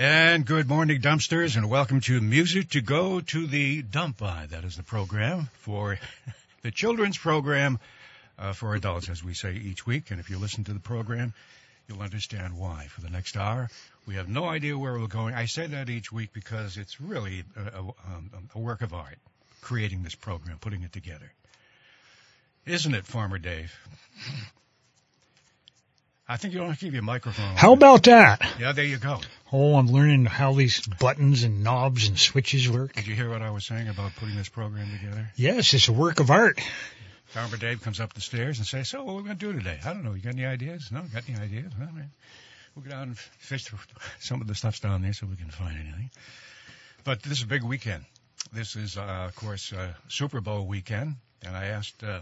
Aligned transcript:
And 0.00 0.46
good 0.46 0.68
morning, 0.68 1.00
dumpsters, 1.00 1.56
and 1.56 1.68
welcome 1.68 2.00
to 2.02 2.20
Music 2.20 2.68
to 2.68 2.80
Go 2.80 3.20
to 3.20 3.48
the 3.48 3.82
Dump 3.82 4.18
By. 4.18 4.46
That 4.48 4.62
is 4.62 4.76
the 4.76 4.84
program 4.84 5.50
for 5.54 5.98
the 6.62 6.70
children's 6.70 7.18
program 7.18 7.80
uh, 8.38 8.52
for 8.52 8.76
adults, 8.76 9.08
as 9.08 9.24
we 9.24 9.34
say 9.34 9.54
each 9.54 9.88
week. 9.88 10.12
And 10.12 10.20
if 10.20 10.30
you 10.30 10.38
listen 10.38 10.62
to 10.62 10.72
the 10.72 10.78
program, 10.78 11.34
you'll 11.88 12.00
understand 12.00 12.56
why. 12.56 12.86
For 12.90 13.00
the 13.00 13.10
next 13.10 13.36
hour, 13.36 13.70
we 14.06 14.14
have 14.14 14.28
no 14.28 14.44
idea 14.44 14.78
where 14.78 14.96
we're 14.96 15.08
going. 15.08 15.34
I 15.34 15.46
say 15.46 15.66
that 15.66 15.90
each 15.90 16.12
week 16.12 16.32
because 16.32 16.76
it's 16.76 17.00
really 17.00 17.42
a, 17.56 17.78
a, 17.78 17.80
um, 17.80 18.30
a 18.54 18.58
work 18.60 18.82
of 18.82 18.94
art, 18.94 19.18
creating 19.62 20.04
this 20.04 20.14
program, 20.14 20.58
putting 20.60 20.84
it 20.84 20.92
together. 20.92 21.32
Isn't 22.66 22.94
it, 22.94 23.04
Farmer 23.04 23.38
Dave? 23.38 23.76
I 26.30 26.36
think 26.36 26.52
you 26.52 26.60
don't 26.60 26.68
have 26.68 26.78
to 26.78 26.84
give 26.84 26.92
you 26.92 27.00
a 27.00 27.02
microphone. 27.02 27.56
How 27.56 27.72
about 27.72 28.02
that? 28.02 28.42
Yeah, 28.60 28.72
there 28.72 28.84
you 28.84 28.98
go. 28.98 29.18
Oh, 29.50 29.76
I'm 29.76 29.86
learning 29.86 30.26
how 30.26 30.52
these 30.52 30.86
buttons 30.86 31.42
and 31.42 31.64
knobs 31.64 32.06
and 32.06 32.18
switches 32.18 32.70
work. 32.70 32.92
Did 32.92 33.06
you 33.06 33.14
hear 33.14 33.30
what 33.30 33.40
I 33.40 33.50
was 33.50 33.64
saying 33.64 33.88
about 33.88 34.14
putting 34.16 34.36
this 34.36 34.50
program 34.50 34.90
together? 34.90 35.30
Yes, 35.36 35.72
it's 35.72 35.88
a 35.88 35.92
work 35.92 36.20
of 36.20 36.30
art. 36.30 36.60
Farmer 37.28 37.56
Dave 37.56 37.82
comes 37.82 37.98
up 37.98 38.12
the 38.12 38.20
stairs 38.20 38.58
and 38.58 38.66
says, 38.66 38.88
"So, 38.90 39.04
what 39.04 39.12
are 39.12 39.16
we 39.16 39.22
going 39.22 39.38
to 39.38 39.52
do 39.52 39.58
today? 39.58 39.78
I 39.82 39.94
don't 39.94 40.04
know. 40.04 40.12
You 40.12 40.20
got 40.20 40.34
any 40.34 40.44
ideas? 40.44 40.92
No, 40.92 41.00
got 41.02 41.26
any 41.28 41.38
ideas? 41.38 41.72
All 41.80 41.86
right. 41.86 42.08
We'll 42.74 42.84
go 42.84 42.90
down 42.90 43.02
and 43.04 43.18
fish 43.18 43.64
through 43.64 43.78
some 44.20 44.42
of 44.42 44.46
the 44.46 44.54
stuff's 44.54 44.80
down 44.80 45.00
there 45.00 45.14
so 45.14 45.26
we 45.26 45.36
can 45.36 45.50
find 45.50 45.78
anything. 45.78 46.10
But 47.04 47.22
this 47.22 47.38
is 47.38 47.44
a 47.44 47.46
big 47.46 47.62
weekend. 47.62 48.04
This 48.52 48.76
is, 48.76 48.98
uh, 48.98 49.26
of 49.28 49.34
course, 49.34 49.72
uh, 49.72 49.92
Super 50.08 50.42
Bowl 50.42 50.66
weekend, 50.66 51.16
and 51.44 51.56
I 51.56 51.66
asked 51.66 52.04
uh, 52.04 52.20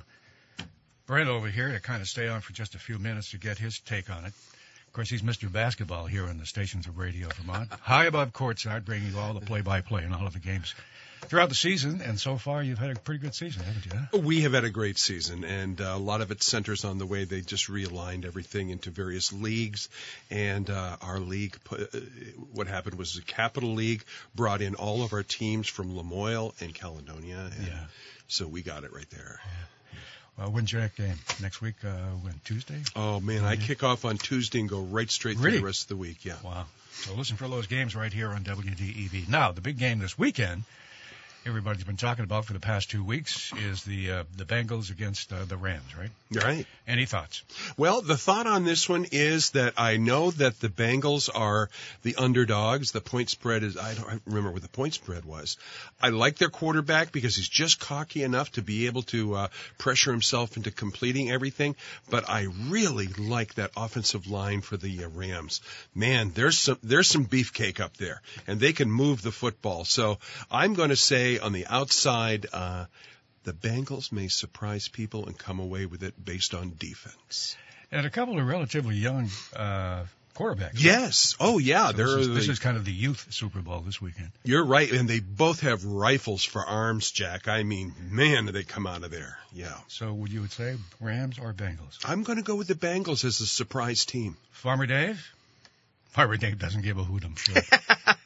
Brent 1.06 1.28
over 1.28 1.46
here 1.48 1.70
to 1.72 1.80
kind 1.80 2.02
of 2.02 2.08
stay 2.08 2.26
on 2.28 2.40
for 2.40 2.52
just 2.52 2.74
a 2.74 2.78
few 2.78 2.98
minutes 2.98 3.30
to 3.30 3.38
get 3.38 3.58
his 3.58 3.78
take 3.78 4.10
on 4.10 4.24
it. 4.24 4.32
Of 4.86 4.92
course, 4.92 5.08
he's 5.08 5.22
Mr. 5.22 5.50
Basketball 5.50 6.06
here 6.06 6.24
on 6.24 6.38
the 6.38 6.46
stations 6.46 6.86
of 6.86 6.98
Radio 6.98 7.28
Vermont. 7.28 7.70
High 7.70 8.06
above 8.06 8.32
courtside, 8.32 8.84
bringing 8.84 9.12
you 9.12 9.18
all 9.18 9.34
the 9.34 9.44
play-by-play 9.44 10.02
and 10.02 10.14
all 10.14 10.26
of 10.26 10.32
the 10.32 10.38
games 10.38 10.74
throughout 11.26 11.48
the 11.48 11.54
season. 11.54 12.00
And 12.00 12.18
so 12.18 12.38
far, 12.38 12.62
you've 12.62 12.78
had 12.78 12.90
a 12.90 12.98
pretty 12.98 13.20
good 13.20 13.34
season, 13.34 13.62
haven't 13.62 13.86
you? 13.86 14.20
We 14.20 14.40
have 14.42 14.54
had 14.54 14.64
a 14.64 14.70
great 14.70 14.98
season, 14.98 15.44
and 15.44 15.80
uh, 15.80 15.92
a 15.94 15.98
lot 15.98 16.22
of 16.22 16.30
it 16.30 16.42
centers 16.42 16.84
on 16.84 16.98
the 16.98 17.06
way 17.06 17.24
they 17.24 17.40
just 17.40 17.68
realigned 17.68 18.24
everything 18.24 18.70
into 18.70 18.90
various 18.90 19.32
leagues. 19.32 19.88
And 20.30 20.68
uh, 20.70 20.96
our 21.02 21.20
league, 21.20 21.56
uh, 21.70 21.76
what 22.52 22.66
happened 22.66 22.98
was 22.98 23.14
the 23.14 23.22
Capital 23.22 23.74
League 23.74 24.04
brought 24.34 24.62
in 24.62 24.74
all 24.74 25.02
of 25.02 25.12
our 25.12 25.22
teams 25.22 25.68
from 25.68 25.94
Lamoille 25.94 26.60
and 26.60 26.74
Caledonia. 26.74 27.50
And 27.58 27.66
Yeah. 27.66 27.84
So 28.28 28.48
we 28.48 28.62
got 28.62 28.82
it 28.82 28.92
right 28.92 29.08
there. 29.10 29.40
Well, 30.38 30.50
when's 30.50 30.70
your 30.70 30.82
next 30.82 30.96
game? 30.96 31.18
Next 31.40 31.62
week? 31.62 31.76
Uh, 31.84 31.88
when 32.22 32.34
Tuesday? 32.44 32.82
Oh 32.94 33.20
man, 33.20 33.44
I 33.44 33.56
kick 33.56 33.82
off 33.82 34.04
on 34.04 34.18
Tuesday 34.18 34.60
and 34.60 34.68
go 34.68 34.80
right 34.80 35.10
straight 35.10 35.38
through 35.38 35.52
the 35.52 35.60
rest 35.60 35.82
of 35.82 35.88
the 35.88 35.96
week. 35.96 36.24
Yeah. 36.24 36.36
Wow. 36.44 36.66
So 36.92 37.14
listen 37.14 37.36
for 37.36 37.48
those 37.48 37.66
games 37.66 37.94
right 37.94 38.12
here 38.12 38.28
on 38.28 38.42
WDEV. 38.42 39.28
Now, 39.28 39.52
the 39.52 39.60
big 39.60 39.78
game 39.78 39.98
this 39.98 40.18
weekend, 40.18 40.64
everybody's 41.46 41.84
been 41.84 41.96
talking 41.96 42.24
about 42.24 42.44
for 42.44 42.52
the 42.52 42.60
past 42.60 42.90
two 42.90 43.04
weeks, 43.04 43.52
is 43.68 43.84
the 43.84 44.10
uh, 44.10 44.24
the 44.36 44.44
Bengals 44.44 44.90
against 44.90 45.32
uh, 45.32 45.44
the 45.44 45.56
Rams, 45.56 45.96
right? 45.96 46.10
Right. 46.32 46.66
Any 46.88 47.06
thoughts? 47.06 47.42
Well, 47.76 48.00
the 48.00 48.16
thought 48.16 48.48
on 48.48 48.64
this 48.64 48.88
one 48.88 49.06
is 49.12 49.50
that 49.50 49.74
I 49.76 49.96
know 49.96 50.32
that 50.32 50.58
the 50.60 50.68
Bengals 50.68 51.30
are 51.32 51.70
the 52.02 52.16
underdogs. 52.16 52.90
The 52.90 53.00
point 53.00 53.30
spread 53.30 53.62
is, 53.62 53.76
I 53.76 53.94
don't 53.94 54.22
remember 54.26 54.50
what 54.50 54.62
the 54.62 54.68
point 54.68 54.94
spread 54.94 55.24
was. 55.24 55.56
I 56.02 56.08
like 56.08 56.38
their 56.38 56.48
quarterback 56.48 57.12
because 57.12 57.36
he's 57.36 57.48
just 57.48 57.78
cocky 57.78 58.24
enough 58.24 58.50
to 58.52 58.62
be 58.62 58.86
able 58.86 59.02
to 59.02 59.34
uh, 59.34 59.48
pressure 59.78 60.10
himself 60.10 60.56
into 60.56 60.72
completing 60.72 61.30
everything. 61.30 61.76
But 62.10 62.28
I 62.28 62.48
really 62.68 63.06
like 63.06 63.54
that 63.54 63.70
offensive 63.76 64.26
line 64.26 64.62
for 64.62 64.76
the 64.76 65.04
uh, 65.04 65.08
Rams. 65.08 65.60
Man, 65.94 66.32
there's 66.34 66.58
some, 66.58 66.78
there's 66.82 67.08
some 67.08 67.26
beefcake 67.26 67.78
up 67.78 67.96
there 67.96 68.20
and 68.48 68.58
they 68.58 68.72
can 68.72 68.90
move 68.90 69.22
the 69.22 69.32
football. 69.32 69.84
So 69.84 70.18
I'm 70.50 70.74
going 70.74 70.90
to 70.90 70.96
say 70.96 71.35
on 71.40 71.52
the 71.52 71.66
outside, 71.66 72.46
uh, 72.52 72.86
the 73.44 73.52
Bengals 73.52 74.12
may 74.12 74.28
surprise 74.28 74.88
people 74.88 75.26
and 75.26 75.38
come 75.38 75.60
away 75.60 75.86
with 75.86 76.02
it 76.02 76.14
based 76.22 76.54
on 76.54 76.72
defense. 76.78 77.56
And 77.92 78.04
a 78.04 78.10
couple 78.10 78.38
of 78.38 78.46
relatively 78.46 78.96
young 78.96 79.30
uh, 79.54 80.04
quarterbacks. 80.34 80.74
right? 80.74 80.84
Yes. 80.84 81.36
Oh, 81.38 81.58
yeah. 81.58 81.88
So 81.88 81.92
this, 81.92 82.10
is, 82.10 82.28
this 82.34 82.48
is 82.48 82.58
kind 82.58 82.76
of 82.76 82.84
the 82.84 82.92
youth 82.92 83.26
Super 83.30 83.60
Bowl 83.60 83.80
this 83.80 84.00
weekend. 84.00 84.30
you're 84.44 84.64
right, 84.64 84.90
and 84.90 85.08
they 85.08 85.20
both 85.20 85.60
have 85.60 85.84
rifles 85.84 86.44
for 86.44 86.60
arms, 86.64 87.10
Jack. 87.10 87.48
I 87.48 87.62
mean, 87.62 87.94
man, 88.10 88.46
do 88.46 88.52
they 88.52 88.64
come 88.64 88.86
out 88.86 89.04
of 89.04 89.10
there. 89.10 89.38
Yeah. 89.52 89.74
So 89.88 90.12
would 90.12 90.32
you 90.32 90.40
would 90.42 90.52
say 90.52 90.76
Rams 91.00 91.38
or 91.38 91.52
Bengals? 91.52 91.98
I'm 92.04 92.22
going 92.24 92.38
to 92.38 92.44
go 92.44 92.56
with 92.56 92.68
the 92.68 92.74
Bengals 92.74 93.24
as 93.24 93.40
a 93.40 93.46
surprise 93.46 94.04
team. 94.04 94.36
Farmer 94.50 94.86
Dave? 94.86 95.24
Farmer 96.10 96.36
Dave 96.36 96.58
doesn't 96.58 96.82
give 96.82 96.98
a 96.98 97.04
hoot, 97.04 97.24
I'm 97.24 97.36
sure. 97.36 97.62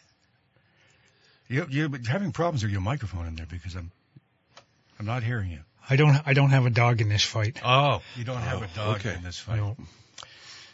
you, 1.50 1.66
you're 1.68 1.90
having 2.08 2.32
problems 2.32 2.62
with 2.62 2.72
your 2.72 2.80
microphone 2.80 3.26
in 3.26 3.34
there 3.36 3.46
because 3.46 3.74
I'm 3.74 3.90
I'm 4.98 5.06
not 5.06 5.22
hearing 5.22 5.50
you. 5.50 5.60
I 5.88 5.96
don't 5.96 6.16
I 6.26 6.32
don't 6.34 6.50
have 6.50 6.64
a 6.66 6.70
dog 6.70 7.00
in 7.00 7.08
this 7.08 7.24
fight. 7.24 7.60
Oh, 7.64 8.00
you 8.16 8.24
don't 8.24 8.40
have 8.40 8.60
Oh, 8.62 8.64
a 8.64 8.68
dog 8.76 8.96
okay. 9.00 9.14
in 9.14 9.22
this 9.22 9.38
fight. 9.38 9.56
No. 9.56 9.76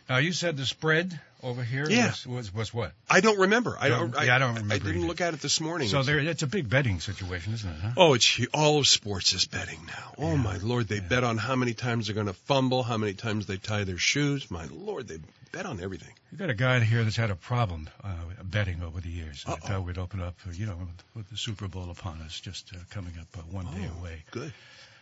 Now 0.08 0.18
you 0.18 0.32
said 0.32 0.56
the 0.56 0.66
spread 0.66 1.18
over 1.46 1.62
here 1.62 1.88
Yeah. 1.88 2.08
was, 2.08 2.26
was 2.26 2.54
was 2.54 2.74
what? 2.74 2.92
I 3.08 3.20
don't 3.20 3.38
remember. 3.38 3.76
I 3.80 3.88
don't. 3.88 4.12
No, 4.12 4.20
yeah, 4.20 4.34
I 4.34 4.38
don't 4.38 4.54
remember 4.54 4.74
I 4.74 4.78
didn't 4.78 4.96
either. 4.98 5.06
look 5.06 5.20
at 5.20 5.32
it 5.34 5.40
this 5.40 5.60
morning. 5.60 5.88
So 5.88 6.02
there, 6.02 6.18
it's 6.18 6.42
a 6.42 6.46
big 6.46 6.68
betting 6.68 7.00
situation, 7.00 7.54
isn't 7.54 7.70
it? 7.70 7.76
Huh? 7.80 7.90
Oh, 7.96 8.14
it's 8.14 8.40
all 8.52 8.78
of 8.80 8.86
sports 8.88 9.32
is 9.32 9.46
betting 9.46 9.80
now. 9.86 10.12
Oh 10.18 10.36
my 10.36 10.56
lord, 10.58 10.88
they 10.88 11.00
bet 11.00 11.22
on 11.24 11.38
how 11.38 11.54
many 11.56 11.72
times 11.74 12.06
they're 12.06 12.14
going 12.14 12.26
to 12.26 12.32
fumble, 12.32 12.82
how 12.82 12.96
many 12.98 13.14
times 13.14 13.46
they 13.46 13.56
tie 13.56 13.84
their 13.84 13.98
shoes. 13.98 14.50
My 14.50 14.66
lord, 14.66 15.06
they 15.08 15.18
bet 15.52 15.66
on 15.66 15.80
everything. 15.80 16.12
We've 16.32 16.40
got 16.40 16.50
a 16.50 16.54
guy 16.54 16.80
here 16.80 17.04
that's 17.04 17.16
had 17.16 17.30
a 17.30 17.36
problem 17.36 17.88
uh, 18.02 18.08
betting 18.42 18.82
over 18.82 19.00
the 19.00 19.08
years. 19.08 19.44
I 19.46 19.54
thought 19.54 19.84
we'd 19.84 19.98
open 19.98 20.20
up, 20.20 20.34
uh, 20.46 20.50
you 20.52 20.66
know, 20.66 20.76
with, 21.14 21.30
the 21.30 21.36
Super 21.36 21.68
Bowl 21.68 21.90
upon 21.90 22.20
us, 22.22 22.38
just 22.40 22.72
uh, 22.74 22.78
coming 22.90 23.12
up 23.20 23.28
uh, 23.38 23.42
one 23.50 23.66
day 23.66 23.88
Oh, 23.94 24.00
away. 24.00 24.24
Good. 24.32 24.52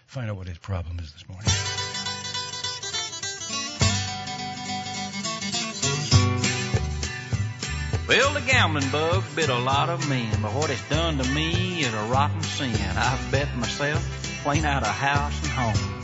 Find 0.06 0.31
out 0.31 0.37
what 0.37 0.47
his 0.47 0.59
problem 0.59 0.99
is 1.00 1.12
this 1.12 1.26
morning. 1.28 1.49
Well, 8.06 8.34
the 8.34 8.42
gambling 8.42 8.91
bug 8.91 9.25
bit 9.34 9.48
a 9.48 9.59
lot 9.59 9.88
of 9.88 10.06
men, 10.10 10.31
but 10.42 10.53
what 10.53 10.69
it's 10.69 10.87
done 10.91 11.16
to 11.16 11.31
me 11.31 11.81
is 11.81 11.94
a 11.94 12.03
rotten 12.04 12.42
sin. 12.42 12.75
I've 12.75 13.31
bet 13.32 13.56
myself 13.56 14.41
clean 14.42 14.66
out 14.66 14.82
of 14.82 14.91
house 14.91 15.42
and 15.42 15.50
home. 15.50 16.03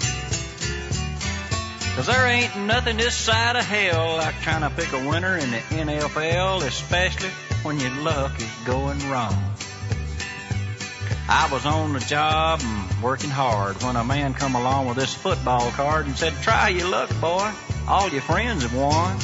Cause 1.94 2.06
there 2.06 2.26
ain't 2.26 2.56
nothing 2.56 2.96
this 2.96 3.14
side 3.14 3.56
of 3.56 3.66
hell 3.66 4.16
like 4.16 4.40
trying 4.40 4.62
to 4.62 4.70
pick 4.70 4.90
a 4.94 5.08
winner 5.08 5.36
in 5.36 5.50
the 5.50 5.58
NFL, 5.58 6.62
especially 6.62 7.28
when 7.64 7.78
your 7.78 7.90
luck 7.90 8.32
is 8.40 8.50
going 8.64 8.98
wrong. 9.10 9.52
I 11.28 11.50
was 11.52 11.66
on 11.66 11.92
the 11.92 12.00
job 12.00 12.60
and 12.62 13.02
working 13.02 13.28
hard 13.28 13.82
when 13.82 13.96
a 13.96 14.04
man 14.04 14.32
come 14.32 14.54
along 14.54 14.86
with 14.88 14.96
this 14.96 15.12
football 15.12 15.70
card 15.72 16.06
and 16.06 16.16
said, 16.16 16.32
try 16.40 16.70
your 16.70 16.88
luck, 16.88 17.10
boy. 17.20 17.52
All 17.86 18.08
your 18.08 18.22
friends 18.22 18.62
have 18.62 18.74
won. 18.74 19.18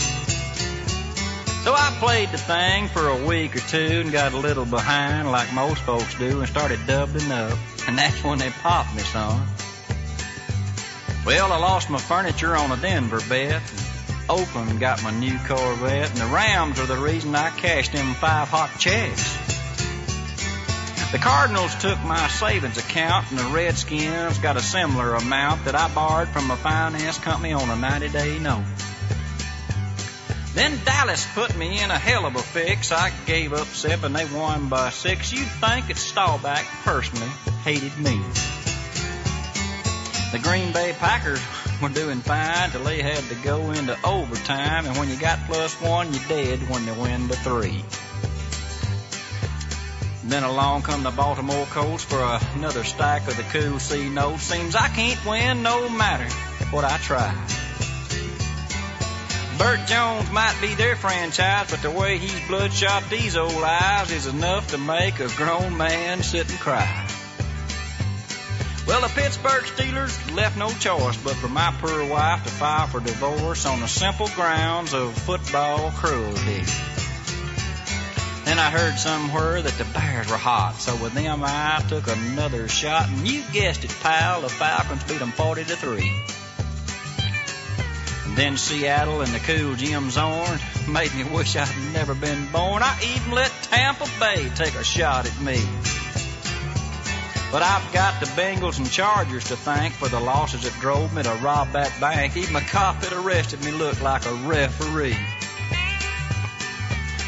So 1.66 1.74
I 1.74 1.90
played 1.98 2.30
the 2.30 2.38
thing 2.38 2.86
for 2.86 3.08
a 3.08 3.26
week 3.26 3.56
or 3.56 3.58
two 3.58 4.02
and 4.04 4.12
got 4.12 4.32
a 4.32 4.36
little 4.36 4.64
behind 4.64 5.32
like 5.32 5.52
most 5.52 5.82
folks 5.82 6.16
do 6.16 6.38
and 6.38 6.48
started 6.48 6.78
doubling 6.86 7.32
up. 7.32 7.58
And 7.88 7.98
that's 7.98 8.22
when 8.22 8.38
they 8.38 8.50
popped 8.50 8.94
me, 8.94 9.02
son. 9.02 9.48
Well, 11.26 11.52
I 11.52 11.58
lost 11.58 11.90
my 11.90 11.98
furniture 11.98 12.56
on 12.56 12.70
a 12.70 12.76
Denver 12.76 13.18
bet. 13.28 13.62
And 14.08 14.30
Oakland 14.30 14.78
got 14.78 15.02
my 15.02 15.10
new 15.10 15.36
Corvette. 15.38 16.08
And 16.08 16.20
the 16.20 16.26
Rams 16.26 16.78
are 16.78 16.86
the 16.86 16.98
reason 16.98 17.34
I 17.34 17.50
cashed 17.50 17.94
them 17.94 18.14
five 18.14 18.46
hot 18.46 18.70
checks. 18.78 19.36
The 21.10 21.18
Cardinals 21.18 21.74
took 21.82 22.00
my 22.04 22.28
savings 22.28 22.78
account 22.78 23.28
and 23.30 23.40
the 23.40 23.50
Redskins 23.52 24.38
got 24.38 24.56
a 24.56 24.62
similar 24.62 25.16
amount 25.16 25.64
that 25.64 25.74
I 25.74 25.92
borrowed 25.92 26.28
from 26.28 26.48
a 26.48 26.56
finance 26.56 27.18
company 27.18 27.54
on 27.54 27.68
a 27.68 27.74
90 27.74 28.08
day 28.10 28.38
note. 28.38 28.62
Then 30.56 30.80
Dallas 30.86 31.26
put 31.34 31.54
me 31.54 31.82
in 31.82 31.90
a 31.90 31.98
hell 31.98 32.24
of 32.24 32.34
a 32.34 32.38
fix. 32.38 32.90
I 32.90 33.12
gave 33.26 33.52
up 33.52 33.68
and 33.84 34.16
they 34.16 34.24
won 34.24 34.70
by 34.70 34.88
six. 34.88 35.30
You'd 35.30 35.46
think 35.46 35.88
that 35.88 35.98
Staubach 35.98 36.64
personally 36.82 37.28
hated 37.62 37.94
me. 37.98 38.18
The 40.32 40.38
Green 40.42 40.72
Bay 40.72 40.94
Packers 40.98 41.42
were 41.82 41.90
doing 41.90 42.20
fine 42.20 42.70
till 42.70 42.84
they 42.84 43.02
had 43.02 43.22
to 43.24 43.34
go 43.44 43.70
into 43.70 43.98
overtime. 44.02 44.86
And 44.86 44.96
when 44.96 45.10
you 45.10 45.16
got 45.16 45.38
plus 45.46 45.78
one, 45.82 46.14
you're 46.14 46.24
dead 46.26 46.70
when 46.70 46.86
they 46.86 46.92
win 46.92 47.28
to 47.28 47.36
three. 47.36 47.84
Then 50.24 50.42
along 50.42 50.82
come 50.82 51.02
the 51.02 51.10
Baltimore 51.10 51.66
Colts 51.66 52.02
for 52.02 52.40
another 52.56 52.82
stack 52.82 53.28
of 53.28 53.36
the 53.36 53.42
cool 53.42 53.78
C 53.78 54.08
notes. 54.08 54.44
Seems 54.44 54.74
I 54.74 54.88
can't 54.88 55.22
win 55.26 55.62
no 55.62 55.90
matter 55.90 56.34
what 56.70 56.86
I 56.86 56.96
try. 56.96 57.65
Bert 59.58 59.86
Jones 59.86 60.30
might 60.30 60.56
be 60.60 60.74
their 60.74 60.96
franchise, 60.96 61.70
but 61.70 61.80
the 61.80 61.90
way 61.90 62.18
he's 62.18 62.46
bloodshot 62.46 63.08
these 63.08 63.36
old 63.36 63.62
eyes 63.62 64.10
is 64.10 64.26
enough 64.26 64.70
to 64.72 64.78
make 64.78 65.18
a 65.18 65.28
grown 65.28 65.76
man 65.76 66.22
sit 66.22 66.50
and 66.50 66.58
cry. 66.58 67.06
Well, 68.86 69.00
the 69.00 69.08
Pittsburgh 69.08 69.64
Steelers 69.64 70.34
left 70.36 70.58
no 70.58 70.70
choice 70.70 71.16
but 71.16 71.34
for 71.36 71.48
my 71.48 71.74
poor 71.80 72.04
wife 72.06 72.44
to 72.44 72.50
file 72.50 72.86
for 72.86 73.00
divorce 73.00 73.64
on 73.64 73.80
the 73.80 73.88
simple 73.88 74.28
grounds 74.28 74.92
of 74.92 75.16
football 75.16 75.90
cruelty. 75.92 76.62
Then 78.44 78.58
I 78.58 78.70
heard 78.70 78.98
somewhere 78.98 79.62
that 79.62 79.76
the 79.78 79.84
bears 79.92 80.30
were 80.30 80.36
hot, 80.36 80.76
so 80.76 80.94
with 81.02 81.14
them 81.14 81.42
I 81.42 81.82
took 81.88 82.06
another 82.06 82.68
shot, 82.68 83.08
and 83.08 83.26
you 83.26 83.42
guessed 83.52 83.84
it, 83.84 83.90
pal, 84.02 84.42
the 84.42 84.48
Falcons 84.48 85.02
beat 85.04 85.20
'em 85.20 85.32
40 85.32 85.64
to 85.64 85.76
3. 85.76 86.45
Then 88.36 88.58
Seattle 88.58 89.22
and 89.22 89.32
the 89.32 89.38
cool 89.38 89.74
Jim 89.76 90.10
Zorn 90.10 90.60
made 90.86 91.14
me 91.14 91.24
wish 91.24 91.56
I'd 91.56 91.74
never 91.94 92.14
been 92.14 92.52
born. 92.52 92.82
I 92.82 92.94
even 93.14 93.32
let 93.32 93.50
Tampa 93.62 94.06
Bay 94.20 94.50
take 94.54 94.74
a 94.74 94.84
shot 94.84 95.24
at 95.26 95.40
me. 95.40 95.58
But 97.50 97.62
I've 97.62 97.90
got 97.94 98.20
the 98.20 98.26
Bengals 98.26 98.76
and 98.78 98.90
Chargers 98.90 99.44
to 99.44 99.56
thank 99.56 99.94
for 99.94 100.10
the 100.10 100.20
losses 100.20 100.64
that 100.64 100.78
drove 100.80 101.14
me 101.14 101.22
to 101.22 101.32
rob 101.36 101.72
that 101.72 101.98
bank. 101.98 102.36
Even 102.36 102.52
the 102.52 102.60
cop 102.60 103.00
that 103.00 103.14
arrested 103.14 103.64
me 103.64 103.70
looked 103.70 104.02
like 104.02 104.26
a 104.26 104.34
referee. 104.34 105.16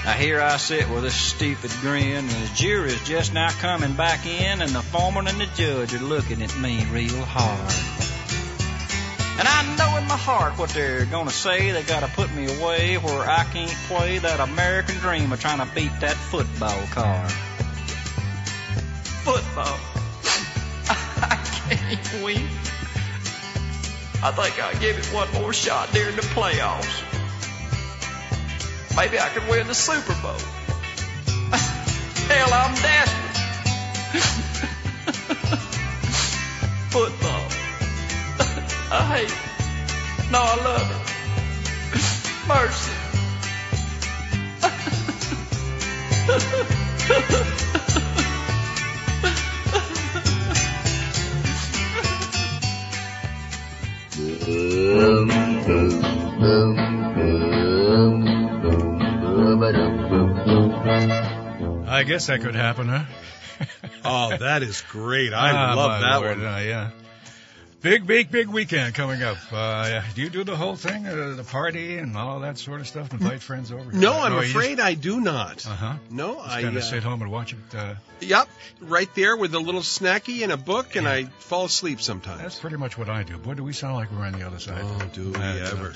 Now 0.04 0.12
here 0.12 0.42
I 0.42 0.58
sit 0.58 0.90
with 0.90 1.06
a 1.06 1.10
stupid 1.10 1.70
grin, 1.80 2.16
and 2.16 2.28
the 2.28 2.50
jury's 2.54 3.02
just 3.08 3.32
now 3.32 3.48
coming 3.48 3.94
back 3.94 4.26
in, 4.26 4.60
and 4.60 4.72
the 4.72 4.82
foreman 4.82 5.26
and 5.26 5.40
the 5.40 5.46
judge 5.54 5.94
are 5.94 6.04
looking 6.04 6.42
at 6.42 6.54
me 6.58 6.84
real 6.92 7.24
hard. 7.24 8.17
And 9.38 9.46
I 9.46 9.76
know 9.76 9.96
in 9.98 10.08
my 10.08 10.16
heart 10.16 10.58
what 10.58 10.70
they're 10.70 11.04
gonna 11.04 11.30
say. 11.30 11.70
They 11.70 11.84
gotta 11.84 12.08
put 12.08 12.34
me 12.34 12.46
away 12.58 12.96
where 12.96 13.22
I 13.22 13.44
can't 13.44 13.70
play 13.86 14.18
that 14.18 14.40
American 14.40 14.96
dream 14.96 15.32
of 15.32 15.40
trying 15.40 15.64
to 15.64 15.74
beat 15.76 15.92
that 16.00 16.16
football 16.16 16.82
card. 16.90 17.30
Football. 19.22 19.78
I 20.90 21.36
can't 21.68 22.24
win. 22.24 22.48
I 24.20 24.32
think 24.32 24.60
I'll 24.60 24.80
give 24.80 24.98
it 24.98 25.06
one 25.14 25.32
more 25.34 25.52
shot 25.52 25.92
during 25.92 26.16
the 26.16 26.22
playoffs. 26.22 27.04
Maybe 28.96 29.20
I 29.20 29.28
could 29.28 29.46
win 29.48 29.68
the 29.68 29.74
Super 29.74 30.14
Bowl. 30.20 30.32
Hell, 32.26 32.52
I'm 32.52 32.74
desperate. 32.74 33.28
Football. 36.90 37.67
I 38.90 39.02
hate 39.16 39.30
it. 39.30 40.30
No, 40.30 40.38
I 40.40 40.56
love 40.64 40.90
it. 40.90 42.48
Mercy. 42.48 42.92
I 61.90 62.04
guess 62.06 62.26
that 62.26 62.40
could 62.42 62.54
happen, 62.54 62.88
huh? 62.88 63.04
Oh, 64.04 64.36
that 64.36 64.62
is 64.62 64.82
great. 64.90 65.32
I 65.32 65.50
Ah, 65.54 65.74
love 65.74 66.00
that 66.00 66.16
Lord, 66.20 66.38
one. 66.38 66.46
uh, 66.46 66.58
yeah. 66.58 66.90
Big, 67.80 68.08
big, 68.08 68.28
big 68.32 68.48
weekend 68.48 68.92
coming 68.94 69.22
up. 69.22 69.36
Uh, 69.52 70.02
do 70.16 70.22
you 70.22 70.30
do 70.30 70.42
the 70.42 70.56
whole 70.56 70.74
thing, 70.74 71.06
uh, 71.06 71.34
the 71.36 71.44
party 71.44 71.98
and 71.98 72.16
all 72.16 72.40
that 72.40 72.58
sort 72.58 72.80
of 72.80 72.88
stuff, 72.88 73.12
invite 73.12 73.40
friends 73.40 73.70
over? 73.70 73.92
No, 73.92 74.14
I'm 74.14 74.32
you 74.32 74.40
just- 74.40 74.50
afraid 74.50 74.80
I 74.80 74.94
do 74.94 75.20
not. 75.20 75.64
Uh-huh. 75.64 75.94
No, 76.10 76.34
Just 76.42 76.48
I. 76.48 76.62
kind 76.62 76.74
Uh, 76.74 76.78
of 76.80 76.84
sit 76.84 77.04
home 77.04 77.22
and 77.22 77.30
watch 77.30 77.52
it. 77.52 77.58
Uh, 77.76 77.94
yep, 78.18 78.48
right 78.80 79.08
there 79.14 79.36
with 79.36 79.54
a 79.54 79.60
little 79.60 79.82
snacky 79.82 80.42
and 80.42 80.50
a 80.50 80.56
book, 80.56 80.96
and 80.96 81.06
I 81.08 81.26
fall 81.38 81.66
asleep 81.66 82.00
sometimes. 82.00 82.40
that's 82.42 82.58
pretty 82.58 82.76
much 82.78 82.98
what 82.98 83.08
I 83.08 83.22
do. 83.22 83.38
Boy, 83.38 83.54
do 83.54 83.62
we 83.62 83.72
sound 83.72 83.94
like 83.94 84.10
we're 84.10 84.26
on 84.26 84.32
the 84.32 84.44
other 84.44 84.58
side. 84.58 84.80
Oh, 84.82 85.06
do 85.12 85.30
we 85.30 85.36
uh, 85.38 85.70
ever? 85.70 85.94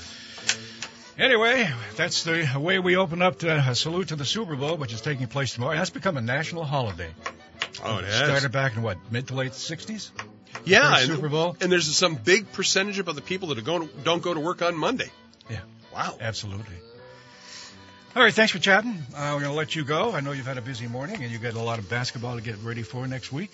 Anyway, 1.19 1.69
that's 1.97 2.23
the 2.23 2.49
way 2.57 2.79
we 2.79 2.95
open 2.95 3.21
up 3.21 3.39
to 3.39 3.57
a 3.69 3.75
salute 3.75 4.07
to 4.07 4.15
the 4.15 4.25
Super 4.25 4.55
Bowl, 4.55 4.77
which 4.77 4.93
is 4.93 5.01
taking 5.01 5.27
place 5.27 5.53
tomorrow. 5.53 5.75
That's 5.75 5.89
become 5.89 6.15
a 6.15 6.21
national 6.21 6.63
holiday. 6.63 7.09
Oh, 7.83 7.97
it 7.97 8.05
has. 8.05 8.15
Started 8.15 8.53
back 8.53 8.77
in 8.77 8.83
what, 8.83 8.97
mid 9.11 9.27
to 9.27 9.33
late 9.35 9.51
60s? 9.51 10.11
Yeah, 10.65 10.91
first 10.91 11.03
and, 11.03 11.15
Super 11.15 11.29
Bowl? 11.29 11.57
and 11.61 11.71
there's 11.71 11.93
some 11.95 12.15
big 12.15 12.51
percentage 12.51 12.99
of 12.99 13.13
the 13.13 13.21
people 13.21 13.49
that 13.49 13.57
are 13.57 13.61
going 13.61 13.87
to, 13.87 13.93
don't 14.03 14.21
go 14.21 14.33
to 14.33 14.39
work 14.39 14.61
on 14.61 14.75
Monday. 14.75 15.09
Yeah. 15.49 15.59
Wow. 15.93 16.17
Absolutely. 16.19 16.75
All 18.15 18.21
right, 18.21 18.33
thanks 18.33 18.51
for 18.51 18.59
chatting. 18.59 18.95
Uh, 19.15 19.31
we're 19.33 19.41
going 19.41 19.51
to 19.51 19.57
let 19.57 19.75
you 19.75 19.83
go. 19.83 20.11
I 20.11 20.19
know 20.19 20.33
you've 20.33 20.45
had 20.45 20.59
a 20.59 20.61
busy 20.61 20.87
morning 20.87 21.23
and 21.23 21.31
you've 21.31 21.41
got 21.41 21.55
a 21.55 21.59
lot 21.59 21.79
of 21.79 21.89
basketball 21.89 22.35
to 22.35 22.43
get 22.43 22.57
ready 22.63 22.83
for 22.83 23.07
next 23.07 23.31
week. 23.31 23.51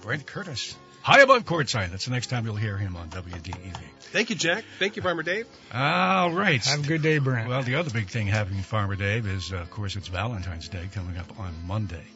Brent 0.00 0.24
Curtis, 0.24 0.74
high 1.02 1.20
above 1.20 1.44
courtside. 1.44 1.90
That's 1.90 2.06
the 2.06 2.12
next 2.12 2.28
time 2.28 2.46
you'll 2.46 2.56
hear 2.56 2.78
him 2.78 2.96
on 2.96 3.10
WDEV. 3.10 3.76
Thank 4.00 4.30
you, 4.30 4.36
Jack. 4.36 4.64
Thank 4.78 4.96
you, 4.96 5.02
Farmer 5.02 5.22
Dave. 5.22 5.46
All 5.74 6.30
right. 6.30 6.64
Have 6.64 6.84
a 6.84 6.88
good 6.88 7.02
day, 7.02 7.18
Brent. 7.18 7.46
Well, 7.46 7.62
the 7.62 7.74
other 7.74 7.90
big 7.90 8.08
thing 8.08 8.26
happening, 8.26 8.62
Farmer 8.62 8.96
Dave, 8.96 9.26
is, 9.26 9.52
uh, 9.52 9.56
of 9.56 9.70
course, 9.70 9.96
it's 9.96 10.08
Valentine's 10.08 10.68
Day 10.68 10.88
coming 10.94 11.18
up 11.18 11.38
on 11.38 11.52
Monday. 11.66 12.06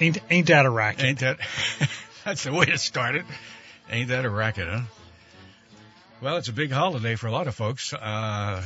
ain't 0.00 0.18
ain't 0.30 0.46
that 0.46 0.64
a 0.64 0.70
racket? 0.70 1.04
Ain't 1.04 1.18
that? 1.18 1.38
that's 2.30 2.44
the 2.44 2.52
way 2.52 2.64
to 2.64 2.78
start 2.78 3.16
it 3.16 3.24
started. 3.24 3.36
Ain't 3.90 4.10
that 4.10 4.24
a 4.24 4.30
racket, 4.30 4.68
huh? 4.68 4.82
Well, 6.20 6.36
it's 6.36 6.46
a 6.46 6.52
big 6.52 6.70
holiday 6.70 7.16
for 7.16 7.26
a 7.26 7.32
lot 7.32 7.48
of 7.48 7.56
folks. 7.56 7.92
Uh, 7.92 8.62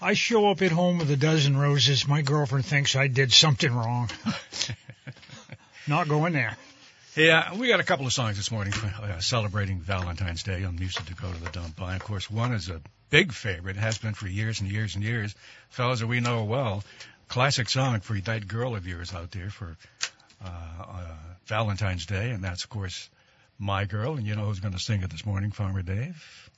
I 0.00 0.14
show 0.14 0.48
up 0.48 0.62
at 0.62 0.70
home 0.70 0.98
with 0.98 1.10
a 1.10 1.16
dozen 1.16 1.56
roses. 1.56 2.06
My 2.06 2.22
girlfriend 2.22 2.64
thinks 2.64 2.94
I 2.94 3.08
did 3.08 3.32
something 3.32 3.74
wrong. 3.74 4.10
Not 5.88 6.06
going 6.06 6.34
there. 6.34 6.56
yeah, 7.16 7.52
we 7.56 7.66
got 7.66 7.80
a 7.80 7.82
couple 7.82 8.06
of 8.06 8.12
songs 8.12 8.36
this 8.36 8.52
morning 8.52 8.74
uh, 8.74 9.18
celebrating 9.18 9.80
Valentine's 9.80 10.44
Day 10.44 10.62
on 10.62 10.76
Music 10.76 11.04
to 11.06 11.14
Go 11.14 11.32
to 11.32 11.42
the 11.42 11.50
Dump 11.50 11.74
By. 11.74 11.96
Of 11.96 12.04
course, 12.04 12.30
one 12.30 12.52
is 12.52 12.68
a 12.68 12.80
big 13.10 13.32
favorite, 13.32 13.74
has 13.74 13.98
been 13.98 14.14
for 14.14 14.28
years 14.28 14.60
and 14.60 14.70
years 14.70 14.94
and 14.94 15.02
years. 15.02 15.34
Fellas 15.70 15.98
that 15.98 16.06
we 16.06 16.20
know 16.20 16.44
well, 16.44 16.84
classic 17.26 17.68
song 17.68 17.98
for 17.98 18.20
that 18.20 18.46
girl 18.46 18.76
of 18.76 18.86
yours 18.86 19.12
out 19.12 19.32
there 19.32 19.50
for 19.50 19.76
uh, 20.44 20.48
uh, 20.78 21.16
Valentine's 21.46 22.06
Day, 22.06 22.30
and 22.30 22.42
that's, 22.44 22.64
of 22.64 22.70
course, 22.70 23.10
My 23.58 23.84
Girl. 23.84 24.16
And 24.16 24.26
you 24.26 24.34
know 24.36 24.44
who's 24.46 24.60
going 24.60 24.74
to 24.74 24.80
sing 24.80 25.02
it 25.02 25.10
this 25.10 25.26
morning, 25.26 25.50
Farmer 25.50 25.82
Dave? 25.82 26.50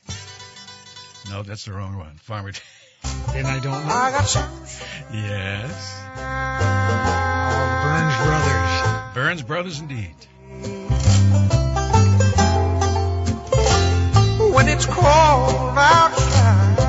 No, 1.31 1.42
that's 1.42 1.64
the 1.64 1.72
wrong 1.72 1.96
one. 1.96 2.16
Farmer 2.16 2.52
Dave. 2.52 2.62
Then 3.32 3.46
I 3.46 3.58
don't 3.60 3.86
know. 3.86 3.94
I 3.94 4.10
got 4.12 4.26
some 4.26 4.50
Yes. 5.12 6.00
Burns 7.84 8.16
Brothers. 8.26 9.14
Burns 9.14 9.42
Brothers, 9.42 9.81
indeed. 9.81 10.14
when 14.54 14.69
it's 14.69 14.87
cold 14.87 15.75
outside. 15.76 16.83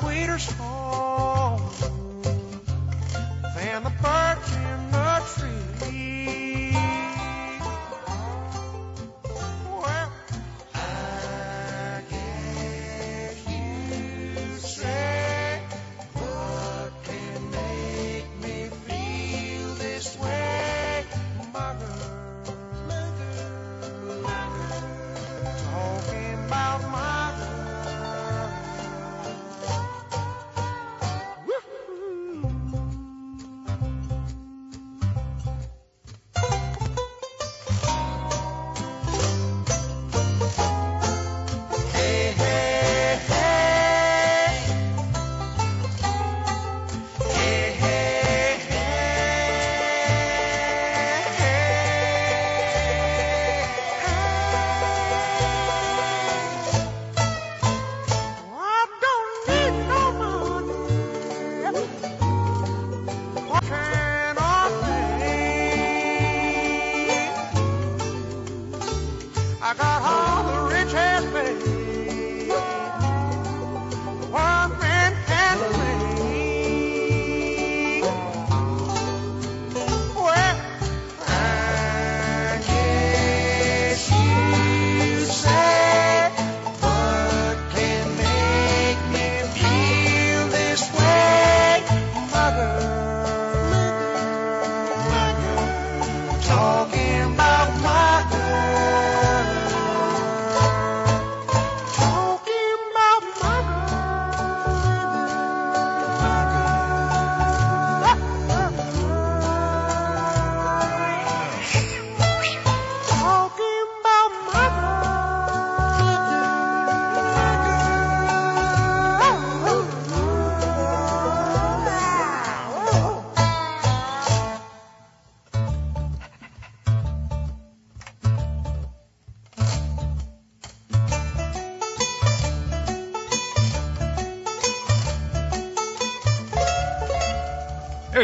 Sweeter 0.00 0.38
song 0.38 0.79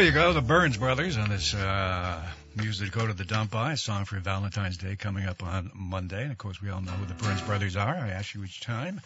you 0.07 0.13
go, 0.13 0.31
the 0.31 0.41
Burns 0.41 0.77
Brothers 0.77 1.17
on 1.17 1.27
this 1.27 1.53
uh, 1.53 2.23
music 2.55 2.93
to 2.93 2.97
go 2.97 3.05
to 3.05 3.11
the 3.11 3.25
dump 3.25 3.51
by, 3.51 3.73
a 3.73 3.77
song 3.77 4.05
for 4.05 4.17
Valentine's 4.19 4.77
Day 4.77 4.95
coming 4.95 5.25
up 5.25 5.43
on 5.43 5.69
Monday. 5.75 6.21
And 6.21 6.31
of 6.31 6.37
course, 6.37 6.61
we 6.61 6.69
all 6.69 6.79
know 6.79 6.93
who 6.93 7.05
the 7.05 7.13
Burns 7.15 7.41
Brothers 7.41 7.75
are. 7.75 7.93
I 7.93 8.11
ask 8.11 8.33
you 8.33 8.41
each 8.45 8.61
time. 8.61 9.01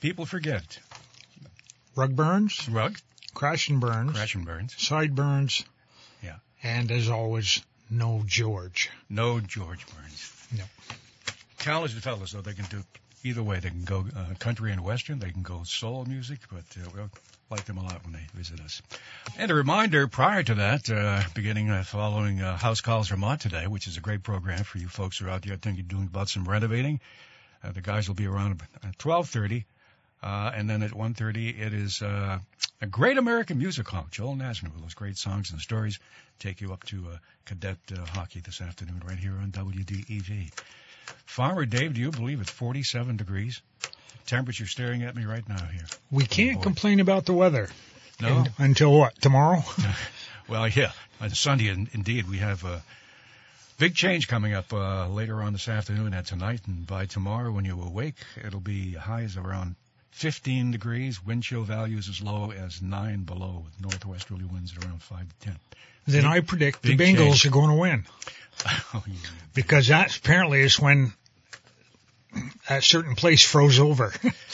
People 0.00 0.24
forget. 0.24 0.78
Rug 1.96 2.14
burns, 2.14 2.68
Rug, 2.68 2.96
crash 3.34 3.68
and 3.68 3.80
burns, 3.80 4.12
Crash 4.12 4.36
and 4.36 4.44
Burns. 4.44 4.80
side 4.80 5.16
burns. 5.16 5.64
Yeah. 6.22 6.36
And 6.62 6.92
as 6.92 7.08
always, 7.08 7.60
no 7.90 8.22
George. 8.24 8.90
No 9.10 9.40
George 9.40 9.84
Burns. 9.88 10.46
No. 10.56 10.64
Talented 11.58 12.00
fellas, 12.00 12.30
though. 12.30 12.42
They 12.42 12.54
can 12.54 12.66
do 12.66 12.84
either 13.24 13.42
way. 13.42 13.58
They 13.58 13.70
can 13.70 13.82
go 13.82 14.04
uh, 14.16 14.34
country 14.38 14.70
and 14.70 14.84
western. 14.84 15.18
They 15.18 15.32
can 15.32 15.42
go 15.42 15.64
soul 15.64 16.04
music, 16.04 16.38
but 16.48 16.64
uh, 16.80 16.88
we'll 16.94 17.10
like 17.50 17.64
them 17.64 17.78
a 17.78 17.82
lot 17.82 18.04
when 18.04 18.12
they 18.12 18.26
visit 18.34 18.60
us. 18.60 18.82
And 19.38 19.50
a 19.50 19.54
reminder 19.54 20.08
prior 20.08 20.42
to 20.42 20.54
that, 20.56 20.90
uh, 20.90 21.22
beginning 21.34 21.70
uh, 21.70 21.84
following 21.84 22.40
uh, 22.40 22.56
House 22.56 22.80
Calls 22.80 23.08
Vermont 23.08 23.40
today, 23.40 23.66
which 23.66 23.86
is 23.86 23.96
a 23.96 24.00
great 24.00 24.22
program 24.22 24.64
for 24.64 24.78
you 24.78 24.88
folks 24.88 25.18
who 25.18 25.26
are 25.26 25.30
out 25.30 25.42
there 25.42 25.56
thinking 25.56 25.84
doing 25.86 26.04
about 26.04 26.28
some 26.28 26.44
renovating. 26.44 27.00
Uh, 27.62 27.72
the 27.72 27.80
guys 27.80 28.08
will 28.08 28.14
be 28.14 28.26
around 28.26 28.60
at 28.82 28.98
12:30, 28.98 29.64
uh, 30.22 30.50
and 30.54 30.68
then 30.68 30.82
at 30.82 30.90
1:30 30.92 31.60
it 31.60 31.72
is 31.72 32.02
uh, 32.02 32.38
a 32.80 32.86
great 32.86 33.18
American 33.18 33.58
music 33.58 33.88
hall. 33.88 34.06
Joel 34.10 34.36
Nasner 34.36 34.72
with 34.72 34.82
those 34.82 34.94
great 34.94 35.16
songs 35.16 35.50
and 35.50 35.60
stories 35.60 35.98
take 36.38 36.60
you 36.60 36.72
up 36.72 36.84
to 36.84 37.08
uh, 37.12 37.16
cadet 37.44 37.78
uh, 37.92 38.04
hockey 38.06 38.40
this 38.40 38.60
afternoon 38.60 39.02
right 39.06 39.18
here 39.18 39.32
on 39.32 39.52
WDEV. 39.52 40.50
Farmer 41.24 41.64
Dave, 41.64 41.94
do 41.94 42.00
you 42.00 42.10
believe 42.10 42.40
it's 42.40 42.50
47 42.50 43.16
degrees? 43.16 43.62
Temperature 44.26 44.66
staring 44.66 45.02
at 45.02 45.14
me 45.16 45.24
right 45.24 45.48
now 45.48 45.64
here. 45.66 45.86
We 46.10 46.24
can't 46.24 46.56
boy. 46.58 46.62
complain 46.62 47.00
about 47.00 47.26
the 47.26 47.32
weather 47.32 47.68
No. 48.20 48.28
Un- 48.38 48.52
until 48.58 48.92
what? 48.92 49.20
Tomorrow? 49.20 49.62
Well, 50.48 50.68
yeah, 50.68 50.92
on 51.20 51.30
Sunday, 51.30 51.66
in, 51.70 51.88
indeed, 51.92 52.28
we 52.30 52.38
have 52.38 52.62
a 52.64 52.80
big 53.78 53.96
change 53.96 54.28
coming 54.28 54.54
up 54.54 54.72
uh, 54.72 55.08
later 55.08 55.42
on 55.42 55.52
this 55.52 55.68
afternoon 55.68 56.14
and 56.14 56.24
tonight, 56.24 56.60
and 56.68 56.86
by 56.86 57.06
tomorrow, 57.06 57.50
when 57.50 57.64
you 57.64 57.82
awake, 57.82 58.14
it'll 58.46 58.60
be 58.60 58.92
highs 58.92 59.36
around 59.36 59.74
15 60.12 60.70
degrees, 60.70 61.20
wind 61.26 61.42
chill 61.42 61.62
values 61.64 62.08
as 62.08 62.22
low 62.22 62.52
as 62.52 62.80
9 62.80 63.24
below, 63.24 63.64
with 63.64 63.80
northwesterly 63.80 64.44
winds 64.44 64.72
at 64.76 64.84
around 64.84 65.02
5 65.02 65.18
to 65.40 65.46
10. 65.46 65.58
then 66.06 66.24
I 66.24 66.38
predict 66.38 66.82
the 66.82 66.96
Bengals 66.96 67.16
change. 67.30 67.46
are 67.46 67.50
going 67.50 67.70
to 67.70 67.74
win 67.74 68.04
Oh, 68.94 69.02
yeah. 69.04 69.14
because 69.52 69.88
that 69.88 70.16
apparently 70.16 70.60
is 70.62 70.78
when 70.78 71.12
a 72.68 72.82
certain 72.82 73.14
place 73.14 73.42
froze 73.44 73.78
over. 73.78 74.12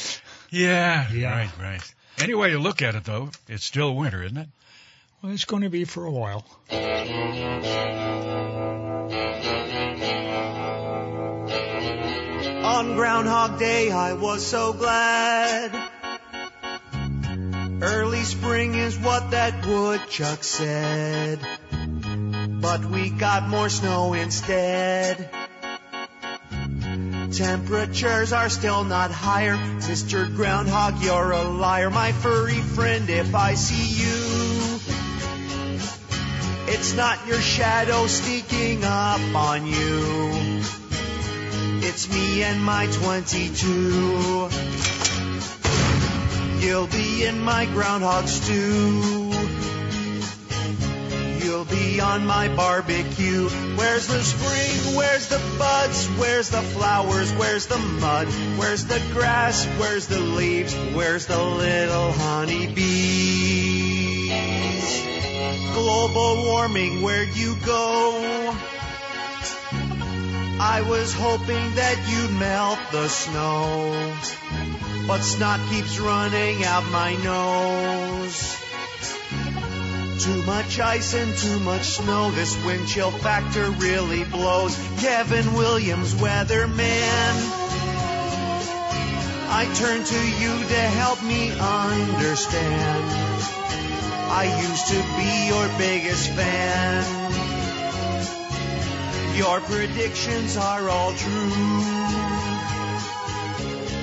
yeah, 0.51 1.11
Yeah. 1.11 1.31
right, 1.35 1.51
right. 1.61 1.95
Any 2.19 2.35
way 2.35 2.51
you 2.51 2.59
look 2.59 2.83
at 2.83 2.95
it, 2.95 3.05
though, 3.05 3.31
it's 3.49 3.65
still 3.65 3.95
winter, 3.97 4.23
isn't 4.23 4.37
it? 4.37 4.49
well, 5.23 5.33
it's 5.33 5.45
going 5.45 5.63
to 5.63 5.71
be 5.71 5.85
for 5.85 6.05
a 6.05 6.11
while. 6.11 6.45
On 12.65 12.95
Groundhog 12.97 13.59
Day, 13.59 13.91
I 13.91 14.15
was 14.15 14.45
so 14.45 14.73
glad. 14.73 15.71
Early 17.83 18.23
spring 18.23 18.75
is 18.75 18.99
what 18.99 19.31
that 19.33 19.67
woodchuck 19.67 20.43
said. 20.45 21.39
But 22.61 22.85
we 22.85 23.11
got 23.11 23.49
more 23.49 23.69
snow 23.69 24.15
instead. 24.15 25.29
Temperatures 27.33 28.33
are 28.35 28.51
still 28.51 28.85
not 28.85 29.11
higher. 29.11 29.57
Mr. 29.57 30.35
Groundhog, 30.37 31.03
you're 31.03 31.33
a 31.33 31.45
liar. 31.45 31.89
My 31.89 32.13
furry 32.13 32.61
friend, 32.61 33.09
if 33.09 33.35
I 33.35 33.55
see 33.55 34.03
you, 34.05 34.79
it's 36.69 36.95
not 36.95 37.27
your 37.27 37.41
shadow 37.41 38.07
sneaking 38.07 38.85
up 38.85 39.35
on 39.35 39.67
you. 39.67 40.61
It's 41.85 42.13
me 42.13 42.43
and 42.43 42.63
my 42.63 42.87
22. 42.87 44.49
You'll 46.61 46.87
be 46.87 47.25
in 47.25 47.41
my 47.41 47.65
groundhog 47.65 48.29
stew. 48.29 49.22
You'll 51.73 51.81
be 51.81 52.01
on 52.01 52.27
my 52.27 52.49
barbecue. 52.55 53.49
Where's 53.49 54.07
the 54.07 54.23
spring? 54.23 54.97
Where's 54.97 55.29
the 55.29 55.41
buds? 55.59 56.07
Where's 56.19 56.51
the 56.51 56.61
flowers? 56.61 57.33
Where's 57.33 57.67
the 57.67 57.79
mud? 57.79 58.27
Where's 58.59 58.85
the 58.85 59.01
grass? 59.13 59.65
Where's 59.79 60.07
the 60.07 60.21
leaves? 60.21 60.75
Where's 60.75 61.27
the 61.27 61.43
little 61.43 62.13
honeybees? 62.13 62.73
Global 65.73 66.45
warming, 66.45 67.01
where'd 67.01 67.35
you 67.37 67.57
go? 67.65 68.55
I 70.61 70.85
was 70.87 71.15
hoping 71.15 71.75
that 71.75 71.97
you'd 72.09 72.39
melt 72.39 72.79
the 72.93 73.09
snow, 73.09 74.15
but 75.09 75.21
snot 75.23 75.61
keeps 75.71 75.99
running 75.99 76.65
out 76.65 76.85
my 76.91 77.17
nose. 77.17 78.62
Too 80.23 80.43
much 80.45 80.79
ice 80.79 81.15
and 81.15 81.37
too 81.37 81.59
much 81.59 81.83
snow, 81.83 82.31
this 82.31 82.55
wind 82.65 82.87
chill 82.87 83.11
factor 83.11 83.69
really 83.73 84.23
blows. 84.23 84.77
Kevin 85.01 85.55
Williams, 85.55 86.15
weatherman. 86.15 87.35
I 89.51 89.65
turn 89.75 90.05
to 90.05 90.31
you 90.41 90.69
to 90.69 90.81
help 91.01 91.21
me 91.25 91.51
understand. 91.51 93.05
I 94.31 94.45
used 94.63 94.87
to 94.87 95.03
be 95.19 95.49
your 95.49 95.69
biggest 95.77 96.31
fan. 96.31 97.05
Your 99.37 99.59
predictions 99.61 100.57
are 100.57 100.89
all 100.89 101.13
true. 101.15 102.02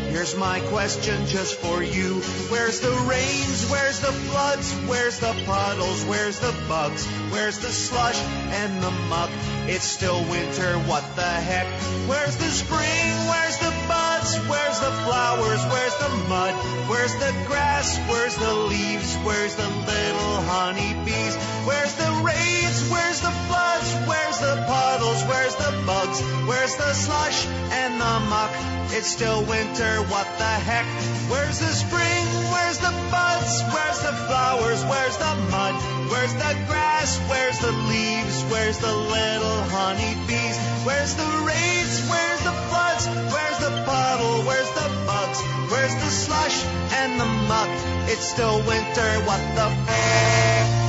Here's 0.10 0.36
my 0.36 0.60
question 0.74 1.28
just 1.28 1.56
for 1.56 1.84
you. 1.84 2.16
Where's 2.50 2.80
the 2.80 2.92
rains? 3.08 3.70
Where's 3.70 4.00
the 4.00 4.12
floods? 4.12 4.74
Where's 4.88 5.20
the 5.20 5.34
puddles? 5.46 6.04
Where's 6.06 6.40
the 6.40 6.52
bugs? 6.68 7.06
Where's 7.30 7.60
the 7.60 7.70
slush 7.70 8.20
and 8.50 8.82
the 8.82 8.90
muck? 8.90 9.30
It's 9.68 9.86
still 9.86 10.20
winter, 10.26 10.74
what 10.90 11.06
the 11.16 11.22
heck? 11.22 11.68
Where's 12.10 12.38
the 12.38 12.50
spring? 12.50 13.10
Where's 13.30 13.58
the 13.60 13.74
buds? 13.88 14.36
Where's 14.50 14.80
the 14.80 14.92
flowers? 15.06 15.62
Where's 15.70 15.96
the 16.02 16.10
mud? 16.28 16.56
Where's 16.90 17.14
the 17.14 17.32
grass? 17.46 18.00
Where's 18.10 18.36
the 18.36 18.54
leaves? 18.66 19.16
Where's 19.18 19.54
the 19.56 19.70
little 19.70 20.42
honeybees? 20.50 21.36
Where's 21.70 21.94
the 21.94 22.12
rains? 22.26 22.90
Where's 22.90 23.22
the 23.22 23.32
floods? 23.46 23.94
Where's 24.10 24.40
the 24.40 24.66
puddles? 24.66 25.24
Where's 25.30 25.56
the 25.56 25.72
bugs? 25.86 26.22
Where's 26.50 26.76
the 26.78 26.94
slush 26.94 27.46
and 27.46 28.02
the 28.02 28.20
muck? 28.26 28.49
It's 28.92 29.08
still 29.08 29.44
winter, 29.46 30.02
what 30.10 30.26
the 30.40 30.54
heck? 30.66 30.86
Where's 31.30 31.60
the 31.60 31.72
spring? 31.72 32.26
Where's 32.52 32.80
the 32.80 32.90
buds? 33.14 33.62
Where's 33.72 34.00
the 34.02 34.14
flowers? 34.26 34.84
Where's 34.86 35.18
the 35.18 35.36
mud? 35.54 35.76
Where's 36.10 36.34
the 36.34 36.54
grass? 36.66 37.20
Where's 37.30 37.60
the 37.60 37.72
leaves? 37.72 38.44
Where's 38.50 38.80
the 38.80 38.92
little 38.92 39.62
honeybees? 39.70 40.58
Where's 40.84 41.14
the 41.14 41.30
rains? 41.46 42.02
Where's 42.10 42.42
the 42.42 42.56
floods? 42.70 43.06
Where's 43.08 43.60
the 43.62 43.74
puddle? 43.86 44.42
Where's 44.50 44.72
the 44.72 44.90
bugs? 45.06 45.40
Where's 45.70 45.94
the 45.94 46.10
slush 46.10 46.66
and 46.98 47.20
the 47.22 47.30
muck? 47.48 47.70
It's 48.10 48.26
still 48.26 48.58
winter, 48.66 49.10
what 49.30 49.42
the 49.54 49.70
heck? 49.86 50.89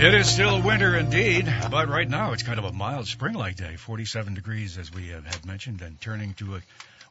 It 0.00 0.14
is 0.14 0.28
still 0.28 0.60
winter 0.60 0.96
indeed, 0.96 1.52
but 1.70 1.88
right 1.88 2.08
now 2.08 2.32
it's 2.32 2.42
kind 2.42 2.58
of 2.58 2.64
a 2.64 2.72
mild 2.72 3.06
spring-like 3.06 3.54
day, 3.54 3.76
47 3.76 4.34
degrees 4.34 4.76
as 4.76 4.92
we 4.92 5.08
have 5.08 5.24
had 5.24 5.46
mentioned, 5.46 5.80
and 5.80 6.00
turning 6.00 6.34
to 6.34 6.56
a 6.56 6.62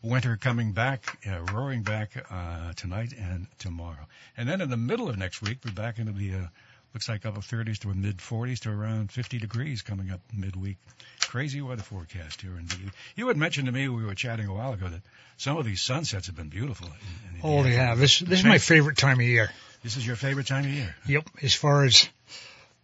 winter 0.01 0.35
coming 0.35 0.73
back, 0.73 1.17
uh, 1.25 1.39
roaring 1.53 1.83
back 1.83 2.11
uh, 2.29 2.73
tonight 2.75 3.13
and 3.17 3.47
tomorrow. 3.59 4.05
And 4.35 4.49
then 4.49 4.59
in 4.59 4.69
the 4.69 4.75
middle 4.77 5.07
of 5.07 5.17
next 5.17 5.41
week, 5.41 5.59
we're 5.63 5.71
back 5.71 5.99
into 5.99 6.11
the, 6.11 6.33
uh, 6.33 6.47
looks 6.93 7.07
like 7.07 7.25
upper 7.25 7.39
30s 7.39 7.79
to 7.79 7.87
mid 7.93 8.17
40s 8.17 8.59
to 8.61 8.69
around 8.71 9.09
50 9.09 9.37
degrees 9.39 9.81
coming 9.83 10.11
up 10.11 10.19
midweek. 10.35 10.75
Crazy 11.21 11.61
weather 11.61 11.83
forecast 11.83 12.41
here 12.41 12.57
indeed. 12.59 12.91
You 13.15 13.29
had 13.29 13.37
mentioned 13.37 13.67
to 13.67 13.71
me, 13.71 13.87
we 13.87 14.03
were 14.03 14.15
chatting 14.15 14.47
a 14.47 14.53
while 14.53 14.73
ago, 14.73 14.89
that 14.89 15.01
some 15.37 15.55
of 15.55 15.63
these 15.65 15.81
sunsets 15.81 16.27
have 16.27 16.35
been 16.35 16.49
beautiful. 16.49 16.87
in- 16.87 17.35
in 17.35 17.41
Oh, 17.41 17.63
have. 17.63 17.99
This 17.99 18.19
this 18.19 18.39
is 18.39 18.45
my 18.45 18.57
favorite 18.57 18.97
time 18.97 19.19
of 19.21 19.25
year. 19.25 19.49
This 19.81 19.95
is 19.95 20.05
your 20.05 20.17
favorite 20.17 20.45
time 20.47 20.65
of 20.65 20.71
year. 20.71 20.93
Yep, 21.07 21.29
as 21.41 21.55
far 21.55 21.85
as 21.85 22.07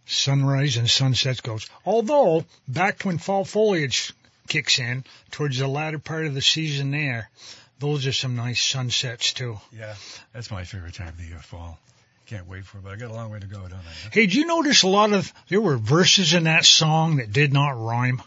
sunrise 0.08 0.78
and 0.78 0.90
sunsets 0.90 1.42
goes. 1.42 1.70
Although 1.86 2.46
back 2.68 3.04
when 3.04 3.18
fall 3.18 3.46
foliage 3.46 4.14
kicks 4.48 4.80
in 4.80 5.04
towards 5.32 5.58
the 5.60 5.68
latter 5.68 6.00
part 6.00 6.26
of 6.26 6.34
the 6.34 6.42
season 6.42 6.92
there, 6.92 7.30
those 7.80 8.08
are 8.08 8.14
some 8.14 8.36
nice 8.36 8.62
sunsets 8.62 9.34
too. 9.34 9.60
Yeah, 9.78 9.94
that's 10.34 10.50
my 10.50 10.64
favorite 10.64 10.94
time 10.96 11.10
of 11.10 11.18
the 11.18 11.26
year, 11.26 11.40
fall. 11.40 11.78
Can't 12.26 12.48
wait 12.48 12.66
for 12.66 12.80
it, 12.80 12.84
but 12.84 12.92
I 12.94 12.96
got 12.98 13.12
a 13.12 13.14
long 13.14 13.30
way 13.32 13.40
to 13.40 13.46
go, 13.46 13.60
don't 13.62 13.74
I? 13.74 14.10
Hey, 14.12 14.22
did 14.26 14.34
you 14.36 14.46
notice 14.46 14.84
a 14.84 14.88
lot 14.90 15.14
of 15.14 15.32
there 15.48 15.62
were 15.62 15.78
verses 15.78 16.34
in 16.34 16.44
that 16.44 16.66
song 16.66 17.18
that 17.18 17.32
did 17.32 17.54
not 17.54 17.72
rhyme? 17.82 18.22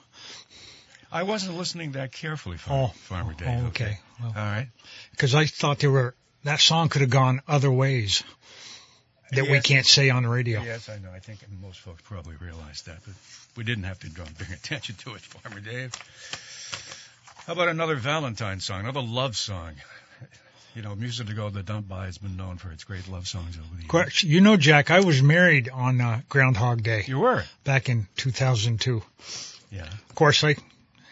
I 1.12 1.24
wasn't 1.24 1.56
listening 1.58 1.92
that 1.92 2.12
carefully, 2.12 2.56
Farmer, 2.56 2.82
Oh, 2.84 2.86
Farmer 2.88 3.34
Dave. 3.34 3.48
oh, 3.48 3.66
okay. 3.68 3.98
Well, 4.20 4.28
All 4.28 4.42
right. 4.42 4.68
because 5.10 5.34
I 5.34 5.46
thought 5.46 5.80
there 5.80 5.90
were 5.90 6.14
that 6.44 6.60
song 6.60 6.88
could 6.88 7.00
have 7.02 7.10
gone 7.10 7.42
other 7.48 7.70
ways. 7.70 8.22
That 9.32 9.48
we 9.48 9.60
can't 9.60 9.86
say 9.86 10.10
on 10.10 10.22
the 10.22 10.28
radio. 10.28 10.62
Yes, 10.62 10.88
I 10.88 10.98
know. 10.98 11.10
I 11.14 11.18
think 11.20 11.40
most 11.62 11.80
folks 11.80 12.02
probably 12.02 12.34
realize 12.40 12.82
that, 12.82 12.98
but 13.04 13.14
we 13.56 13.64
didn't 13.64 13.84
have 13.84 13.98
to 14.00 14.08
draw, 14.08 14.24
bring 14.38 14.52
attention 14.52 14.94
to 14.96 15.14
it, 15.14 15.20
Farmer 15.20 15.60
Dave. 15.60 15.92
How 17.46 17.54
about 17.54 17.68
another 17.68 17.96
Valentine 17.96 18.60
song, 18.60 18.80
another 18.80 19.00
love 19.02 19.36
song? 19.36 19.72
You 20.76 20.82
know, 20.82 20.94
Music 20.94 21.26
to 21.26 21.34
Go 21.34 21.48
to 21.48 21.54
the 21.54 21.62
Dump 21.64 21.88
By 21.88 22.04
has 22.06 22.18
been 22.18 22.36
known 22.36 22.56
for 22.56 22.70
its 22.70 22.84
great 22.84 23.08
love 23.08 23.26
songs 23.26 23.56
over 23.58 23.66
the 23.76 23.98
years. 23.98 24.22
You 24.22 24.40
know, 24.40 24.56
Jack, 24.56 24.92
I 24.92 25.00
was 25.00 25.20
married 25.20 25.68
on 25.68 26.00
uh, 26.00 26.20
Groundhog 26.28 26.84
Day 26.84 27.02
You 27.08 27.18
were? 27.18 27.42
back 27.64 27.88
in 27.88 28.06
2002. 28.16 29.02
Yeah. 29.72 29.82
Of 29.82 30.14
course, 30.14 30.44
I 30.44 30.54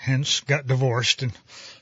hence 0.08 0.40
got 0.40 0.66
divorced, 0.66 1.22
and 1.22 1.32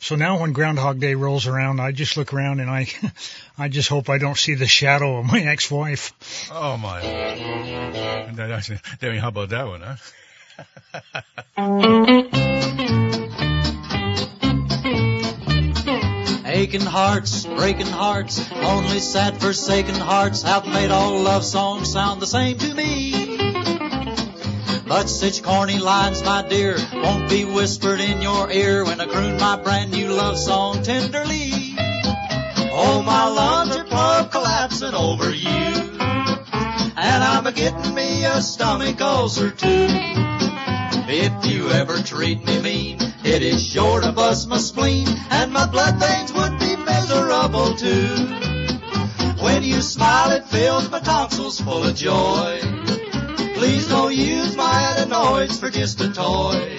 so 0.00 0.16
now 0.16 0.40
when 0.40 0.52
Groundhog 0.52 1.00
Day 1.00 1.14
rolls 1.14 1.46
around, 1.46 1.80
I 1.80 1.92
just 1.92 2.16
look 2.16 2.34
around 2.34 2.60
and 2.60 2.68
I, 2.68 2.88
I 3.58 3.68
just 3.68 3.88
hope 3.88 4.10
I 4.10 4.18
don't 4.18 4.36
see 4.36 4.54
the 4.54 4.66
shadow 4.66 5.18
of 5.18 5.26
my 5.26 5.40
ex-wife. 5.40 6.50
Oh, 6.52 6.76
my. 6.76 7.00
And 7.00 8.36
that, 8.36 8.50
actually, 8.50 8.80
I 9.00 9.06
mean, 9.06 9.20
how 9.20 9.28
about 9.28 9.50
that 9.50 9.66
one, 9.66 9.80
huh? 9.80 9.96
Aching 16.46 16.80
hearts, 16.80 17.44
breaking 17.44 17.86
hearts, 17.86 18.50
only 18.52 19.00
sad 19.00 19.40
forsaken 19.40 19.94
hearts 19.94 20.42
have 20.42 20.66
made 20.66 20.90
all 20.90 21.20
love 21.20 21.44
songs 21.44 21.92
sound 21.92 22.22
the 22.22 22.26
same 22.26 22.56
to 22.56 22.74
me. 22.74 23.25
But 24.88 25.08
such 25.08 25.42
corny 25.42 25.78
lines, 25.78 26.22
my 26.22 26.46
dear, 26.46 26.76
won't 26.94 27.28
be 27.28 27.44
whispered 27.44 27.98
in 27.98 28.22
your 28.22 28.48
ear 28.52 28.84
when 28.84 29.00
I 29.00 29.06
croon 29.06 29.36
my 29.36 29.56
brand 29.56 29.90
new 29.90 30.10
love 30.10 30.38
song 30.38 30.84
tenderly. 30.84 31.74
Oh, 32.70 33.02
my 33.04 33.26
are 33.76 33.84
plumb 33.84 34.28
collapsing 34.28 34.94
over 34.94 35.34
you, 35.34 35.48
and 35.48 37.24
I'm 37.24 37.46
a 37.48 37.52
getting 37.52 37.94
me 37.94 38.24
a 38.26 38.40
stomach 38.40 39.00
ulcer 39.00 39.50
too. 39.50 39.88
If 41.08 41.46
you 41.46 41.68
ever 41.70 42.00
treat 42.02 42.44
me 42.44 42.60
mean, 42.60 42.98
it 43.24 43.42
is 43.42 43.66
sure 43.66 44.00
to 44.02 44.12
bust 44.12 44.48
my 44.48 44.58
spleen, 44.58 45.08
and 45.30 45.52
my 45.52 45.66
blood 45.66 45.96
veins 45.96 46.32
would 46.32 46.60
be 46.60 46.76
miserable 46.76 47.74
too. 47.74 48.06
When 49.42 49.64
you 49.64 49.80
smile, 49.80 50.30
it 50.30 50.44
fills 50.46 50.88
my 50.90 51.00
tonsils 51.00 51.60
full 51.60 51.82
of 51.82 51.96
joy. 51.96 52.60
Please 53.56 53.88
don't 53.88 54.14
use 54.14 54.54
my 54.54 54.94
adenoids 54.98 55.58
for 55.58 55.70
just 55.70 55.98
a 56.02 56.12
toy. 56.12 56.76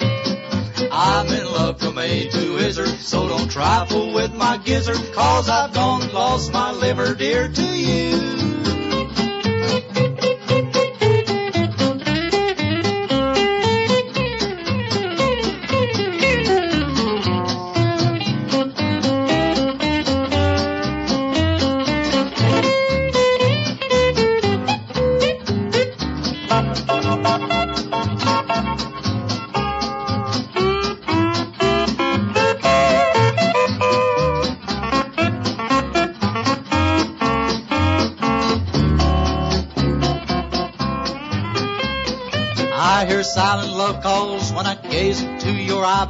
I'm 0.92 1.26
in 1.26 1.44
love 1.44 1.80
from 1.80 1.98
A 1.98 2.28
to 2.28 2.56
Izzard, 2.58 3.00
so 3.00 3.26
don't 3.28 3.50
trifle 3.50 4.12
with 4.12 4.32
my 4.32 4.58
gizzard, 4.58 5.12
cause 5.12 5.48
I've 5.48 5.74
gone 5.74 6.12
lost 6.12 6.52
my 6.52 6.70
liver 6.70 7.14
dear 7.14 7.48
to 7.48 7.62
you. 7.62 8.77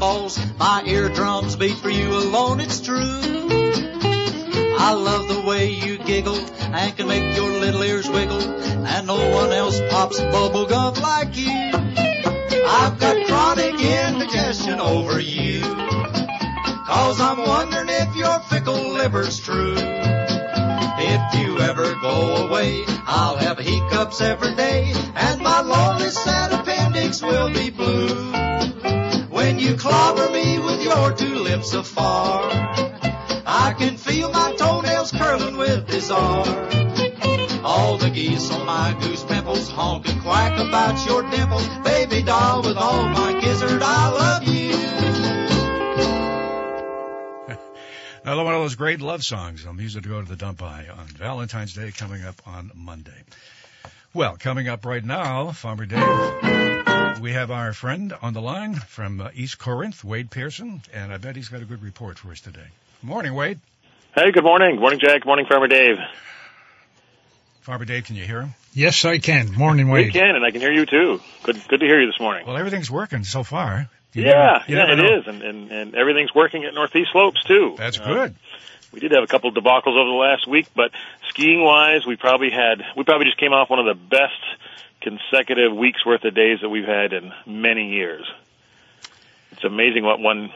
My 0.00 0.84
eardrums 0.86 1.56
beat 1.56 1.76
for 1.78 1.90
you 1.90 2.14
alone, 2.14 2.60
it's 2.60 2.77
great 48.88 49.02
love 49.02 49.22
songs 49.22 49.66
on 49.66 49.76
Music 49.76 50.02
to 50.02 50.08
Go 50.08 50.22
to 50.22 50.26
the 50.26 50.34
Dump 50.34 50.56
By 50.60 50.86
on 50.88 51.04
Valentine's 51.08 51.74
Day 51.74 51.90
coming 51.90 52.24
up 52.24 52.36
on 52.46 52.70
Monday. 52.74 53.22
Well, 54.14 54.38
coming 54.38 54.66
up 54.66 54.86
right 54.86 55.04
now, 55.04 55.52
Farmer 55.52 55.84
Dave, 55.84 57.20
we 57.20 57.32
have 57.34 57.50
our 57.50 57.74
friend 57.74 58.14
on 58.22 58.32
the 58.32 58.40
line 58.40 58.76
from 58.76 59.20
uh, 59.20 59.28
East 59.34 59.58
Corinth, 59.58 60.02
Wade 60.04 60.30
Pearson, 60.30 60.80
and 60.94 61.12
I 61.12 61.18
bet 61.18 61.36
he's 61.36 61.50
got 61.50 61.60
a 61.60 61.66
good 61.66 61.82
report 61.82 62.18
for 62.18 62.30
us 62.30 62.40
today. 62.40 62.64
Morning, 63.02 63.34
Wade. 63.34 63.60
Hey, 64.14 64.30
good 64.30 64.42
morning. 64.44 64.76
Good 64.76 64.80
morning, 64.80 65.00
Jack. 65.00 65.20
Good 65.20 65.26
morning, 65.26 65.44
Farmer 65.44 65.68
Dave. 65.68 65.98
Farmer 67.60 67.84
Dave, 67.84 68.04
can 68.06 68.16
you 68.16 68.24
hear 68.24 68.40
him? 68.40 68.54
Yes, 68.72 69.04
I 69.04 69.18
can. 69.18 69.52
Morning, 69.52 69.90
Wade. 69.90 70.06
We 70.06 70.12
can, 70.12 70.34
and 70.34 70.46
I 70.46 70.50
can 70.50 70.62
hear 70.62 70.72
you 70.72 70.86
too. 70.86 71.20
Good, 71.42 71.60
good 71.68 71.80
to 71.80 71.86
hear 71.86 72.00
you 72.00 72.06
this 72.10 72.18
morning. 72.20 72.46
Well, 72.46 72.56
everything's 72.56 72.90
working 72.90 73.22
so 73.24 73.42
far. 73.42 73.90
You 74.14 74.22
yeah, 74.24 74.30
never- 74.30 74.64
yeah, 74.72 74.76
never 74.86 74.92
it 74.92 74.96
know. 74.96 75.18
is, 75.18 75.26
and, 75.26 75.42
and 75.42 75.70
and 75.70 75.94
everything's 75.94 76.34
working 76.34 76.64
at 76.64 76.72
Northeast 76.72 77.10
Slopes 77.12 77.44
too. 77.44 77.74
That's 77.76 78.00
Uh, 78.00 78.06
good. 78.06 78.34
We 78.92 79.00
did 79.00 79.12
have 79.12 79.22
a 79.22 79.26
couple 79.26 79.50
of 79.50 79.54
debacles 79.56 79.96
over 79.98 80.08
the 80.10 80.16
last 80.20 80.46
week, 80.48 80.66
but 80.74 80.90
skiing 81.30 81.62
wise, 81.62 82.06
we 82.06 82.16
probably 82.16 82.50
had 82.50 82.82
we 82.96 83.04
probably 83.04 83.26
just 83.26 83.38
came 83.38 83.52
off 83.52 83.68
one 83.70 83.78
of 83.78 83.86
the 83.86 83.94
best 83.94 84.40
consecutive 85.00 85.74
weeks 85.76 86.04
worth 86.04 86.24
of 86.24 86.34
days 86.34 86.58
that 86.62 86.68
we've 86.68 86.86
had 86.86 87.12
in 87.12 87.32
many 87.46 87.90
years. 87.90 88.24
It's 89.52 89.64
amazing 89.64 90.04
what 90.04 90.20
one 90.20 90.50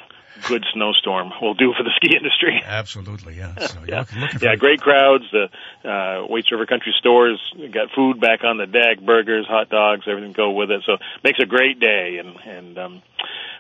good 0.49 0.65
snowstorm 0.73 1.31
will 1.43 1.55
do 1.55 1.75
for 1.77 1.83
the 1.85 1.91
ski 1.97 2.17
industry. 2.17 2.61
Absolutely, 2.67 3.37
yeah. 3.37 3.55
So 3.59 3.79
Yeah. 3.87 4.01
looking, 4.01 4.21
looking 4.21 4.39
for 4.39 4.45
Yeah, 4.47 4.57
great 4.57 4.81
crowds. 4.81 5.25
The 5.31 5.49
uh, 5.89 6.27
Waits 6.27 6.51
River 6.51 6.67
Country 6.67 6.95
stores 6.99 7.39
got 7.71 7.91
food 7.95 8.21
back 8.21 8.43
on 8.45 8.57
the 8.57 8.67
deck, 8.67 9.01
burgers, 9.05 9.47
hot 9.47 9.69
dogs, 9.69 10.05
everything 10.09 10.33
go 10.33 10.51
with 10.53 10.71
it. 10.71 10.83
So 10.87 10.97
makes 11.23 11.39
a 11.41 11.47
great 11.47 11.79
day, 11.81 12.19
and 12.19 12.37
and 12.47 12.79
um, 12.79 13.03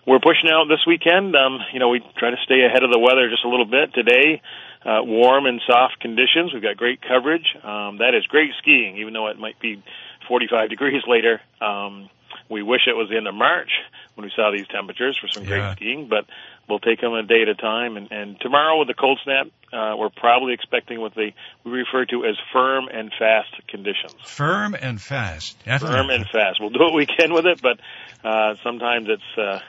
we're 0.06 0.20
pushing 0.20 0.50
out 0.50 0.66
this 0.68 0.84
weekend. 0.86 1.34
Um, 1.36 1.58
you 1.72 1.78
know, 1.78 1.88
we 1.88 2.00
try 2.16 2.30
to 2.30 2.36
stay 2.44 2.64
ahead 2.64 2.82
of 2.82 2.90
the 2.90 2.98
weather 2.98 3.28
just 3.30 3.44
a 3.44 3.48
little 3.48 3.66
bit 3.66 3.94
today. 3.94 4.42
Uh, 4.84 4.98
warm 5.02 5.46
and 5.46 5.60
soft 5.66 6.00
conditions. 6.00 6.52
We've 6.52 6.62
got 6.62 6.76
great 6.76 7.00
coverage. 7.00 7.46
Um, 7.62 7.98
that 7.98 8.14
is 8.14 8.26
great 8.26 8.50
skiing, 8.58 8.98
even 8.98 9.12
though 9.12 9.28
it 9.28 9.38
might 9.38 9.60
be 9.60 9.82
45 10.26 10.70
degrees 10.74 11.02
later. 11.06 11.40
Um, 11.60 12.08
we 12.48 12.62
wish 12.62 12.82
it 12.86 12.96
was 12.96 13.08
the 13.08 13.16
end 13.16 13.28
of 13.28 13.34
March 13.34 13.70
when 14.14 14.24
we 14.24 14.32
saw 14.34 14.50
these 14.50 14.66
temperatures 14.68 15.16
for 15.16 15.28
some 15.28 15.44
great 15.44 15.72
skiing, 15.76 16.08
but 16.08 16.26
we'll 16.68 16.80
take 16.80 17.00
them 17.00 17.14
a 17.14 17.22
day 17.22 17.42
at 17.42 17.48
a 17.48 17.54
time. 17.54 17.96
And, 17.96 18.10
and 18.10 18.40
tomorrow 18.40 18.78
with 18.78 18.88
the 18.88 18.94
cold 18.94 19.20
snap, 19.22 19.46
uh, 19.72 19.94
we're 19.96 20.10
probably 20.10 20.52
expecting 20.52 21.00
what 21.00 21.14
they 21.14 21.34
we 21.64 21.70
refer 21.70 22.04
to 22.06 22.24
as 22.26 22.36
firm 22.52 22.88
and 22.92 23.10
fast 23.18 23.50
conditions. 23.68 24.14
firm 24.24 24.74
and 24.74 25.00
fast. 25.00 25.56
Firm 25.92 26.10
and 26.10 26.26
fast. 26.26 26.60
We'll 26.60 26.70
do 26.70 26.80
what 26.80 26.94
we 26.94 27.06
can 27.06 27.32
with 27.32 27.46
it, 27.46 27.62
but 27.62 27.80
uh, 28.24 28.56
sometimes 28.62 29.08
it's 29.08 29.38
uh, 29.38 29.60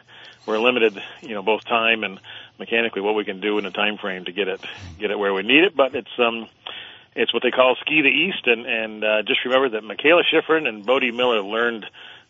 we're 0.46 0.60
limited, 0.60 1.02
you 1.22 1.34
know, 1.34 1.42
both 1.42 1.64
time 1.66 2.04
and 2.04 2.20
mechanically 2.60 3.02
what 3.02 3.16
we 3.16 3.26
can 3.26 3.40
do 3.40 3.58
in 3.58 3.66
a 3.66 3.72
time 3.72 3.98
frame 3.98 4.26
to 4.26 4.32
get 4.32 4.48
it 4.48 4.62
get 5.00 5.12
it 5.12 5.18
where 5.18 5.34
we 5.34 5.44
need 5.44 5.64
it. 5.64 5.76
But 5.76 5.96
it's 5.96 6.20
um 6.20 6.48
it's 7.16 7.34
what 7.34 7.44
they 7.44 7.52
call 7.52 7.76
ski 7.82 8.02
the 8.02 8.10
east, 8.10 8.48
and 8.48 8.66
and 8.66 9.04
uh, 9.04 9.22
just 9.24 9.46
remember 9.46 9.70
that 9.70 9.84
Mikaela 9.84 10.22
Shiffrin 10.32 10.68
and 10.68 10.86
Bode 10.86 11.14
Miller 11.14 11.42
learned 11.42 11.86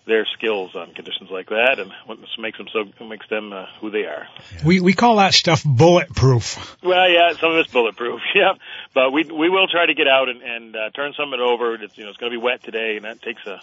their 0.06 0.26
skills 0.34 0.76
on 0.76 0.94
conditions 0.94 1.30
like 1.30 1.48
that, 1.48 1.80
and 1.80 1.92
what 2.06 2.20
makes 2.38 2.58
them 2.58 2.68
so 2.72 3.06
makes 3.06 3.28
them 3.30 3.54
uh, 3.54 3.66
who 3.80 3.90
they 3.90 4.04
are. 4.04 4.28
We 4.66 4.80
we 4.82 4.94
call 4.94 5.18
that 5.18 5.34
stuff 5.34 5.64
bulletproof. 5.64 6.78
Well, 6.84 7.10
yeah, 7.10 7.34
some 7.40 7.52
of 7.52 7.58
it's 7.58 7.72
bulletproof, 7.72 8.22
yeah. 8.36 8.54
But 8.94 9.12
we 9.12 9.24
we 9.24 9.50
will 9.50 9.68
try 9.68 9.86
to 9.86 9.94
get 9.94 10.08
out 10.08 10.30
and 10.30 10.42
and 10.42 10.76
uh, 10.76 10.90
turn 10.92 11.14
some 11.14 11.34
of 11.34 11.40
it 11.40 11.44
over. 11.44 11.76
It's 11.76 11.98
you 11.98 12.04
know 12.04 12.10
it's 12.10 12.18
going 12.18 12.32
to 12.32 12.38
be 12.38 12.44
wet 12.44 12.64
today, 12.64 12.98
and 12.98 13.06
that 13.06 13.22
takes 13.22 13.46
a 13.48 13.62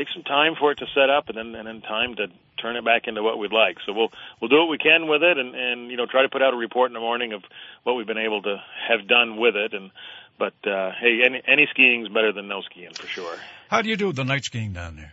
takes 0.00 0.14
some 0.14 0.22
time 0.22 0.54
for 0.58 0.72
it 0.72 0.78
to 0.78 0.86
set 0.94 1.10
up, 1.10 1.28
and 1.28 1.36
then 1.36 1.54
and 1.54 1.68
then 1.68 1.82
time 1.82 2.14
to 2.16 2.28
turn 2.60 2.76
it 2.76 2.84
back 2.84 3.06
into 3.06 3.22
what 3.22 3.38
we'd 3.38 3.52
like. 3.52 3.76
So 3.84 3.92
we'll 3.92 4.12
we'll 4.40 4.48
do 4.48 4.56
what 4.56 4.68
we 4.68 4.78
can 4.78 5.06
with 5.08 5.22
it, 5.22 5.36
and 5.36 5.54
and 5.54 5.90
you 5.90 5.96
know 5.96 6.06
try 6.06 6.22
to 6.22 6.28
put 6.28 6.42
out 6.42 6.54
a 6.54 6.56
report 6.56 6.90
in 6.90 6.94
the 6.94 7.00
morning 7.00 7.32
of 7.32 7.42
what 7.84 7.94
we've 7.94 8.06
been 8.06 8.18
able 8.18 8.42
to 8.42 8.56
have 8.88 9.06
done 9.06 9.36
with 9.36 9.56
it, 9.56 9.74
and 9.74 9.90
but 10.38 10.54
uh, 10.66 10.92
hey, 11.00 11.20
any 11.24 11.42
any 11.46 11.68
skiing's 11.70 12.08
better 12.08 12.32
than 12.32 12.48
no 12.48 12.62
skiing 12.62 12.94
for 12.94 13.06
sure. 13.06 13.36
How 13.68 13.82
do 13.82 13.88
you 13.88 13.96
do 13.96 14.12
the 14.12 14.24
night 14.24 14.44
skiing 14.44 14.72
down 14.72 14.96
there? 14.96 15.12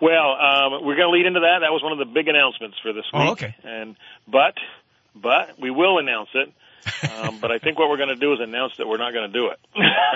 Well, 0.00 0.32
um, 0.32 0.84
we're 0.84 0.96
going 0.96 1.08
to 1.08 1.16
lead 1.16 1.26
into 1.26 1.40
that. 1.40 1.58
That 1.60 1.72
was 1.72 1.82
one 1.82 1.92
of 1.92 1.98
the 1.98 2.06
big 2.06 2.26
announcements 2.26 2.78
for 2.82 2.92
this 2.92 3.04
week. 3.12 3.22
Oh, 3.22 3.32
okay. 3.32 3.54
And 3.62 3.96
but 4.26 4.54
but 5.14 5.60
we 5.60 5.70
will 5.70 5.98
announce 5.98 6.30
it. 6.34 6.52
Um, 7.22 7.38
but 7.40 7.50
I 7.50 7.58
think 7.58 7.78
what 7.78 7.88
we're 7.90 7.96
going 7.98 8.08
to 8.10 8.16
do 8.16 8.32
is 8.32 8.40
announce 8.40 8.72
that 8.78 8.86
we're 8.88 8.96
not 8.98 9.12
going 9.12 9.30
to 9.30 9.38
do 9.38 9.48
it. 9.48 9.58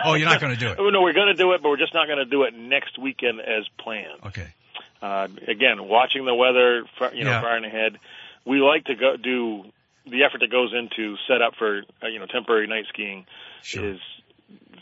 Oh, 0.05 0.15
you're 0.15 0.29
not 0.29 0.41
going 0.41 0.55
to 0.55 0.59
do 0.59 0.69
it. 0.73 0.79
no, 0.93 1.03
we're 1.03 1.13
going 1.13 1.29
to 1.29 1.35
do 1.35 1.53
it, 1.53 1.63
but 1.63 1.69
we're 1.69 1.77
just 1.77 1.95
not 1.95 2.07
going 2.07 2.19
to 2.19 2.25
do 2.25 2.43
it 2.45 2.55
next 2.55 2.99
weekend 2.99 3.41
as 3.41 3.65
planned. 3.79 4.21
Okay. 4.27 4.49
Uh, 5.03 5.29
again, 5.49 5.87
watching 5.89 6.25
the 6.25 6.35
weather, 6.35 6.85
you 7.15 7.25
know, 7.25 7.31
Yeah. 7.33 7.41
far 7.43 7.57
ahead. 7.57 7.99
We 8.47 8.61
like 8.61 8.85
to 8.87 8.95
go 8.95 9.17
do 9.17 9.65
the 10.07 10.25
effort 10.25 10.41
that 10.41 10.51
goes 10.51 10.73
into 10.73 11.17
set 11.29 11.41
up 11.43 11.55
for 11.57 11.83
uh, 12.03 12.09
you 12.09 12.19
know 12.19 12.27
temporary 12.27 12.67
night 12.67 12.85
skiing 12.91 13.25
Sure. 13.63 13.85
is 13.95 14.01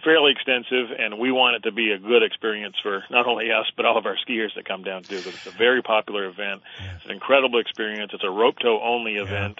fairly 0.04 0.32
extensive, 0.32 0.90
and 0.98 1.18
we 1.18 1.30
want 1.30 1.54
it 1.56 1.62
to 1.68 1.72
be 1.72 1.92
a 1.92 1.98
good 1.98 2.24
experience 2.24 2.74
for 2.82 3.04
not 3.10 3.26
only 3.26 3.52
us 3.52 3.70
but 3.76 3.84
all 3.84 3.96
of 3.96 4.06
our 4.06 4.16
skiers 4.16 4.52
that 4.56 4.64
come 4.64 4.82
down 4.82 5.02
too. 5.04 5.16
Because 5.18 5.34
it's 5.34 5.46
a 5.46 5.50
very 5.56 5.80
popular 5.82 6.24
event. 6.26 6.62
Yeah. 6.80 6.96
It's 6.96 7.04
an 7.04 7.12
incredible 7.12 7.60
experience. 7.60 8.10
It's 8.12 8.24
a 8.24 8.30
rope 8.30 8.58
tow 8.60 8.80
only 8.82 9.14
event 9.16 9.58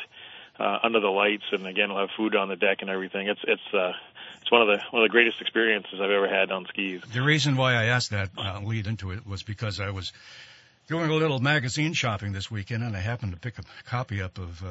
uh, 0.62 0.79
under 0.85 1.01
the 1.01 1.09
lights, 1.09 1.44
and 1.53 1.66
again, 1.66 1.88
we'll 1.90 1.98
have 2.01 2.11
food 2.16 2.37
on 2.37 2.48
the 2.48 2.57
deck 2.57 2.79
and 2.83 2.90
everything. 2.90 3.27
It's 3.29 3.40
it's 3.46 3.75
uh, 3.75 3.92
it's 4.40 4.51
one 4.51 4.62
of 4.62 4.68
the 4.68 4.85
one 4.90 5.03
of 5.03 5.09
the 5.09 5.12
greatest 5.12 5.40
experiences 5.40 5.94
I've 6.01 6.11
ever 6.11 6.29
had 6.29 6.53
on 6.53 6.66
skis. 6.66 7.03
The 7.12 7.22
reason 7.22 7.57
why 7.57 7.75
I 7.75 7.85
asked 7.87 8.11
that 8.11 8.31
uh, 8.38 8.61
lead 8.62 8.87
into 8.87 9.11
it 9.11 9.27
was 9.27 9.42
because 9.42 9.81
I 9.81 9.90
was 9.90 10.12
doing 10.87 11.11
a 11.11 11.14
little 11.14 11.38
magazine 11.40 11.92
shopping 11.94 12.33
this 12.33 12.51
weekend, 12.51 12.83
and 12.85 12.96
I 12.96 13.01
happened 13.01 13.33
to 13.33 13.38
pick 13.38 13.59
a 13.59 13.62
copy 13.88 14.22
up 14.22 14.38
of 14.38 14.62
uh, 14.62 14.68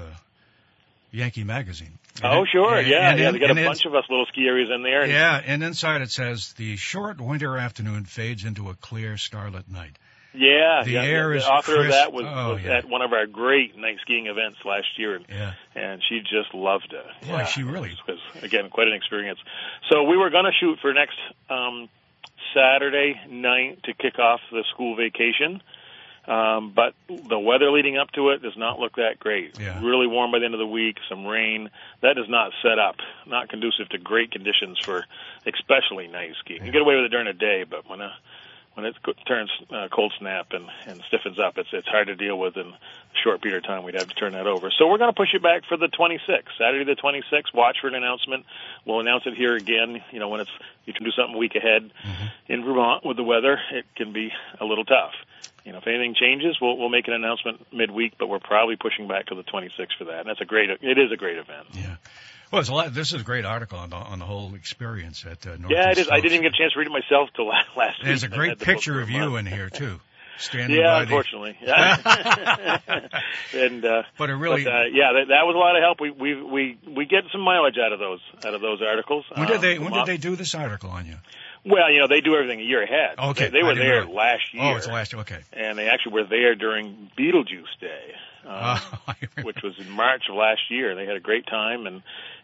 Yankee 1.12 1.43
Magazine. 1.43 1.97
And 2.23 2.34
Oh, 2.34 2.45
sure, 2.51 2.77
and- 2.77 2.88
yeah, 2.88 3.12
and 3.12 3.19
yeah. 3.19 3.32
They 3.32 3.39
got 3.39 3.51
a 3.51 3.65
bunch 3.65 3.86
of 3.86 3.93
us 3.93 4.06
little 4.10 4.25
ski 4.27 4.45
areas 4.47 4.69
in 4.73 4.84
there. 4.84 5.01
And 5.01 5.12
Yeah, 5.12 5.41
and 5.45 5.63
inside 5.63 6.01
it 6.01 6.12
says 6.12 6.54
the 6.54 6.77
short 6.77 7.19
winter 7.19 7.58
afternoon 7.58 8.06
fades 8.06 8.45
into 8.45 8.69
a 8.69 8.75
clear 8.75 9.17
starlit 9.17 9.69
night. 9.69 9.97
Yeah, 10.34 10.84
The 10.86 10.91
yeah, 10.91 11.02
air 11.04 11.30
the 11.30 11.38
is 11.38 11.44
author 11.46 11.82
of 11.82 11.88
that 11.89 12.13
was, 12.13 12.26
Oh, 12.26 12.54
was 12.54 12.63
yeah. 12.63 12.78
at 12.78 12.86
one 12.88 13.02
of 13.02 13.12
our 13.12 13.26
great 13.26 13.78
night 13.78 13.98
skiing 14.02 14.28
events 14.28 14.60
last 14.63 14.88
year, 14.98 15.15
and, 15.15 15.26
Yeah. 15.30 15.54
and 15.76 16.02
she 16.08 16.22
just 16.22 16.54
loved 16.54 16.94
it. 16.94 17.06
Boy, 17.28 17.38
yeah, 17.38 17.46
she 17.46 17.63
really- 17.63 17.91
it 17.91 18.08
was, 18.08 18.20
again 18.44 18.70
quite 18.70 18.88
an 18.88 18.94
experience. 18.94 19.39
So 19.91 20.04
we 20.04 20.15
were 20.15 20.30
going 20.30 20.46
to 20.46 20.54
shoot 20.58 20.80
for 20.80 20.94
next 20.94 21.17
um, 21.50 21.89
Saturday 22.54 23.20
night 23.30 23.84
to 23.84 23.94
kick 23.94 24.20
off 24.20 24.39
the 24.52 24.63
school 24.74 24.96
vacation, 24.96 25.62
um, 26.28 26.72
but 26.74 26.94
the 27.08 27.39
weather 27.39 27.70
leading 27.72 27.98
up 27.98 28.12
to 28.12 28.30
it 28.30 28.41
does 28.41 28.56
not 28.56 28.80
look 28.80 28.96
that 28.96 29.20
great. 29.20 29.60
Yeah. 29.60 29.80
Really 29.84 30.08
warm 30.08 30.32
by 30.32 30.39
the 30.39 30.46
end 30.46 30.54
of 30.54 30.60
the 30.60 30.67
week, 30.67 30.98
some 31.10 31.26
rain. 31.26 31.70
That 32.02 32.17
is 32.17 32.30
not 32.30 32.52
set 32.62 32.80
up, 32.80 32.96
not 33.26 33.50
conducive 33.50 33.89
to 33.89 33.98
great 33.98 34.32
conditions 34.32 34.80
for 34.80 35.06
especially 35.46 36.08
night 36.08 36.36
skiing. 36.39 36.65
You 36.65 36.72
get 36.72 36.82
away 36.82 36.96
with 36.96 37.06
it 37.06 37.10
during 37.10 37.28
the 37.28 37.34
day, 37.34 37.63
but 37.70 37.89
when 37.89 38.02
a 38.02 38.13
when 38.74 38.86
it 38.86 38.96
turns 39.28 39.50
uh, 39.70 39.88
cold 39.92 40.14
snap 40.18 40.48
and, 40.52 40.66
and 40.88 41.02
stiffens 41.08 41.38
up, 41.40 41.58
it's 41.58 41.70
it's 41.74 41.88
hard 41.88 42.08
to 42.08 42.16
deal 42.16 42.40
with 42.40 42.56
in 42.56 42.68
a 42.68 42.78
short 43.24 43.42
period 43.42 43.64
of 43.64 43.68
time. 43.68 43.84
We'd 43.84 43.96
have 43.96 44.08
to 44.08 44.16
turn 44.16 44.34
that 44.34 44.48
over. 44.48 44.72
So 44.78 44.88
we're 44.88 44.98
going 44.98 45.12
to 45.12 45.16
push 45.16 45.34
it 45.34 45.44
back 45.44 45.64
for 45.68 45.78
the 45.78 45.88
26th, 45.88 46.48
Saturday 46.58 46.86
the 46.86 47.00
26th. 47.00 47.54
Watch 47.54 47.78
for 47.82 47.88
an 47.88 47.96
announcement. 47.96 48.46
We'll 48.86 49.02
announce 49.02 49.24
it 49.26 49.36
here 49.36 49.56
again. 49.56 50.02
You 50.12 50.20
know, 50.20 50.30
when 50.30 50.42
it's 50.42 50.52
you 50.86 50.94
can 50.94 51.04
do 51.04 51.12
something 51.12 51.36
a 51.36 51.38
week 51.38 51.56
ahead 51.56 51.92
in 52.48 52.64
Vermont 52.64 53.06
with 53.06 53.18
the 53.18 53.24
weather, 53.24 53.60
it 53.72 53.86
can 53.96 54.14
be 54.14 54.32
a 54.60 54.66
little 54.66 54.86
tough. 54.86 55.14
You 55.66 55.74
know, 55.74 55.78
if 55.78 55.88
anything 55.88 56.16
changes, 56.16 56.58
we'll 56.62 56.78
we'll 56.78 56.90
make 56.90 57.08
an 57.08 57.14
announcement 57.14 57.66
midweek, 57.74 58.14
but 58.18 58.30
we're 58.30 58.40
probably 58.40 58.78
pushing 58.78 59.08
back 59.08 59.28
to 59.28 59.36
the 59.36 59.44
26th 59.44 59.98
for 59.98 60.06
that. 60.06 60.22
And 60.22 60.30
that's 60.30 60.42
a 60.42 60.46
great. 60.46 60.70
It 60.70 60.98
is 60.98 61.12
a 61.12 61.18
great 61.18 61.38
event. 61.38 61.68
Yeah. 61.74 61.98
Well, 62.52 62.60
it's 62.60 62.70
a 62.70 62.74
lot. 62.74 62.94
This 62.94 63.14
is 63.14 63.22
a 63.22 63.24
great 63.24 63.46
article 63.46 63.80
on 63.80 63.90
the, 63.92 63.96
on 63.96 64.20
the 64.20 64.26
whole 64.26 64.54
experience 64.56 65.26
at 65.26 65.46
uh, 65.48 65.52
Northeast 65.52 65.72
Yeah, 65.72 65.92
it 65.92 65.98
is. 66.00 66.10
I 66.10 66.18
didn't 66.20 66.34
even 66.34 66.42
get 66.44 66.54
a 66.54 66.58
chance 66.58 66.74
to 66.74 66.80
read 66.80 66.88
it 66.88 66.92
myself 66.92 67.30
till 67.36 67.48
la- 67.48 67.54
last 67.78 68.00
week. 68.00 68.06
There's 68.06 68.24
a 68.24 68.28
great 68.28 68.50
had 68.50 68.60
to 68.60 68.66
book 68.66 68.76
picture 68.76 69.00
of 69.02 69.10
you 69.10 69.38
in 69.38 69.46
here 69.46 69.70
too, 69.70 70.00
standing 70.38 70.78
Yeah, 70.80 70.88
by 71.00 71.06
the. 71.06 71.16
unfortunately. 71.16 71.58
Yeah. 71.62 72.78
and 73.54 73.86
uh, 73.86 74.04
But 74.18 74.30
it 74.30 74.36
really. 74.36 74.64
but, 74.66 74.74
uh, 74.74 74.84
yeah, 74.92 75.14
that, 75.14 75.26
that 75.30 75.46
was 75.46 75.56
a 75.56 75.60
lot 75.60 75.76
of 75.78 75.82
help. 75.84 76.02
We 76.02 76.12
we 76.12 76.42
we 76.44 76.78
we 76.96 77.06
get 77.06 77.24
some 77.32 77.42
mileage 77.42 77.78
out 77.78 77.94
of 77.94 78.00
those 78.00 78.20
out 78.46 78.54
of 78.54 78.62
those 78.62 78.82
articles. 78.82 79.26
when 79.34 79.48
did 79.48 79.56
Um, 79.58 79.62
they 79.62 79.80
when 79.80 79.90
Vermont- 79.90 80.06
did 80.08 80.14
they 80.14 80.22
do 80.22 80.36
this 80.36 80.54
article 80.56 80.90
on 80.90 81.06
you? 81.06 81.16
Well, 81.64 81.92
you 81.92 82.00
know, 82.00 82.08
they 82.08 82.22
do 82.22 82.34
everything 82.36 82.60
a 82.60 82.64
year 82.64 82.82
ahead. 82.82 83.20
Okay, 83.20 83.46
they, 83.46 83.60
they 83.60 83.64
were 83.64 83.76
there 83.76 84.04
know. 84.06 84.12
last 84.14 84.52
year. 84.52 84.64
Oh, 84.64 84.76
it's 84.78 84.88
last. 84.88 85.14
Year. 85.14 85.22
Okay. 85.22 85.40
and 85.54 85.78
they 85.78 85.88
actually 85.90 86.14
were 86.14 86.24
there 86.24 86.56
during 86.56 87.12
Beetlejuice 87.18 87.80
Day. 87.80 88.16
Um, 88.44 88.80
Oh, 89.08 89.14
which 89.44 89.62
was 89.64 89.76
in 89.78 89.88
March 89.92 90.24
of 90.28 90.36
last 90.36 90.62
year. 90.72 90.96
They 90.96 91.06
had 91.06 91.16
a 91.16 91.20
great 91.20 91.46
time, 91.46 91.86
and 91.86 92.02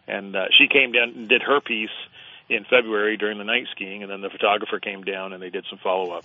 and 0.08 0.34
uh, 0.34 0.46
she 0.58 0.66
came 0.68 0.92
down 0.92 1.10
and 1.10 1.28
did 1.28 1.42
her 1.42 1.60
piece 1.60 1.90
in 2.48 2.64
February 2.64 3.16
during 3.16 3.38
the 3.38 3.44
night 3.44 3.66
skiing, 3.72 4.02
and 4.02 4.10
then 4.10 4.20
the 4.22 4.30
photographer 4.30 4.78
came 4.80 5.02
down 5.04 5.32
and 5.32 5.42
they 5.42 5.50
did 5.50 5.64
some 5.68 5.78
follow 5.78 6.12
up 6.12 6.24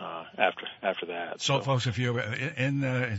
uh, 0.00 0.24
after 0.36 0.66
after 0.82 1.06
that. 1.06 1.40
So, 1.40 1.60
folks, 1.60 1.86
if 1.86 1.98
you're 1.98 2.18
in, 2.20 2.82
uh, 2.82 3.16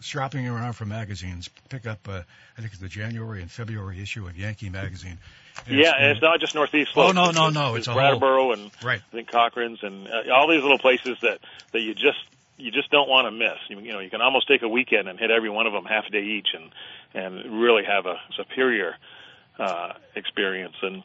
shopping 0.00 0.48
around 0.48 0.72
for 0.74 0.84
magazines, 0.84 1.48
pick 1.68 1.86
up, 1.86 2.08
uh, 2.08 2.22
I 2.56 2.60
think 2.60 2.72
it's 2.72 2.80
the 2.80 2.88
January 2.88 3.42
and 3.42 3.50
February 3.50 4.00
issue 4.00 4.26
of 4.26 4.36
Yankee 4.38 4.70
Magazine. 4.70 5.18
yeah, 5.68 5.92
and 5.98 6.12
it's 6.12 6.22
not 6.22 6.40
just 6.40 6.54
Northeast 6.54 6.90
Oh, 6.96 7.12
Slopes. 7.12 7.14
no, 7.14 7.24
no, 7.30 7.48
It's- 7.48 7.54
no, 7.54 7.68
it's 7.74 7.78
It's 7.78 7.88
a 7.88 7.92
whole- 7.92 8.00
Brattleboro 8.00 8.52
and 8.52 8.70
Right. 8.82 9.00
I 9.00 9.14
think 9.14 9.30
Cochran's 9.30 9.82
and 9.82 10.06
uh, 10.08 10.32
all 10.34 10.48
these 10.48 10.62
little 10.62 10.78
places 10.78 11.18
that 11.22 11.38
that 11.72 11.80
you 11.80 11.94
just 11.94 12.18
you 12.58 12.70
just 12.70 12.90
don't 12.90 13.08
want 13.08 13.26
to 13.26 13.30
miss. 13.32 13.58
You, 13.68 13.78
you 13.80 13.92
know, 13.92 13.98
you 13.98 14.08
can 14.08 14.22
almost 14.22 14.48
take 14.48 14.62
a 14.62 14.68
weekend 14.68 15.08
and 15.08 15.18
hit 15.18 15.30
every 15.30 15.50
one 15.50 15.66
of 15.66 15.74
them 15.74 15.84
half 15.84 16.06
a 16.06 16.10
day 16.10 16.22
each, 16.22 16.48
and 16.54 16.70
and 17.12 17.60
really 17.60 17.84
have 17.84 18.06
a 18.06 18.18
superior 18.34 18.96
uh, 19.58 19.92
experience. 20.14 20.76
And 20.82 21.02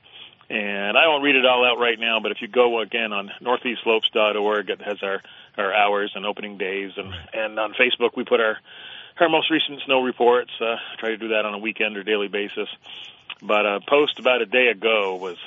and 0.50 0.98
I 0.98 1.08
won't 1.08 1.24
read 1.24 1.36
it 1.38 1.46
all 1.46 1.64
out 1.66 1.80
right 1.80 1.98
now, 1.98 2.20
but 2.20 2.32
if 2.34 2.42
you 2.42 2.48
go 2.50 2.82
again 2.82 3.14
on 3.14 3.32
northeastslopes.org, 3.42 4.70
it 4.70 4.82
has 4.82 5.02
our 5.04 5.22
our 5.58 5.74
hours 5.74 6.12
and 6.16 6.26
opening 6.26 6.58
days, 6.58 6.92
and 6.98 7.14
and 7.34 7.60
on 7.60 7.74
Facebook 7.74 8.16
we 8.16 8.24
put 8.24 8.40
our 8.40 8.58
our 9.20 9.30
most 9.30 9.50
recent 9.52 9.82
snow 9.86 10.02
reports. 10.04 10.52
Uh, 10.60 10.76
try 10.98 11.10
to 11.10 11.18
do 11.18 11.30
that 11.30 11.46
on 11.46 11.54
a 11.54 11.58
weekend 11.60 11.98
or 11.98 12.04
daily 12.04 12.28
basis. 12.28 12.68
But 13.42 13.66
a 13.66 13.80
post 13.88 14.20
about 14.20 14.42
a 14.42 14.46
day 14.46 14.68
ago 14.68 15.16
was 15.16 15.38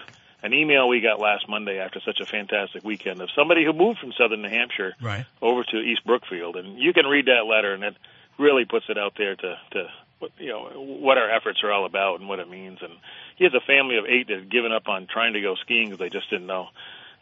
an 0.43 0.53
email 0.53 0.89
we 0.89 1.01
got 1.01 1.21
last 1.21 1.49
Monday 1.49 1.79
after 1.79 2.01
such 2.01 2.21
a 2.21 2.27
fantastic 2.27 2.85
weekend 2.85 3.23
of 3.23 3.31
somebody 3.35 3.65
who 3.65 3.73
moved 3.73 3.99
from 4.01 4.13
southern 4.13 4.43
New 4.43 4.49
Hampshire 4.51 4.95
Right. 5.01 5.25
over 5.41 5.65
to 5.65 5.77
East 5.79 6.05
Brookfield, 6.05 6.57
and 6.57 6.79
you 6.79 6.93
can 6.93 7.07
read 7.07 7.27
that 7.27 7.47
letter, 7.47 7.73
and 7.73 7.83
it 7.85 7.97
really 8.39 8.65
puts 8.65 8.87
it 8.89 8.99
out 8.99 9.15
there 9.17 9.37
to 9.37 9.59
to 9.73 9.89
what- 10.25 10.33
you 10.39 10.49
know 10.49 10.65
what 11.03 11.19
our 11.19 11.31
efforts 11.31 11.63
are 11.63 11.73
all 11.73 11.87
about 11.87 12.21
and 12.21 12.29
what 12.29 12.39
it 12.41 12.49
means. 12.49 12.79
And 12.83 12.93
he 13.37 13.45
has 13.45 13.55
a 13.55 13.61
family 13.61 13.97
of 13.97 14.05
eight 14.07 14.29
that 14.29 14.39
had 14.39 14.51
given 14.51 14.73
up 14.73 14.89
on 14.89 15.07
trying 15.07 15.35
to 15.35 15.41
go 15.41 15.55
skiing 15.57 15.87
because 15.91 15.99
they 15.99 16.09
just 16.11 16.29
didn't 16.31 16.47
know. 16.47 16.69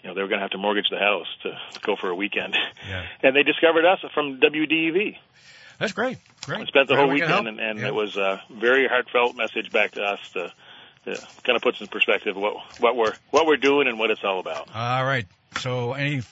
You 0.03 0.09
know, 0.09 0.15
they 0.15 0.23
were 0.23 0.29
going 0.29 0.39
to 0.41 0.43
have 0.45 0.51
to 0.51 0.59
mortgage 0.59 0.89
the 0.91 0.99
house 0.99 1.29
to, 1.45 1.57
go 1.83 1.95
for 1.97 2.09
a 2.11 2.15
weekend. 2.15 2.57
Yeah. 2.89 3.07
And 3.23 3.37
they 3.37 3.45
discovered 3.45 3.85
us 3.85 4.01
from 4.15 4.41
WDEV. 4.41 5.17
That's 5.79 5.93
great. 5.93 6.19
Great. 6.45 6.61
I 6.63 6.65
spent 6.67 6.89
the 6.89 6.95
Glad 6.95 6.99
whole 7.01 7.09
we 7.09 7.21
weekend, 7.21 7.47
and, 7.49 7.61
and 7.61 7.79
Yeah. 7.79 7.87
it 7.89 7.95
was 7.95 8.17
a 8.17 8.43
very 8.51 8.89
heartfelt 8.89 9.37
message 9.37 9.71
back 9.71 9.93
to 9.93 10.03
us 10.03 10.19
to, 10.33 10.53
to 11.05 11.27
kind 11.45 11.57
of 11.57 11.63
puts 11.63 11.81
in 11.81 11.87
perspective 11.89 12.37
what 12.37 12.55
what 12.81 12.97
we're 12.97 13.15
what 13.31 13.47
we're 13.47 13.57
doing 13.57 13.87
and 13.89 13.99
what 13.99 14.11
it's 14.11 14.23
all 14.25 14.39
about. 14.41 14.69
All 14.75 15.05
right. 15.05 15.27
So, 15.59 15.93
any 15.93 16.23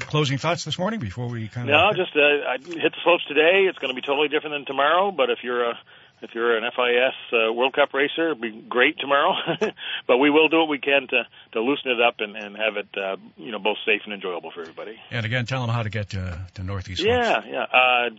closing 0.00 0.38
thoughts 0.38 0.64
this 0.64 0.78
morning 0.78 1.00
before 1.00 1.28
we 1.28 1.48
kind 1.48 1.68
of? 1.68 1.72
No, 1.74 1.92
just 2.04 2.16
uh, 2.16 2.20
I 2.20 2.56
hit 2.58 2.92
the 2.92 3.00
slopes 3.04 3.24
today. 3.26 3.66
It's 3.68 3.78
going 3.78 3.94
to 3.94 4.00
be 4.00 4.04
totally 4.06 4.28
different 4.28 4.54
than 4.54 4.64
tomorrow. 4.66 5.10
But 5.10 5.30
if 5.30 5.38
you're 5.42 5.64
a 5.70 5.78
if 6.22 6.34
you're 6.34 6.56
an 6.56 6.64
FIS 6.74 7.14
uh, 7.32 7.52
World 7.52 7.74
Cup 7.74 7.92
racer, 7.92 8.30
it'll 8.30 8.40
be 8.40 8.64
great 8.68 8.98
tomorrow. 8.98 9.34
but 10.06 10.18
we 10.18 10.30
will 10.30 10.48
do 10.48 10.58
what 10.58 10.68
we 10.68 10.78
can 10.78 11.06
to 11.08 11.24
to 11.52 11.60
loosen 11.60 11.90
it 11.90 12.00
up 12.00 12.16
and 12.20 12.36
and 12.36 12.56
have 12.56 12.76
it 12.76 12.88
uh, 12.96 13.16
you 13.36 13.52
know 13.52 13.58
both 13.58 13.78
safe 13.84 14.02
and 14.04 14.14
enjoyable 14.14 14.50
for 14.50 14.62
everybody. 14.62 14.98
And 15.10 15.26
again, 15.26 15.46
tell 15.46 15.60
them 15.60 15.70
how 15.70 15.82
to 15.82 15.90
get 15.90 16.10
to, 16.10 16.46
to 16.54 16.62
Northeast. 16.62 17.02
Yeah, 17.02 17.42
yeah. 17.46 17.62
Uh, 17.62 18.10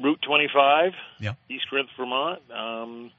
Route 0.00 0.22
25, 0.22 0.92
Yeah. 1.20 1.34
East 1.50 1.68
Corinth, 1.68 1.90
Vermont. 1.98 2.40
Um, 2.50 3.10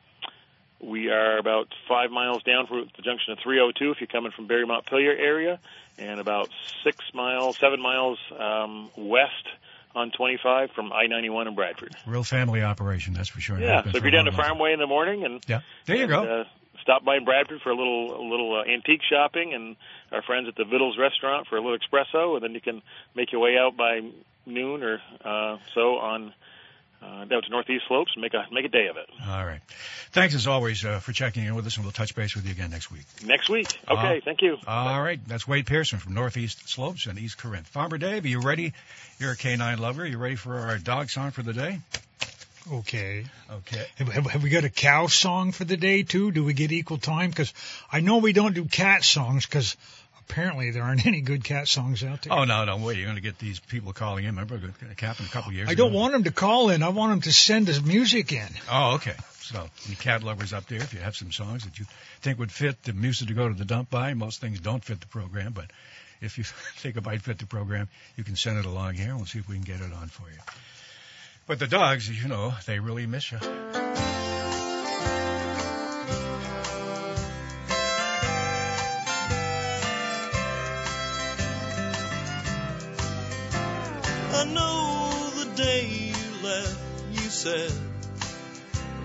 we 0.81 1.09
are 1.09 1.37
about 1.37 1.67
five 1.87 2.11
miles 2.11 2.43
down 2.43 2.67
from 2.67 2.89
the 2.95 3.01
junction 3.03 3.33
of 3.33 3.39
302 3.39 3.91
if 3.91 4.01
you're 4.01 4.07
coming 4.07 4.31
from 4.31 4.47
Barre 4.47 4.65
Montpelier 4.65 5.15
area, 5.15 5.59
and 5.97 6.19
about 6.19 6.49
six 6.83 6.97
miles, 7.13 7.57
seven 7.57 7.81
miles 7.81 8.19
um, 8.37 8.89
west 8.97 9.47
on 9.95 10.11
25 10.11 10.71
from 10.71 10.91
I-91 10.91 11.47
in 11.47 11.55
Bradford. 11.55 11.95
Real 12.05 12.23
family 12.23 12.61
operation, 12.61 13.13
that's 13.13 13.29
for 13.29 13.41
sure. 13.41 13.59
Yeah, 13.59 13.83
so 13.83 13.97
if 13.97 14.03
you're 14.03 14.11
down 14.11 14.25
to 14.25 14.31
Farmway 14.31 14.73
in 14.73 14.79
the 14.79 14.87
morning 14.87 15.23
and. 15.23 15.43
Yeah. 15.47 15.61
There 15.85 15.95
you 15.95 16.03
and, 16.03 16.11
go. 16.11 16.23
Uh, 16.23 16.43
stop 16.81 17.03
by 17.03 17.17
in 17.17 17.25
Bradford 17.25 17.61
for 17.61 17.69
a 17.69 17.75
little 17.75 18.21
a 18.21 18.25
little 18.29 18.59
uh, 18.59 18.69
antique 18.71 19.01
shopping, 19.09 19.53
and 19.53 19.75
our 20.11 20.21
friends 20.21 20.47
at 20.47 20.55
the 20.55 20.65
Vittles 20.65 20.97
Restaurant 20.99 21.47
for 21.47 21.57
a 21.57 21.61
little 21.61 21.77
espresso, 21.77 22.35
and 22.35 22.43
then 22.43 22.53
you 22.53 22.61
can 22.61 22.81
make 23.15 23.31
your 23.31 23.41
way 23.41 23.57
out 23.57 23.75
by 23.75 24.01
noon 24.45 24.83
or 24.83 25.01
uh, 25.23 25.57
so 25.73 25.97
on 25.97 26.33
uh, 27.03 27.25
down 27.25 27.41
to 27.41 27.49
Northeast 27.49 27.83
Slopes 27.87 28.11
and 28.15 28.21
make 28.21 28.33
a 28.33 28.45
make 28.51 28.65
a 28.65 28.69
day 28.69 28.87
of 28.87 28.97
it. 28.97 29.09
All 29.27 29.45
right. 29.45 29.59
Thanks 30.11 30.35
as 30.35 30.47
always 30.47 30.85
uh, 30.85 30.99
for 30.99 31.11
checking 31.11 31.43
in 31.45 31.55
with 31.55 31.65
us, 31.67 31.75
and 31.75 31.85
we'll 31.85 31.91
touch 31.91 32.15
base 32.15 32.35
with 32.35 32.45
you 32.45 32.51
again 32.51 32.69
next 32.71 32.91
week. 32.91 33.05
Next 33.25 33.49
week. 33.49 33.67
Okay, 33.89 34.17
Uh, 34.17 34.21
thank 34.23 34.41
you. 34.41 34.57
All 34.67 35.01
right. 35.01 35.19
That's 35.27 35.47
Wade 35.47 35.65
Pearson 35.65 35.99
from 35.99 36.13
Northeast 36.13 36.69
Slopes 36.69 37.05
and 37.07 37.19
East 37.19 37.37
Corinth. 37.37 37.67
Farmer 37.67 37.97
Dave, 37.97 38.23
are 38.25 38.27
you 38.27 38.39
ready? 38.41 38.73
You're 39.19 39.31
a 39.31 39.35
canine 39.35 39.79
lover. 39.79 40.05
You 40.05 40.17
ready 40.17 40.35
for 40.35 40.55
our 40.57 40.77
dog 40.77 41.09
song 41.09 41.31
for 41.31 41.41
the 41.43 41.53
day? 41.53 41.79
Okay. 42.71 43.25
Okay. 43.51 43.85
Have, 43.97 44.07
have, 44.07 44.25
have 44.27 44.43
we 44.43 44.49
got 44.49 44.63
a 44.63 44.69
cow 44.69 45.07
song 45.07 45.51
for 45.51 45.65
the 45.65 45.75
day 45.75 46.03
too? 46.03 46.31
Do 46.31 46.43
we 46.45 46.53
get 46.53 46.71
equal 46.71 46.97
time? 46.97 47.29
Because 47.29 47.53
I 47.91 47.99
know 47.99 48.17
we 48.17 48.31
don't 48.31 48.53
do 48.55 48.63
cat 48.65 49.03
songs 49.03 49.45
because 49.45 49.75
apparently 50.29 50.71
there 50.71 50.83
aren't 50.83 51.05
any 51.05 51.21
good 51.21 51.43
cat 51.43 51.67
songs 51.67 52.03
out 52.03 52.23
there. 52.23 52.33
Oh 52.33 52.43
no, 52.43 52.65
no, 52.65 52.77
wait! 52.77 52.97
You're 52.97 53.05
going 53.05 53.15
to 53.15 53.21
get 53.21 53.39
these 53.39 53.59
people 53.59 53.93
calling 53.93 54.25
in. 54.25 54.35
Remember, 54.35 54.55
it 54.55 54.99
happened 54.99 55.27
a 55.27 55.31
couple 55.31 55.53
years. 55.53 55.69
I 55.69 55.75
don't 55.75 55.93
want 55.93 56.13
them 56.13 56.23
to 56.23 56.31
call 56.31 56.69
in. 56.69 56.83
I 56.83 56.89
want 56.89 57.11
them 57.11 57.21
to 57.21 57.33
send 57.33 57.69
us 57.69 57.81
music 57.81 58.31
in. 58.31 58.47
Oh, 58.71 58.95
okay. 58.95 59.15
So, 59.41 59.69
you 59.87 59.97
cat 59.97 60.23
lovers 60.23 60.53
up 60.53 60.67
there, 60.67 60.79
if 60.79 60.93
you 60.93 61.01
have 61.01 61.17
some 61.17 61.31
songs 61.31 61.65
that 61.65 61.77
you 61.77 61.85
think 62.21 62.39
would 62.39 62.51
fit 62.51 62.81
the 62.83 62.93
music 62.93 63.27
to 63.27 63.33
go 63.33 63.49
to 63.49 63.53
the 63.53 63.65
dump 63.65 63.89
by, 63.89 64.13
most 64.13 64.39
things 64.39 64.61
don't 64.61 64.83
fit 64.83 65.01
the 65.01 65.07
program, 65.07 65.51
but 65.51 65.69
if 66.21 66.37
you 66.37 66.43
think 66.77 66.95
it 66.95 67.05
might 67.05 67.21
fit 67.21 67.39
the 67.39 67.45
program, 67.45 67.89
you 68.15 68.23
can 68.23 68.37
send 68.37 68.57
it 68.57 68.65
along 68.65 68.93
here 68.95 69.09
and 69.09 69.17
we'll 69.17 69.25
see 69.25 69.39
if 69.39 69.49
we 69.49 69.55
can 69.55 69.65
get 69.65 69.81
it 69.81 69.91
on 69.93 70.07
for 70.07 70.29
you. 70.29 70.39
But 71.45 71.59
the 71.59 71.67
dogs, 71.67 72.09
you 72.09 72.29
know, 72.29 72.53
they 72.65 72.79
really 72.79 73.05
miss 73.05 73.33
you. 73.33 73.82
Said, 87.43 87.73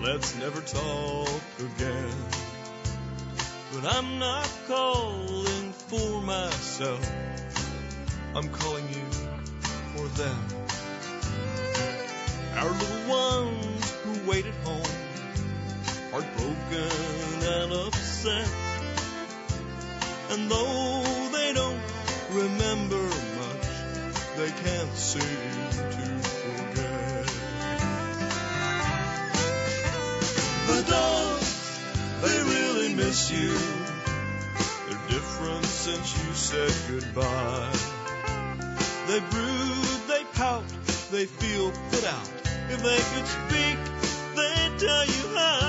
let's 0.01 0.33
never 0.37 0.61
talk 0.61 1.41
again. 1.59 2.15
But 3.73 3.93
I'm 3.93 4.17
not 4.17 4.49
calling 4.65 5.73
for 5.73 6.21
myself, 6.21 7.11
I'm 8.33 8.47
calling 8.47 8.87
you 8.87 9.05
for 9.93 10.07
them. 10.21 10.39
Our 12.55 12.71
little 12.71 13.09
ones 13.09 13.91
who 14.03 14.29
wait 14.31 14.45
at 14.45 14.53
home, 14.63 14.95
heartbroken 16.11 17.43
and 17.43 17.73
upset. 17.73 18.47
And 20.29 20.49
though 20.49 21.03
they 21.33 21.51
don't 21.51 21.81
remember 22.31 23.03
much, 23.03 23.67
they 24.37 24.51
can't 24.63 24.95
seem 24.95 25.27
to 25.91 26.28
The 30.69 30.83
dogs, 30.83 31.79
they 32.21 32.37
really 32.43 32.93
miss 32.93 33.31
you. 33.31 33.49
They're 34.87 35.07
different 35.09 35.65
since 35.65 36.15
you 36.15 36.33
said 36.33 36.71
goodbye. 36.87 37.71
They 39.07 39.19
brood, 39.19 40.07
they 40.07 40.23
pout, 40.35 40.63
they 41.11 41.25
feel 41.25 41.71
put 41.89 42.05
out. 42.05 42.29
If 42.69 42.83
they 42.83 43.01
could 43.11 43.27
speak, 43.27 43.77
they'd 44.35 44.79
tell 44.79 45.05
you 45.05 45.35
hi. 45.35 45.68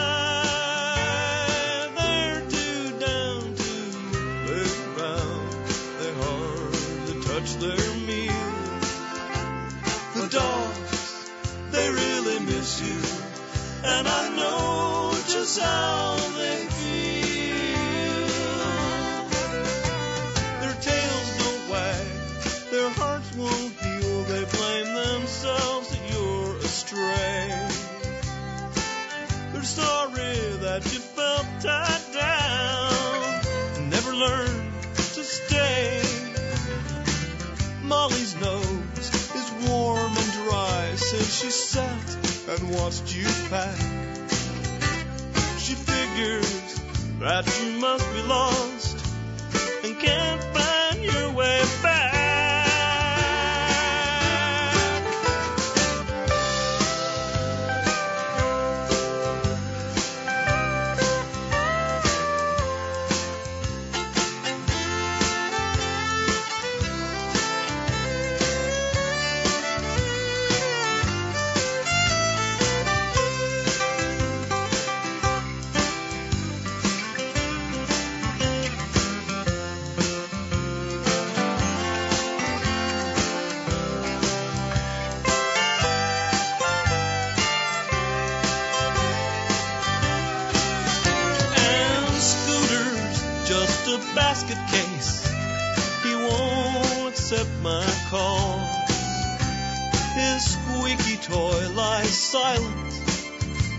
His 100.14 100.52
squeaky 100.52 101.16
toy 101.16 101.68
lies 101.74 102.10
silent. 102.10 102.92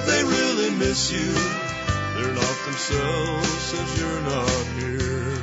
they 0.07 0.23
really 0.23 0.69
miss 0.71 1.11
you. 1.11 1.33
They're 2.15 2.33
not 2.33 2.57
themselves 2.65 3.49
since 3.71 3.99
you're 3.99 4.21
not 4.21 4.65
here. 4.79 5.37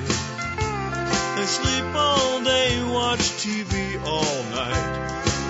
They 1.37 1.46
sleep 1.46 1.94
all 1.94 2.42
day, 2.42 2.83
watch 2.90 3.24
TV 3.44 4.03
all 4.07 4.42
night. 4.61 4.92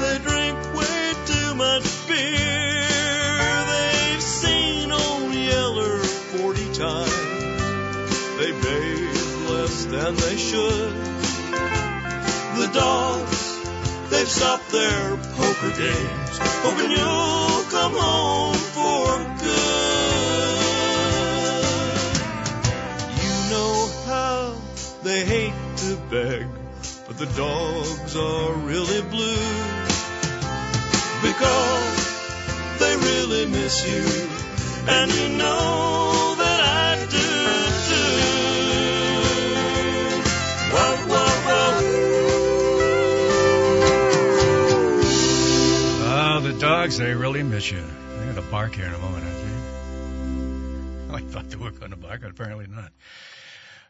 They 0.01 0.19
drink 0.19 0.59
way 0.75 1.13
too 1.27 1.55
much 1.55 1.85
beer. 2.09 2.94
Than 9.95 10.17
they 10.17 10.37
should. 10.37 10.95
The 12.59 12.71
dogs, 12.75 13.41
they've 14.11 14.29
stopped 14.29 14.71
their 14.71 15.17
poker 15.39 15.71
games, 15.71 16.35
hoping 16.65 16.91
you'll 16.91 17.63
come 17.77 17.95
home 18.07 18.61
for 18.77 19.07
good. 19.45 19.85
You 23.23 23.35
know 23.53 23.75
how 24.11 24.57
they 25.05 25.25
hate 25.25 25.59
to 25.83 25.97
beg, 26.11 26.47
but 27.07 27.17
the 27.19 27.31
dogs 27.37 28.17
are 28.17 28.53
really 28.73 29.03
blue 29.15 29.47
because 31.29 31.97
they 32.81 32.97
really 32.97 33.47
miss 33.47 33.77
you, 33.91 34.05
and 34.93 35.13
you 35.13 35.29
know 35.39 36.34
dogs, 46.85 46.99
they 46.99 47.15
really 47.15 47.43
miss 47.43 47.71
you. 47.71 47.81
They're 47.81 48.25
going 48.25 48.35
to 48.35 48.43
bark 48.43 48.75
here 48.75 48.85
in 48.85 48.93
a 48.93 48.99
moment, 48.99 49.25
I 49.25 49.31
think. 49.31 49.55
I 51.15 51.21
thought 51.21 51.49
they 51.49 51.57
were 51.57 51.71
going 51.71 51.93
to 51.93 51.97
bark, 51.97 52.21
but 52.21 52.31
apparently 52.31 52.67
not. 52.67 52.93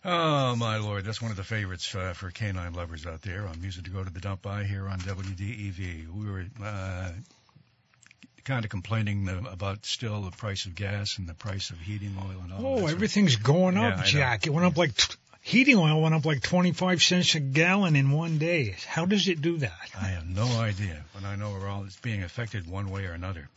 Oh, 0.04 0.54
my 0.54 0.76
lord, 0.76 1.04
that's 1.04 1.20
one 1.20 1.32
of 1.32 1.36
the 1.36 1.42
favorites 1.42 1.92
uh, 1.92 2.12
for 2.12 2.30
canine 2.30 2.72
lovers 2.74 3.04
out 3.04 3.22
there 3.22 3.48
on 3.48 3.60
Music 3.60 3.84
to 3.84 3.90
Go 3.90 4.04
to 4.04 4.10
the 4.10 4.20
Dump 4.20 4.42
By 4.42 4.62
here 4.62 4.86
on 4.86 5.00
WDEV. 5.00 6.08
We 6.08 6.30
were 6.30 6.44
uh, 6.62 7.10
kind 8.44 8.64
of 8.64 8.70
complaining 8.70 9.28
uh, 9.28 9.50
about 9.50 9.86
still 9.86 10.20
the 10.20 10.30
price 10.30 10.66
of 10.66 10.76
gas 10.76 11.18
and 11.18 11.28
the 11.28 11.34
price 11.34 11.70
of 11.70 11.80
heating 11.80 12.14
oil 12.16 12.42
and 12.44 12.52
all. 12.52 12.84
Oh, 12.84 12.86
everything's 12.86 13.36
going 13.36 13.76
up, 13.76 13.96
know. 13.96 14.04
Jack. 14.04 14.46
It 14.46 14.50
went 14.50 14.66
up 14.66 14.76
like 14.76 14.94
t- 14.94 15.16
heating 15.44 15.76
oil 15.76 16.00
went 16.00 16.14
up 16.14 16.24
like 16.24 16.40
25 16.40 17.02
cents 17.02 17.34
a 17.34 17.40
gallon 17.40 17.96
in 17.96 18.10
one 18.10 18.38
day. 18.38 18.74
How 18.86 19.04
does 19.04 19.28
it 19.28 19.42
do 19.42 19.58
that? 19.58 19.90
I 20.00 20.06
have 20.06 20.26
no 20.26 20.46
idea, 20.58 21.04
but 21.14 21.22
I 21.22 21.36
know 21.36 21.50
we're 21.50 21.68
all 21.68 21.86
being 22.00 22.22
affected 22.22 22.66
one 22.66 22.90
way 22.90 23.04
or 23.04 23.12
another. 23.12 23.50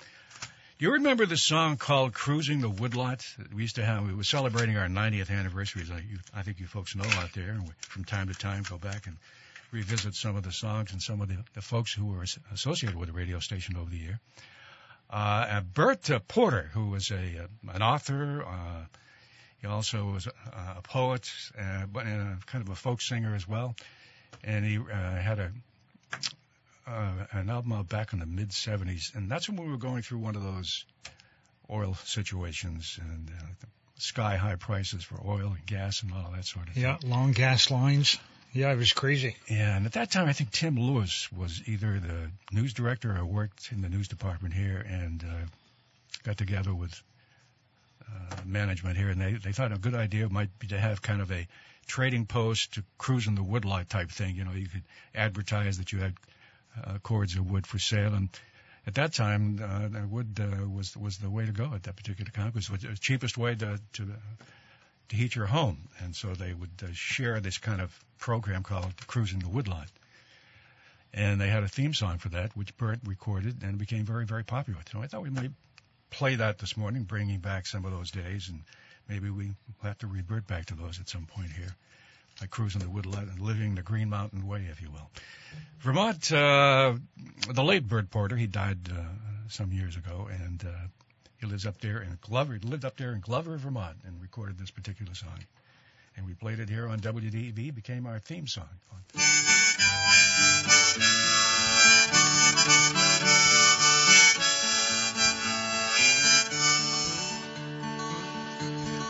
You 0.80 0.91
remember 0.91 1.26
the 1.26 1.38
song 1.38 1.78
called 1.78 2.13
"Cruising 2.13 2.60
the 2.60 2.69
Woodlot"? 2.69 3.26
We 3.56 3.62
used 3.63 3.78
to 3.78 3.86
have. 3.86 4.06
We 4.06 4.13
were 4.13 4.23
celebrating 4.23 4.78
our 4.78 4.88
90th 4.88 5.32
anniversary. 5.32 5.84
I 6.36 6.43
think 6.43 6.60
you 6.60 6.67
folks 6.67 6.93
know 6.93 7.06
out 7.06 7.34
there. 7.34 7.50
And 7.52 7.63
we, 7.63 7.69
from 7.80 8.04
time 8.04 8.28
to 8.28 8.36
time, 8.36 8.63
go 8.69 8.78
back 8.78 9.08
and 9.08 9.17
revisit 9.71 10.13
some 10.13 10.36
of 10.36 10.43
the 10.43 10.52
songs 10.52 10.91
and 10.91 11.02
some 11.02 11.21
of 11.21 11.30
the, 11.30 11.38
the 11.56 11.62
folks 11.62 11.93
who 11.93 12.06
were 12.06 12.23
associated 12.54 13.00
with 13.00 13.08
the 13.08 13.13
radio 13.13 13.39
station 13.39 13.78
over 13.78 13.89
the 13.89 13.97
year. 13.97 14.19
Uh, 15.10 15.62
Bert 15.62 16.10
Porter, 16.28 16.69
who 16.73 16.89
was 16.89 17.10
a 17.12 17.45
uh, 17.45 17.73
an 17.73 17.82
author. 17.82 18.43
Uh, 18.45 18.86
he 19.61 19.67
also 19.67 20.11
was 20.11 20.27
a, 20.27 20.77
a 20.77 20.81
poet, 20.81 21.29
uh, 21.59 21.85
but 21.91 22.03
kind 22.03 22.63
of 22.63 22.69
a 22.69 22.75
folk 22.75 23.01
singer 23.01 23.35
as 23.35 23.47
well. 23.47 23.75
And 24.43 24.65
he 24.65 24.77
uh, 24.77 24.81
had 24.91 25.39
a 25.39 25.51
uh, 26.87 27.11
an 27.31 27.49
album 27.49 27.73
out 27.73 27.89
back 27.89 28.13
in 28.13 28.19
the 28.19 28.25
mid 28.25 28.49
'70s, 28.49 29.15
and 29.15 29.29
that's 29.29 29.49
when 29.49 29.61
we 29.61 29.69
were 29.69 29.77
going 29.77 30.01
through 30.01 30.19
one 30.19 30.35
of 30.35 30.43
those 30.43 30.85
oil 31.69 31.95
situations 32.05 32.97
and 33.01 33.29
uh, 33.29 33.65
sky 33.97 34.37
high 34.37 34.55
prices 34.55 35.03
for 35.03 35.19
oil 35.25 35.53
and 35.55 35.65
gas 35.65 36.03
and 36.03 36.13
all 36.13 36.31
that 36.33 36.45
sort 36.45 36.67
of 36.67 36.73
thing. 36.73 36.83
Yeah, 36.83 36.97
long 37.03 37.33
gas 37.33 37.69
lines. 37.69 38.17
Yeah, 38.53 38.71
it 38.71 38.77
was 38.77 38.93
crazy. 38.93 39.35
Yeah, 39.49 39.75
and 39.75 39.85
at 39.85 39.93
that 39.93 40.11
time, 40.11 40.27
I 40.27 40.33
think 40.33 40.51
Tim 40.51 40.79
Lewis 40.79 41.29
was 41.31 41.61
either 41.67 41.99
the 41.99 42.31
news 42.51 42.73
director 42.73 43.15
or 43.15 43.25
worked 43.25 43.71
in 43.71 43.81
the 43.81 43.89
news 43.89 44.07
department 44.07 44.53
here, 44.53 44.85
and 44.87 45.23
uh, 45.23 45.45
got 46.23 46.37
together 46.37 46.73
with 46.73 47.01
management 48.45 48.97
here, 48.97 49.09
and 49.09 49.19
they 49.19 49.33
they 49.33 49.51
thought 49.51 49.71
a 49.71 49.77
good 49.77 49.95
idea 49.95 50.29
might 50.29 50.57
be 50.59 50.67
to 50.67 50.79
have 50.79 51.01
kind 51.01 51.21
of 51.21 51.31
a 51.31 51.47
trading 51.87 52.25
post 52.25 52.73
to 52.73 52.83
cruising 52.97 53.35
the 53.35 53.43
woodlot 53.43 53.89
type 53.89 54.09
thing. 54.09 54.35
You 54.35 54.45
know, 54.45 54.51
you 54.51 54.67
could 54.67 54.83
advertise 55.15 55.77
that 55.77 55.91
you 55.91 55.99
had 55.99 56.13
uh, 56.83 56.97
cords 56.99 57.35
of 57.35 57.49
wood 57.49 57.65
for 57.67 57.79
sale, 57.79 58.13
and 58.13 58.29
at 58.85 58.95
that 58.95 59.13
time, 59.13 59.59
uh, 59.61 60.07
wood 60.07 60.39
uh, 60.39 60.67
was 60.69 60.95
was 60.95 61.17
the 61.17 61.29
way 61.29 61.45
to 61.45 61.51
go 61.51 61.71
at 61.73 61.83
that 61.83 61.95
particular 61.95 62.31
time. 62.31 62.47
It 62.47 62.55
was 62.55 62.67
the 62.67 62.97
cheapest 62.99 63.37
way 63.37 63.55
to 63.55 63.79
to 63.93 64.07
to 65.09 65.15
heat 65.15 65.35
your 65.35 65.45
home, 65.45 65.89
and 65.99 66.15
so 66.15 66.33
they 66.33 66.53
would 66.53 66.83
uh, 66.83 66.87
share 66.93 67.39
this 67.39 67.57
kind 67.57 67.81
of 67.81 67.97
program 68.17 68.63
called 68.63 68.93
Cruising 69.07 69.39
the 69.39 69.49
Woodlot. 69.49 69.89
And 71.13 71.39
they 71.39 71.47
had 71.47 71.63
a 71.63 71.67
theme 71.67 71.93
song 71.93 72.17
for 72.17 72.29
that, 72.29 72.55
which 72.55 72.75
Bert 72.77 72.99
recorded, 73.05 73.63
and 73.63 73.77
became 73.77 74.05
very, 74.05 74.25
very 74.25 74.43
popular. 74.43 74.79
So 74.91 75.01
I 75.01 75.07
thought 75.07 75.23
we 75.23 75.29
might 75.29 75.51
play 76.09 76.35
that 76.35 76.57
this 76.59 76.77
morning, 76.77 77.03
bringing 77.03 77.39
back 77.39 77.65
some 77.65 77.85
of 77.85 77.91
those 77.91 78.11
days, 78.11 78.49
and 78.49 78.61
maybe 79.07 79.29
we 79.29 79.51
have 79.83 79.97
to 79.99 80.07
revert 80.07 80.47
back 80.47 80.65
to 80.67 80.75
those 80.75 80.99
at 80.99 81.09
some 81.09 81.25
point 81.25 81.51
here, 81.51 81.75
like 82.41 82.49
cruising 82.49 82.81
the 82.81 82.89
Woodlot 82.89 83.23
and 83.23 83.39
living 83.39 83.75
the 83.75 83.81
Green 83.81 84.09
Mountain 84.09 84.47
Way, 84.47 84.67
if 84.71 84.81
you 84.81 84.89
will. 84.91 85.09
Vermont, 85.79 86.31
uh, 86.31 86.93
the 87.53 87.63
late 87.63 87.87
Bert 87.87 88.09
Porter, 88.09 88.35
he 88.35 88.47
died 88.47 88.79
uh, 88.91 89.01
some 89.49 89.71
years 89.71 89.95
ago, 89.95 90.27
and 90.31 90.63
uh, 90.63 90.87
he 91.39 91.45
lives 91.45 91.65
up 91.65 91.79
there 91.81 92.01
in 92.01 92.17
Glover. 92.21 92.53
He 92.53 92.59
lived 92.59 92.85
up 92.85 92.97
there 92.97 93.13
in 93.13 93.21
Glover, 93.21 93.57
Vermont, 93.57 93.97
and 94.05 94.21
recorded 94.21 94.57
this 94.57 94.71
particular 94.71 95.13
song. 95.13 95.39
And 96.15 96.25
we 96.25 96.33
played 96.33 96.59
it 96.59 96.67
here 96.67 96.87
on 96.87 96.99
WDEV. 96.99 97.75
Became 97.75 98.07
our 98.07 98.17
theme 98.17 98.47
song. 98.47 98.65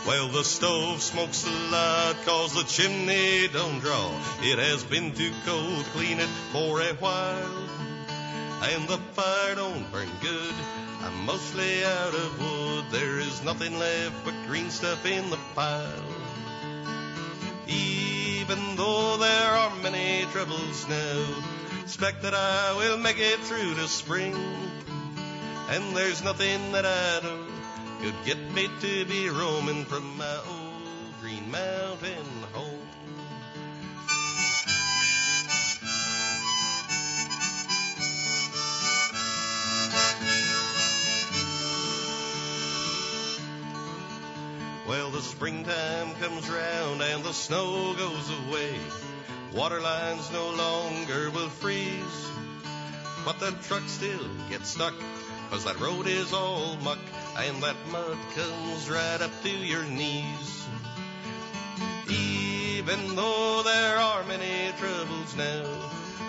Well, 0.08 0.28
the 0.28 0.42
stove 0.42 1.02
smokes 1.02 1.46
a 1.46 1.50
lot 1.50 2.16
cause 2.24 2.54
the 2.54 2.62
chimney 2.62 3.46
don't 3.52 3.78
draw. 3.80 4.08
It 4.40 4.58
has 4.58 4.82
been 4.82 5.12
too 5.12 5.30
cold, 5.44 5.84
clean 5.92 6.18
it 6.18 6.30
for 6.50 6.80
a 6.80 6.94
while. 6.94 7.68
And 8.62 8.88
the 8.88 8.96
fire 9.12 9.54
don't 9.54 9.92
burn 9.92 10.08
good. 10.22 10.54
I'm 11.02 11.26
mostly 11.26 11.84
out 11.84 12.14
of 12.14 12.40
wood. 12.40 12.84
There 12.90 13.18
is 13.18 13.44
nothing 13.44 13.78
left 13.78 14.24
but 14.24 14.32
green 14.46 14.70
stuff 14.70 15.04
in 15.04 15.28
the 15.28 15.38
pile. 15.54 15.84
Even 17.66 18.76
though 18.76 19.18
there 19.18 19.50
are 19.50 19.76
many 19.82 20.24
troubles 20.32 20.88
now, 20.88 21.26
expect 21.82 22.22
that 22.22 22.32
I 22.32 22.74
will 22.78 22.96
make 22.96 23.18
it 23.18 23.40
through 23.40 23.74
the 23.74 23.86
spring. 23.86 24.34
And 25.68 25.94
there's 25.94 26.24
nothing 26.24 26.72
that 26.72 26.86
I 26.86 27.20
know 27.22 27.47
could 28.00 28.14
get 28.24 28.38
me 28.52 28.68
to 28.80 29.04
be 29.06 29.28
roaming 29.28 29.84
from 29.84 30.16
my 30.16 30.36
old 30.48 31.20
Green 31.20 31.50
Mountain 31.50 32.26
home. 32.52 32.78
Well, 44.86 45.10
the 45.10 45.20
springtime 45.20 46.14
comes 46.14 46.48
round 46.48 47.02
and 47.02 47.24
the 47.24 47.32
snow 47.32 47.94
goes 47.94 48.30
away. 48.46 48.78
Water 49.52 49.80
lines 49.80 50.30
no 50.32 50.50
longer 50.50 51.30
will 51.30 51.48
freeze. 51.48 52.30
But 53.24 53.40
the 53.40 53.50
truck 53.66 53.82
still 53.88 54.28
gets 54.48 54.70
stuck, 54.70 54.94
'cause 55.50 55.64
that 55.64 55.80
road 55.80 56.06
is 56.06 56.32
all 56.32 56.76
muck 56.76 56.98
and 57.38 57.62
that 57.62 57.76
mud 57.92 58.18
comes 58.34 58.90
right 58.90 59.20
up 59.20 59.30
to 59.42 59.48
your 59.48 59.84
knees. 59.84 60.66
Even 62.10 63.14
though 63.14 63.62
there 63.62 63.98
are 63.98 64.24
many 64.24 64.72
troubles 64.78 65.36
now, 65.36 65.64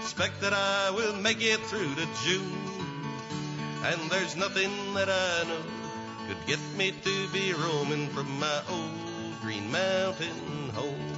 expect 0.01 0.41
that 0.41 0.53
I 0.53 0.91
will 0.91 1.15
make 1.15 1.41
it 1.41 1.59
through 1.61 1.95
to 1.95 2.07
June. 2.23 2.51
And 3.83 4.11
there's 4.11 4.35
nothing 4.35 4.71
that 4.93 5.09
I 5.09 5.47
know 5.47 5.61
could 6.27 6.45
get 6.45 6.59
me 6.77 6.91
to 6.91 7.27
be 7.29 7.53
roaming 7.53 8.07
from 8.09 8.39
my 8.39 8.61
old 8.69 9.41
Green 9.41 9.71
Mountain 9.71 10.69
home. 10.75 11.09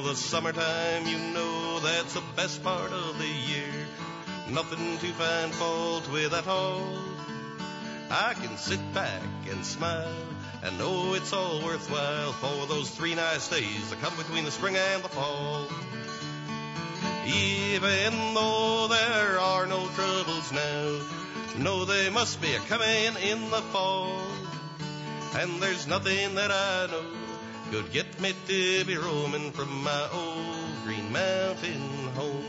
Well, 0.00 0.08
the 0.08 0.16
summertime, 0.16 1.06
you 1.08 1.18
know, 1.18 1.78
that's 1.80 2.14
the 2.14 2.22
best 2.34 2.62
part 2.64 2.90
of 2.90 3.18
the 3.18 3.26
year. 3.26 3.86
Nothing 4.48 4.96
to 4.96 5.06
find 5.12 5.52
fault 5.52 6.10
with 6.10 6.32
at 6.32 6.46
all. 6.46 6.96
I 8.10 8.32
can 8.32 8.56
sit 8.56 8.80
back 8.94 9.22
and 9.50 9.62
smile 9.62 10.24
and 10.62 10.78
know 10.78 11.12
it's 11.12 11.34
all 11.34 11.62
worthwhile 11.62 12.32
for 12.32 12.66
those 12.66 12.88
three 12.88 13.14
nice 13.14 13.48
days 13.48 13.90
that 13.90 14.00
come 14.00 14.16
between 14.16 14.44
the 14.46 14.50
spring 14.50 14.74
and 14.74 15.04
the 15.04 15.08
fall. 15.10 15.68
Even 17.26 18.32
though 18.32 18.88
there 18.88 19.38
are 19.38 19.66
no 19.66 19.86
troubles 19.88 20.50
now, 20.50 20.98
know 21.58 21.84
they 21.84 22.08
must 22.08 22.40
be 22.40 22.54
a 22.54 22.58
coming 22.60 23.22
in 23.22 23.50
the 23.50 23.60
fall. 23.70 24.24
And 25.34 25.60
there's 25.60 25.86
nothing 25.86 26.36
that 26.36 26.50
I 26.50 26.86
know 26.90 27.19
could 27.70 27.92
get 27.92 28.20
me 28.20 28.34
to 28.48 28.84
be 28.84 28.96
roaming 28.96 29.52
from 29.52 29.84
my 29.84 30.08
old 30.12 30.84
Green 30.84 31.12
Mountain 31.12 32.08
home. 32.16 32.44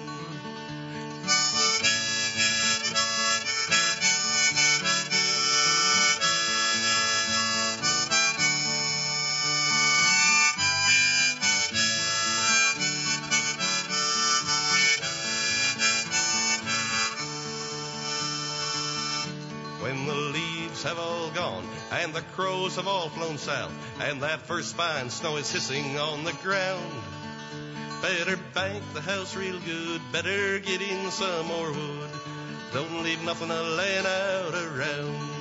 When 19.82 20.08
the 20.08 20.16
leaves 20.16 20.82
have 20.82 20.98
all 20.98 21.30
gone 21.30 21.81
and 21.92 22.14
the 22.14 22.22
crows 22.34 22.78
have 22.78 22.88
all 22.88 23.10
flown 23.10 23.38
south 23.38 23.72
and 24.00 24.24
that 24.24 24.42
first 24.42 24.76
fine 24.76 25.10
snow 25.10 25.36
is 25.36 25.52
hissing 25.52 26.00
on 26.00 26.24
the 26.24 26.34
ground. 26.42 26.92
Better 28.02 28.39
bank 28.54 28.84
the 28.94 29.02
house 29.02 29.36
real 29.36 29.60
good, 29.60 30.02
better 30.12 30.60
get 30.60 30.82
in 30.82 31.12
some 31.12 31.46
more 31.48 31.72
wood. 31.72 32.10
Don't 32.74 33.04
leave 33.04 33.24
nothing 33.24 33.52
a 33.52 33.62
laying 33.62 34.06
out 34.06 34.54
around. 34.54 35.32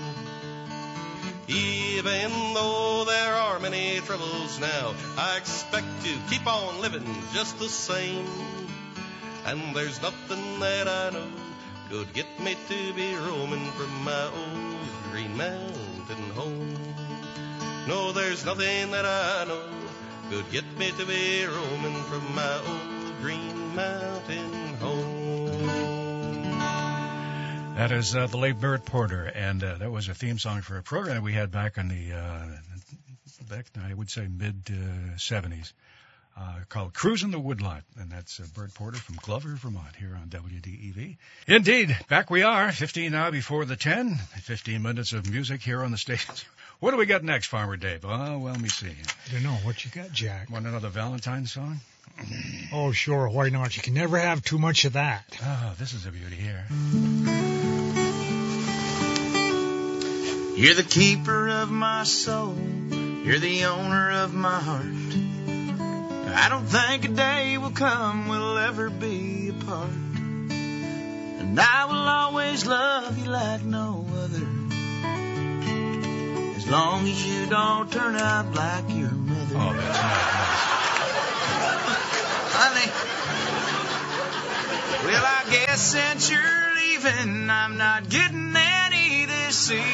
Even 1.46 2.30
though 2.54 3.04
there 3.06 3.34
are 3.34 3.58
many 3.58 4.00
troubles 4.00 4.60
now, 4.60 4.94
I 5.16 5.36
expect 5.36 5.86
to 6.04 6.18
keep 6.28 6.46
on 6.46 6.80
living 6.80 7.06
just 7.32 7.58
the 7.58 7.68
same. 7.68 8.26
And 9.46 9.74
there's 9.74 10.02
nothing 10.02 10.60
that 10.60 10.86
I 10.86 11.10
know 11.10 11.30
could 11.88 12.12
get 12.12 12.38
me 12.38 12.56
to 12.68 12.92
be 12.92 13.14
roaming 13.14 13.66
from 13.72 14.04
my 14.04 14.26
old 14.26 15.10
Green 15.10 15.36
Mountain 15.36 15.79
home. 16.18 16.76
No, 17.88 18.12
there's 18.12 18.44
nothing 18.44 18.90
that 18.90 19.04
I 19.04 19.44
know 19.46 19.62
could 20.30 20.50
get 20.52 20.64
me 20.78 20.92
to 20.92 21.04
be 21.06 21.44
roaming 21.44 22.02
from 22.04 22.34
my 22.34 22.56
old 22.58 23.20
Green 23.20 23.74
Mountain 23.74 24.74
home. 24.74 25.40
That 27.76 27.92
is 27.92 28.14
uh, 28.14 28.26
the 28.26 28.36
late 28.36 28.60
Bert 28.60 28.84
Porter, 28.84 29.24
and 29.24 29.64
uh, 29.64 29.76
that 29.78 29.90
was 29.90 30.08
a 30.08 30.14
theme 30.14 30.38
song 30.38 30.60
for 30.60 30.76
a 30.76 30.82
program 30.82 31.16
that 31.16 31.22
we 31.22 31.32
had 31.32 31.50
back 31.50 31.78
in 31.78 31.88
the 31.88 32.12
uh, 32.12 32.46
back, 33.48 33.66
I 33.82 33.92
would 33.92 34.10
say 34.10 34.28
mid 34.28 34.70
uh, 34.70 35.16
70s, 35.16 35.72
uh, 36.36 36.60
called 36.68 36.94
Cruising 36.94 37.30
the 37.30 37.38
Woodlot. 37.38 37.82
And 37.98 38.10
that's 38.10 38.40
uh, 38.40 38.44
Bert 38.54 38.72
Porter 38.74 38.98
from 38.98 39.16
Glover, 39.16 39.54
Vermont, 39.56 39.96
here 39.96 40.18
on 40.20 40.28
WDEV. 40.28 41.16
Indeed, 41.46 41.96
back 42.08 42.30
we 42.30 42.42
are, 42.42 42.72
15 42.72 43.12
now 43.12 43.30
before 43.30 43.64
the 43.64 43.76
10, 43.76 44.16
15 44.16 44.82
minutes 44.82 45.12
of 45.12 45.30
music 45.30 45.62
here 45.62 45.82
on 45.82 45.90
the 45.90 45.98
station. 45.98 46.34
What 46.80 46.92
do 46.92 46.96
we 46.96 47.04
got 47.04 47.22
next, 47.22 47.48
Farmer 47.48 47.76
Dave? 47.76 48.06
Oh, 48.06 48.38
well, 48.38 48.54
let 48.54 48.58
me 48.58 48.70
see. 48.70 48.88
I 48.88 49.32
don't 49.32 49.42
know 49.42 49.58
what 49.64 49.84
you 49.84 49.90
got, 49.90 50.12
Jack. 50.12 50.48
Want 50.48 50.66
another 50.66 50.88
Valentine 50.88 51.44
song? 51.46 51.80
Oh, 52.72 52.92
sure. 52.92 53.28
Why 53.28 53.48
not? 53.48 53.76
You 53.76 53.82
can 53.82 53.94
never 53.94 54.16
have 54.16 54.42
too 54.42 54.56
much 54.56 54.84
of 54.84 54.94
that. 54.94 55.24
Oh, 55.42 55.74
this 55.78 55.92
is 55.92 56.06
a 56.06 56.10
beauty 56.10 56.36
here. 56.36 56.64
You're 60.56 60.74
the 60.74 60.86
keeper 60.88 61.48
of 61.48 61.70
my 61.70 62.04
soul. 62.04 62.54
You're 63.24 63.38
the 63.38 63.64
owner 63.64 64.10
of 64.22 64.32
my 64.32 64.60
heart. 64.60 65.39
I 66.32 66.48
don't 66.48 66.66
think 66.66 67.04
a 67.04 67.08
day 67.08 67.58
will 67.58 67.70
come 67.70 68.28
we'll 68.28 68.58
ever 68.58 68.88
be 68.88 69.48
apart. 69.48 69.90
And 70.50 71.58
I 71.58 71.84
will 71.86 72.08
always 72.08 72.66
love 72.66 73.18
you 73.18 73.30
like 73.30 73.64
no 73.64 74.06
other. 74.14 74.46
As 76.56 76.68
long 76.68 77.08
as 77.08 77.26
you 77.26 77.46
don't 77.46 77.90
turn 77.90 78.14
out 78.14 78.54
like 78.54 78.88
your 78.90 79.10
mother. 79.10 79.56
Oh, 79.56 79.72
that's 79.72 79.98
nice. 79.98 80.40
Honey. 82.62 82.90
Well, 85.06 85.24
I 85.24 85.44
guess 85.50 85.80
since 85.80 86.30
you're 86.30 86.74
leaving, 86.76 87.50
I'm 87.50 87.76
not 87.76 88.08
getting 88.08 88.54
any 88.54 89.24
this 89.26 89.70
evening. 89.70 89.86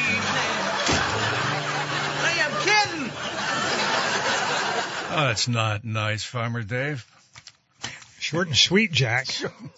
Hey, 2.21 2.41
I'm 2.41 2.51
kidding. 2.63 2.76
Not. 5.09 5.17
Oh, 5.17 5.27
that's 5.27 5.47
not 5.47 5.83
nice, 5.83 6.23
Farmer 6.23 6.63
Dave. 6.63 7.05
Short 8.19 8.47
and 8.47 8.55
sweet, 8.57 8.91
Jack. 8.91 9.27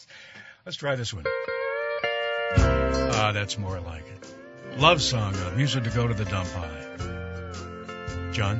Let's 0.65 0.77
try 0.77 0.95
this 0.95 1.13
one. 1.13 1.25
Ah, 2.57 3.31
that's 3.33 3.57
more 3.57 3.79
like 3.79 4.05
it. 4.07 4.79
Love 4.79 5.01
song, 5.01 5.35
uh, 5.35 5.53
music 5.55 5.83
to 5.83 5.89
go 5.89 6.07
to 6.07 6.13
the 6.13 6.25
dump 6.25 6.49
pile. 6.53 6.79
John? 8.31 8.59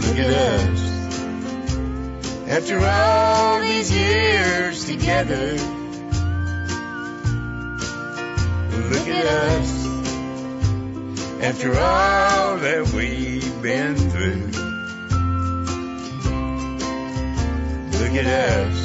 Look 0.00 0.18
at 0.18 0.30
us. 0.30 0.88
After 2.48 2.78
all 2.80 3.60
these 3.60 3.92
years 3.92 4.84
together. 4.86 5.52
Look 8.88 9.08
at 9.08 9.26
us. 9.26 9.87
After 11.40 11.70
all 11.70 12.56
that 12.58 12.92
we've 12.92 13.62
been 13.62 13.94
through. 13.94 14.46
Look 17.96 18.12
at 18.12 18.26
us. 18.26 18.76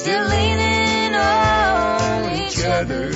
Still 0.00 0.26
leaning 0.28 1.14
on 1.14 2.32
each 2.40 2.64
other. 2.64 3.12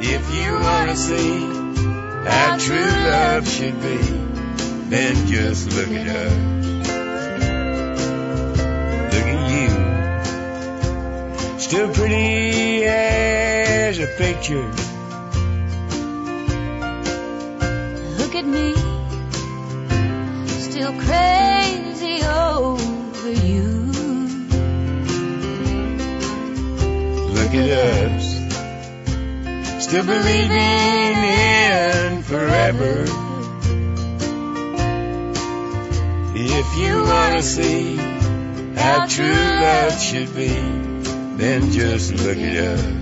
If 0.00 0.34
you 0.34 0.54
wanna 0.54 0.96
see 0.96 1.46
how 2.26 2.56
true 2.58 2.80
love 2.80 3.48
should 3.48 3.80
be, 3.80 3.96
then 4.90 5.26
just 5.28 5.70
look 5.70 5.88
at 5.88 6.08
us. 6.08 6.32
Look 9.14 9.26
at 9.26 9.50
you. 9.54 9.70
Still 11.60 11.88
pretty 11.94 13.11
as 13.92 13.98
a 13.98 14.06
picture. 14.16 14.68
Look 18.16 18.34
at 18.34 18.46
me, 18.46 18.72
still 20.46 20.92
crazy 21.06 22.24
over 22.24 23.32
you. 23.32 23.68
Look 27.36 27.52
at 27.52 27.68
us. 27.68 28.24
Still 29.84 30.06
believing 30.06 31.18
in 31.50 32.22
forever. 32.22 33.04
If 36.34 36.76
you 36.78 37.02
wanna 37.02 37.42
see 37.42 37.96
how 38.74 39.06
true 39.06 39.34
love 39.66 40.00
should 40.00 40.34
be, 40.34 40.54
then 41.36 41.70
just 41.72 42.14
look 42.14 42.38
at 42.38 42.56
us. 42.56 43.01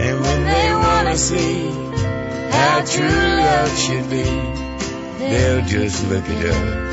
And 0.00 0.20
when 0.20 0.44
they 0.44 0.72
wanna 0.72 1.16
see 1.16 1.68
how 2.52 2.84
true 2.84 3.08
love 3.08 3.76
should 3.76 4.08
be, 4.08 4.22
they'll 5.18 5.64
just 5.66 6.06
look 6.08 6.28
at 6.28 6.44
us. 6.44 6.89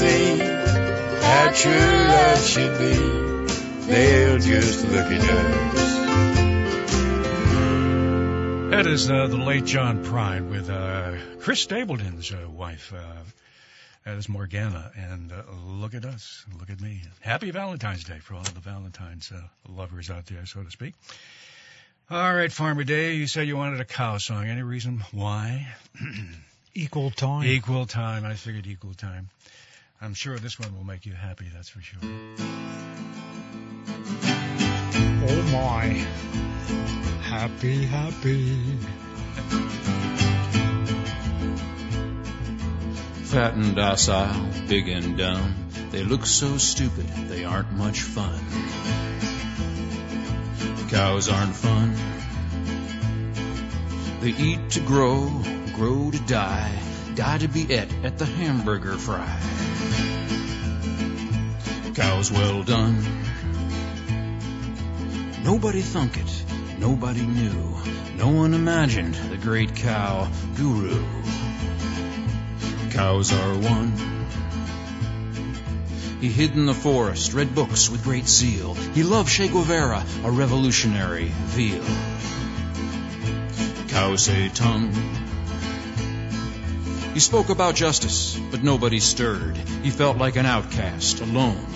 See 0.00 0.38
how 0.38 1.52
true 1.52 1.72
love 1.72 2.40
should 2.40 2.78
be, 2.78 2.94
they'll 3.86 4.38
just 4.38 4.88
look 4.88 5.04
at 5.04 5.30
us. 5.30 5.94
That 8.70 8.86
is 8.86 9.10
uh, 9.10 9.26
the 9.26 9.36
late 9.36 9.66
John 9.66 10.02
Prine 10.02 10.48
with 10.48 10.70
uh, 10.70 11.18
Chris 11.40 11.60
Stapleton's 11.60 12.32
uh, 12.32 12.48
wife. 12.48 12.94
Uh, 12.96 13.24
that 14.06 14.16
is 14.16 14.26
Morgana. 14.26 14.90
And 14.96 15.32
uh, 15.32 15.42
look 15.66 15.92
at 15.92 16.06
us. 16.06 16.46
Look 16.58 16.70
at 16.70 16.80
me. 16.80 17.02
Happy 17.20 17.50
Valentine's 17.50 18.04
Day 18.04 18.20
for 18.20 18.36
all 18.36 18.42
the 18.42 18.60
Valentine's 18.60 19.30
uh, 19.30 19.42
lovers 19.68 20.08
out 20.08 20.24
there, 20.24 20.46
so 20.46 20.62
to 20.62 20.70
speak. 20.70 20.94
All 22.10 22.34
right, 22.34 22.50
Farmer 22.50 22.84
Dave, 22.84 23.20
you 23.20 23.26
said 23.26 23.46
you 23.46 23.58
wanted 23.58 23.80
a 23.80 23.84
cow 23.84 24.16
song. 24.16 24.46
Any 24.46 24.62
reason 24.62 25.04
why? 25.12 25.68
Equal 26.74 27.10
time. 27.10 27.44
Equal 27.44 27.84
time. 27.84 28.24
I 28.24 28.34
figured 28.34 28.66
equal 28.66 28.94
time. 28.94 29.28
I'm 30.02 30.14
sure 30.14 30.38
this 30.38 30.58
one 30.58 30.74
will 30.74 30.84
make 30.84 31.04
you 31.04 31.12
happy, 31.12 31.44
that's 31.54 31.68
for 31.68 31.82
sure. 31.82 31.98
Oh 35.28 35.42
my. 35.52 36.06
Happy, 37.20 37.84
happy. 37.84 38.56
Fat 43.24 43.52
and 43.54 43.76
docile, 43.76 44.48
big 44.68 44.88
and 44.88 45.18
dumb. 45.18 45.68
They 45.90 46.02
look 46.02 46.24
so 46.24 46.56
stupid, 46.56 47.06
they 47.28 47.44
aren't 47.44 47.72
much 47.72 48.00
fun. 48.00 48.40
Cows 50.88 51.28
aren't 51.28 51.54
fun. 51.54 51.94
They 54.20 54.30
eat 54.30 54.70
to 54.70 54.80
grow, 54.80 55.28
grow 55.74 56.10
to 56.10 56.18
die, 56.20 56.89
die 57.14 57.38
to 57.38 57.48
be 57.48 57.66
et 57.70 57.88
at 58.04 58.18
the 58.18 58.24
hamburger 58.24 58.96
fry. 58.96 59.38
Cows 61.94 62.30
well 62.30 62.62
done. 62.62 63.04
Nobody 65.42 65.80
thunk 65.80 66.16
it, 66.16 66.44
nobody 66.78 67.26
knew, 67.26 67.76
no 68.16 68.28
one 68.28 68.54
imagined 68.54 69.14
the 69.14 69.36
great 69.36 69.74
cow 69.74 70.30
guru. 70.56 71.02
Cows 72.90 73.32
are 73.32 73.54
one. 73.54 73.92
He 76.20 76.28
hid 76.28 76.52
in 76.52 76.66
the 76.66 76.74
forest, 76.74 77.32
read 77.32 77.54
books 77.54 77.88
with 77.88 78.04
great 78.04 78.28
zeal. 78.28 78.74
He 78.74 79.02
loved 79.02 79.30
Che 79.30 79.48
Guevara, 79.48 80.04
a 80.22 80.30
revolutionary 80.30 81.32
veal. 81.56 81.82
Cow 83.88 84.16
Tse-tung. 84.16 85.29
He 87.12 87.18
spoke 87.18 87.48
about 87.48 87.74
justice, 87.74 88.38
but 88.50 88.62
nobody 88.62 89.00
stirred. 89.00 89.56
He 89.82 89.90
felt 89.90 90.16
like 90.16 90.36
an 90.36 90.46
outcast, 90.46 91.20
alone 91.20 91.66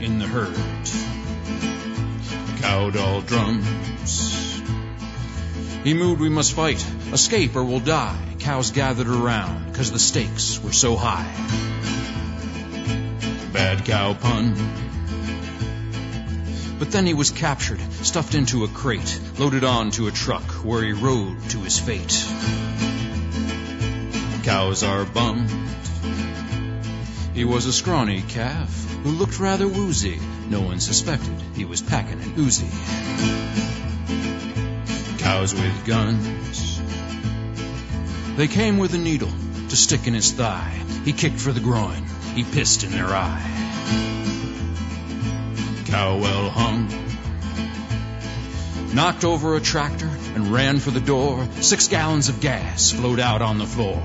in 0.00 0.18
the 0.18 0.26
herd. 0.26 0.54
Cow 2.60 2.90
doll 2.90 3.22
drums. 3.22 4.60
He 5.82 5.94
moved, 5.94 6.20
we 6.20 6.28
must 6.28 6.52
fight, 6.52 6.84
escape 7.12 7.56
or 7.56 7.64
we'll 7.64 7.80
die. 7.80 8.18
Cows 8.38 8.70
gathered 8.70 9.08
around, 9.08 9.74
cause 9.74 9.90
the 9.90 9.98
stakes 9.98 10.62
were 10.62 10.72
so 10.72 10.96
high. 10.96 11.32
Bad 13.52 13.84
cow 13.86 14.12
pun. 14.12 14.54
But 16.78 16.92
then 16.92 17.06
he 17.06 17.14
was 17.14 17.30
captured, 17.30 17.80
stuffed 18.02 18.34
into 18.34 18.64
a 18.64 18.68
crate, 18.68 19.20
loaded 19.38 19.64
onto 19.64 20.06
a 20.06 20.10
truck 20.10 20.64
where 20.64 20.82
he 20.82 20.92
rode 20.92 21.50
to 21.50 21.60
his 21.60 21.78
fate. 21.78 22.91
Cows 24.42 24.82
are 24.82 25.04
bummed. 25.04 25.50
He 27.32 27.44
was 27.44 27.66
a 27.66 27.72
scrawny 27.72 28.22
calf 28.22 28.70
who 29.04 29.10
looked 29.10 29.38
rather 29.38 29.68
woozy. 29.68 30.18
No 30.48 30.60
one 30.60 30.80
suspected 30.80 31.34
he 31.54 31.64
was 31.64 31.80
packing 31.80 32.20
an 32.20 32.34
Uzi. 32.34 32.68
Cows 35.18 35.54
with 35.54 35.86
guns. 35.86 36.82
They 38.36 38.48
came 38.48 38.78
with 38.78 38.94
a 38.94 38.98
needle 38.98 39.32
to 39.68 39.76
stick 39.76 40.08
in 40.08 40.14
his 40.14 40.32
thigh. 40.32 40.82
He 41.04 41.12
kicked 41.12 41.38
for 41.38 41.52
the 41.52 41.60
groin. 41.60 42.04
He 42.34 42.42
pissed 42.42 42.82
in 42.82 42.90
their 42.90 43.06
eye. 43.06 43.48
Cow 45.86 46.18
well 46.18 46.50
hung. 46.50 47.01
Knocked 48.94 49.24
over 49.24 49.56
a 49.56 49.60
tractor 49.60 50.10
and 50.34 50.52
ran 50.52 50.78
for 50.78 50.90
the 50.90 51.00
door. 51.00 51.48
Six 51.62 51.88
gallons 51.88 52.28
of 52.28 52.40
gas 52.40 52.90
flowed 52.90 53.20
out 53.20 53.40
on 53.40 53.56
the 53.56 53.64
floor. 53.64 53.96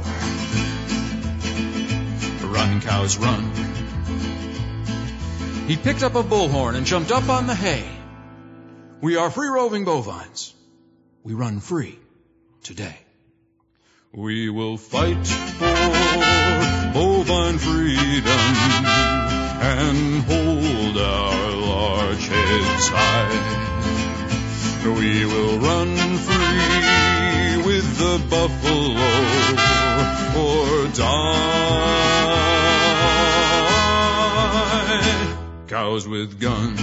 Run, 2.50 2.80
cows, 2.80 3.18
run. 3.18 3.52
He 5.68 5.76
picked 5.76 6.04
up 6.04 6.16
a 6.16 6.24
bullhorn 6.24 6.76
and 6.76 6.86
jumped 6.86 7.12
up 7.12 7.28
on 7.28 7.48
the 7.48 7.56
hay. 7.56 7.86
We 9.02 9.18
are 9.18 9.30
free 9.30 9.50
roving 9.50 9.84
bovines. 9.84 10.54
We 11.22 11.34
run 11.34 11.60
free 11.60 12.00
today. 12.64 12.98
We 14.14 14.50
will 14.50 14.78
fight 14.78 15.28
for 15.28 15.66
bovine 16.94 17.58
freedom 17.58 18.56
and 19.60 20.24
hold 20.24 20.98
our 20.98 21.52
large 21.52 22.26
heads 22.26 22.88
high. 22.88 23.67
We 24.88 25.26
will 25.26 25.60
run 25.60 25.96
free 26.18 27.58
with 27.62 27.98
the 27.98 28.20
buffalo 28.30 28.94
or 30.40 30.88
die. 30.94 31.28
Cows 35.68 36.08
with 36.08 36.40
guns. 36.40 36.80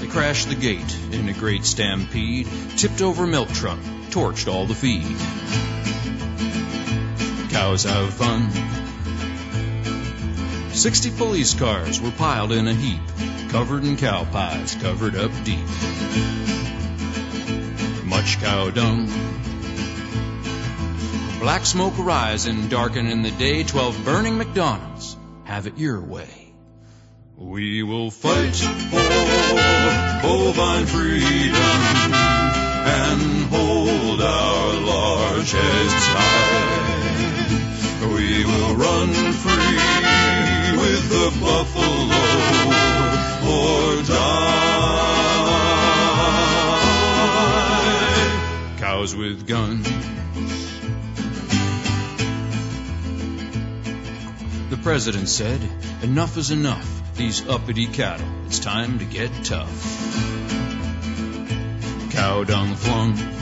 They 0.00 0.06
crashed 0.06 0.48
the 0.48 0.54
gate 0.54 0.96
in 1.12 1.28
a 1.28 1.34
great 1.34 1.66
stampede, 1.66 2.48
tipped 2.78 3.02
over 3.02 3.26
milk 3.26 3.50
truck, 3.50 3.78
torched 4.08 4.50
all 4.50 4.64
the 4.64 4.74
feed. 4.74 5.18
Cows 7.50 7.84
have 7.84 8.14
fun. 8.14 8.79
Sixty 10.80 11.10
police 11.10 11.52
cars 11.52 12.00
were 12.00 12.10
piled 12.10 12.52
in 12.52 12.66
a 12.66 12.72
heap, 12.72 13.02
covered 13.50 13.84
in 13.84 13.98
cow 13.98 14.24
pies, 14.24 14.74
covered 14.76 15.14
up 15.14 15.30
deep. 15.44 15.66
Much 18.06 18.40
cow 18.40 18.70
dung. 18.70 19.04
Black 21.38 21.66
smoke 21.66 21.98
rising, 21.98 22.68
darkening 22.68 23.20
the 23.20 23.30
day. 23.30 23.62
Twelve 23.62 24.02
burning 24.06 24.38
McDonald's. 24.38 25.18
Have 25.44 25.66
it 25.66 25.76
your 25.76 26.00
way. 26.00 26.54
We 27.36 27.82
will 27.82 28.10
fight 28.10 28.56
for 28.56 28.96
bovine 30.22 30.86
freedom 30.86 32.14
and 32.88 33.44
hold 33.50 34.22
our 34.22 34.80
large 34.80 35.52
heads 35.52 36.06
high. 36.16 36.80
We 38.14 38.46
will 38.46 38.76
run 38.76 39.12
free 39.34 39.99
with 40.80 41.08
the 41.10 41.30
buffalo 41.40 42.04
or 43.52 44.02
die. 44.02 44.40
Cows 48.78 49.14
with 49.14 49.46
guns. 49.46 49.86
The 54.70 54.76
president 54.82 55.28
said, 55.28 55.60
enough 56.02 56.36
is 56.36 56.50
enough. 56.50 56.88
These 57.16 57.46
uppity 57.46 57.86
cattle, 57.86 58.26
it's 58.46 58.60
time 58.60 58.98
to 59.00 59.04
get 59.04 59.30
tough. 59.44 59.68
Cow 62.10 62.44
dung 62.44 62.74
flung. 62.76 63.39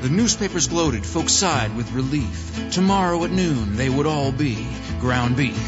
The 0.00 0.08
newspapers 0.08 0.66
gloated, 0.66 1.04
folks 1.04 1.34
sighed 1.34 1.76
with 1.76 1.92
relief. 1.92 2.70
Tomorrow 2.72 3.22
at 3.24 3.30
noon 3.30 3.76
they 3.76 3.90
would 3.90 4.06
all 4.06 4.32
be 4.32 4.66
ground 4.98 5.36
beef. 5.36 5.60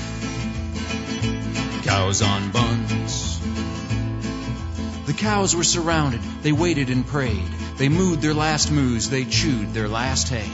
Cows 1.84 2.22
on 2.22 2.50
buns. 2.50 3.38
The 5.04 5.12
cows 5.12 5.54
were 5.54 5.64
surrounded, 5.64 6.22
they 6.40 6.52
waited 6.52 6.88
and 6.88 7.06
prayed. 7.06 7.44
They 7.76 7.90
mooed 7.90 8.22
their 8.22 8.32
last 8.32 8.72
moos, 8.72 9.10
they 9.10 9.26
chewed 9.26 9.74
their 9.74 9.88
last 9.88 10.30
hay. 10.30 10.50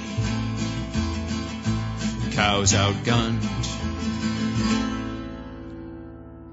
Cows 2.33 2.72
outgunned. 2.72 3.43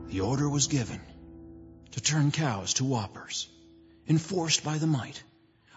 The 0.09 0.21
order 0.21 0.47
was 0.47 0.67
given 0.67 1.01
to 1.93 2.01
turn 2.01 2.29
cows 2.29 2.75
to 2.75 2.83
whoppers, 2.83 3.47
enforced 4.07 4.63
by 4.63 4.77
the 4.77 4.85
might 4.85 5.23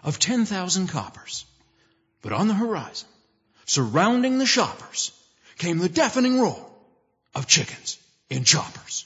of 0.03 0.19
10,000 0.19 0.87
coppers. 0.87 1.45
But 2.21 2.33
on 2.33 2.47
the 2.47 2.53
horizon, 2.53 3.07
surrounding 3.65 4.37
the 4.37 4.45
shoppers, 4.45 5.11
came 5.57 5.77
the 5.77 5.89
deafening 5.89 6.39
roar 6.39 6.65
of 7.35 7.47
chickens 7.47 7.97
in 8.29 8.43
choppers. 8.43 9.05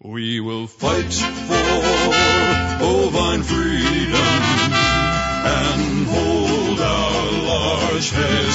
We 0.00 0.40
will 0.40 0.66
fight 0.66 1.12
for 1.12 2.78
bovine 2.78 3.42
freedom 3.42 4.14
and 5.44 6.06
hold 6.06 6.80
our 6.80 7.32
large 7.42 8.10
heads 8.10 8.47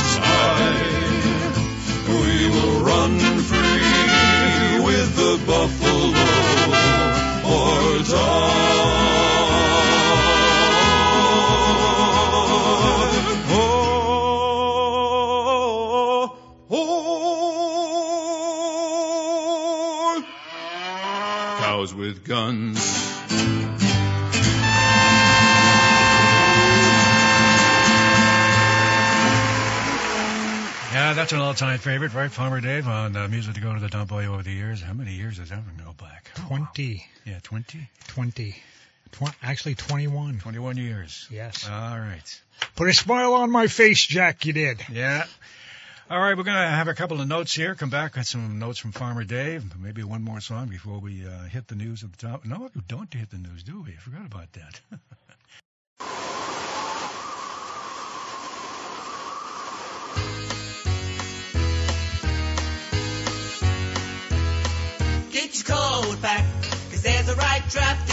that's 31.24 31.32
an 31.32 31.40
all-time 31.40 31.80
favorite, 31.80 32.14
right? 32.14 32.30
Farmer 32.30 32.60
Dave 32.60 32.86
on 32.86 33.16
uh, 33.16 33.30
music 33.30 33.54
to 33.54 33.62
go 33.62 33.74
to 33.74 33.80
the 33.80 33.88
dump 33.88 34.10
by 34.10 34.26
over 34.26 34.44
the 34.44 34.52
years. 34.52 34.82
How 34.82 34.92
many 34.92 35.14
years 35.14 35.38
has 35.38 35.52
that 35.52 35.64
been 35.66 35.86
go 35.86 35.94
back? 35.94 36.30
20. 36.36 37.06
Yeah, 37.26 37.40
20? 37.42 37.90
20. 38.10 38.56
Tw- 39.14 39.22
actually 39.42 39.76
21. 39.76 40.40
21 40.40 40.76
years. 40.76 41.26
Yes. 41.32 41.66
All 41.66 41.98
right. 41.98 42.42
Put 42.76 42.90
a 42.90 42.94
smile 42.94 43.36
on 43.36 43.52
my 43.52 43.68
face, 43.68 44.06
Jack, 44.06 44.46
you 44.46 44.52
did. 44.52 44.86
Yeah. 44.92 45.26
All 46.10 46.20
right, 46.20 46.36
we're 46.36 46.44
going 46.44 46.58
to 46.58 46.68
have 46.68 46.90
a 46.90 46.94
couple 46.94 47.22
of 47.22 47.28
notes 47.30 47.54
here. 47.54 47.74
Come 47.74 47.90
back 47.90 48.18
with 48.18 48.28
some 48.28 48.60
notes 48.60 48.80
from 48.80 48.92
Farmer 48.92 49.24
Dave. 49.24 49.80
Maybe 49.80 50.04
one 50.04 50.24
more 50.24 50.42
song 50.42 50.68
before 50.68 51.00
we 51.00 51.26
uh, 51.26 51.44
hit 51.44 51.70
the 51.70 51.76
news 51.76 52.04
at 52.04 52.12
the 52.12 52.28
top. 52.28 52.44
No, 52.44 52.70
we 52.76 52.82
don't 52.86 53.14
hit 53.14 53.30
the 53.32 53.38
news, 53.38 53.64
do 53.64 53.82
we? 53.82 53.94
I 53.94 53.96
forgot 53.96 54.26
about 54.26 54.52
that. 54.52 54.82
Get 65.54 65.70
your 65.70 66.18
back, 66.18 66.46
cause 66.90 67.04
there's 67.04 67.30
a 67.30 67.36
right 67.36 67.62
draft. 67.70 68.13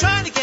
Trying 0.00 0.24
to 0.26 0.37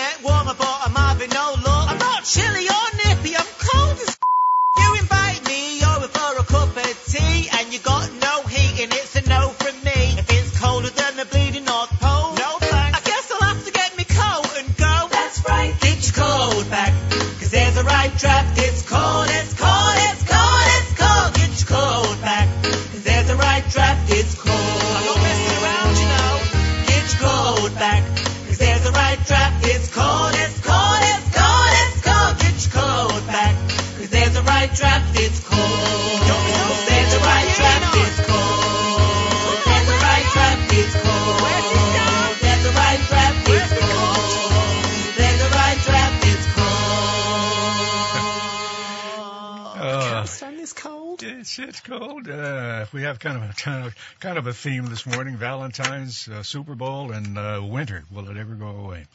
have 53.16 53.20
kind 53.20 53.44
of 53.44 53.50
a 53.50 53.54
kind 53.54 53.86
of 53.86 53.96
kind 54.20 54.38
of 54.38 54.48
a 54.48 54.54
theme 54.54 54.86
this 54.88 55.06
morning: 55.06 55.38
Valentine's, 55.38 56.28
uh, 56.28 56.44
Super 56.44 56.76
Bowl, 56.76 57.12
and 57.12 57.38
uh, 57.38 57.62
winter. 57.64 58.04
Will 58.12 58.30
it 58.30 58.38
ever 58.38 58.56
go 58.56 58.68
away? 58.68 59.06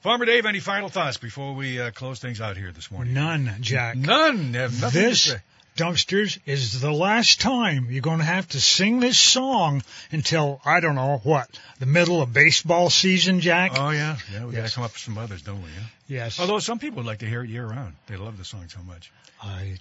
Farmer 0.00 0.24
Dave, 0.24 0.46
any 0.46 0.60
final 0.60 0.88
thoughts 0.88 1.18
before 1.18 1.54
we 1.54 1.80
uh, 1.80 1.90
close 1.90 2.20
things 2.20 2.40
out 2.40 2.56
here 2.56 2.72
this 2.72 2.90
morning? 2.90 3.12
None, 3.12 3.56
Jack. 3.60 3.96
None. 3.96 4.54
Have 4.54 4.80
nothing 4.80 5.02
this 5.02 5.24
to 5.24 5.30
say. 5.30 5.36
dumpsters 5.76 6.38
is 6.46 6.80
the 6.80 6.92
last 6.92 7.40
time 7.40 7.88
you're 7.90 8.00
going 8.00 8.18
to 8.18 8.24
have 8.24 8.48
to 8.48 8.60
sing 8.60 9.00
this 9.00 9.18
song 9.18 9.82
until 10.10 10.60
I 10.64 10.80
don't 10.80 10.94
know 10.94 11.20
what 11.22 11.48
the 11.80 11.86
middle 11.86 12.22
of 12.22 12.32
baseball 12.32 12.88
season, 12.88 13.40
Jack. 13.40 13.72
Oh 13.74 13.90
yeah, 13.90 14.16
yeah. 14.32 14.46
We 14.46 14.54
got 14.54 14.68
to 14.68 14.74
come 14.74 14.84
up 14.84 14.92
with 14.92 15.00
some 15.00 15.18
others, 15.18 15.42
don't 15.42 15.62
we? 15.62 15.68
Yeah? 15.68 16.16
yes. 16.24 16.40
Although 16.40 16.60
some 16.60 16.78
people 16.78 16.98
would 16.98 17.06
like 17.06 17.18
to 17.20 17.26
hear 17.26 17.42
it 17.42 17.50
year 17.50 17.66
round. 17.66 17.94
They 18.06 18.16
love 18.16 18.38
the 18.38 18.44
song 18.44 18.68
so 18.68 18.80
much. 18.82 19.12
I, 19.42 19.78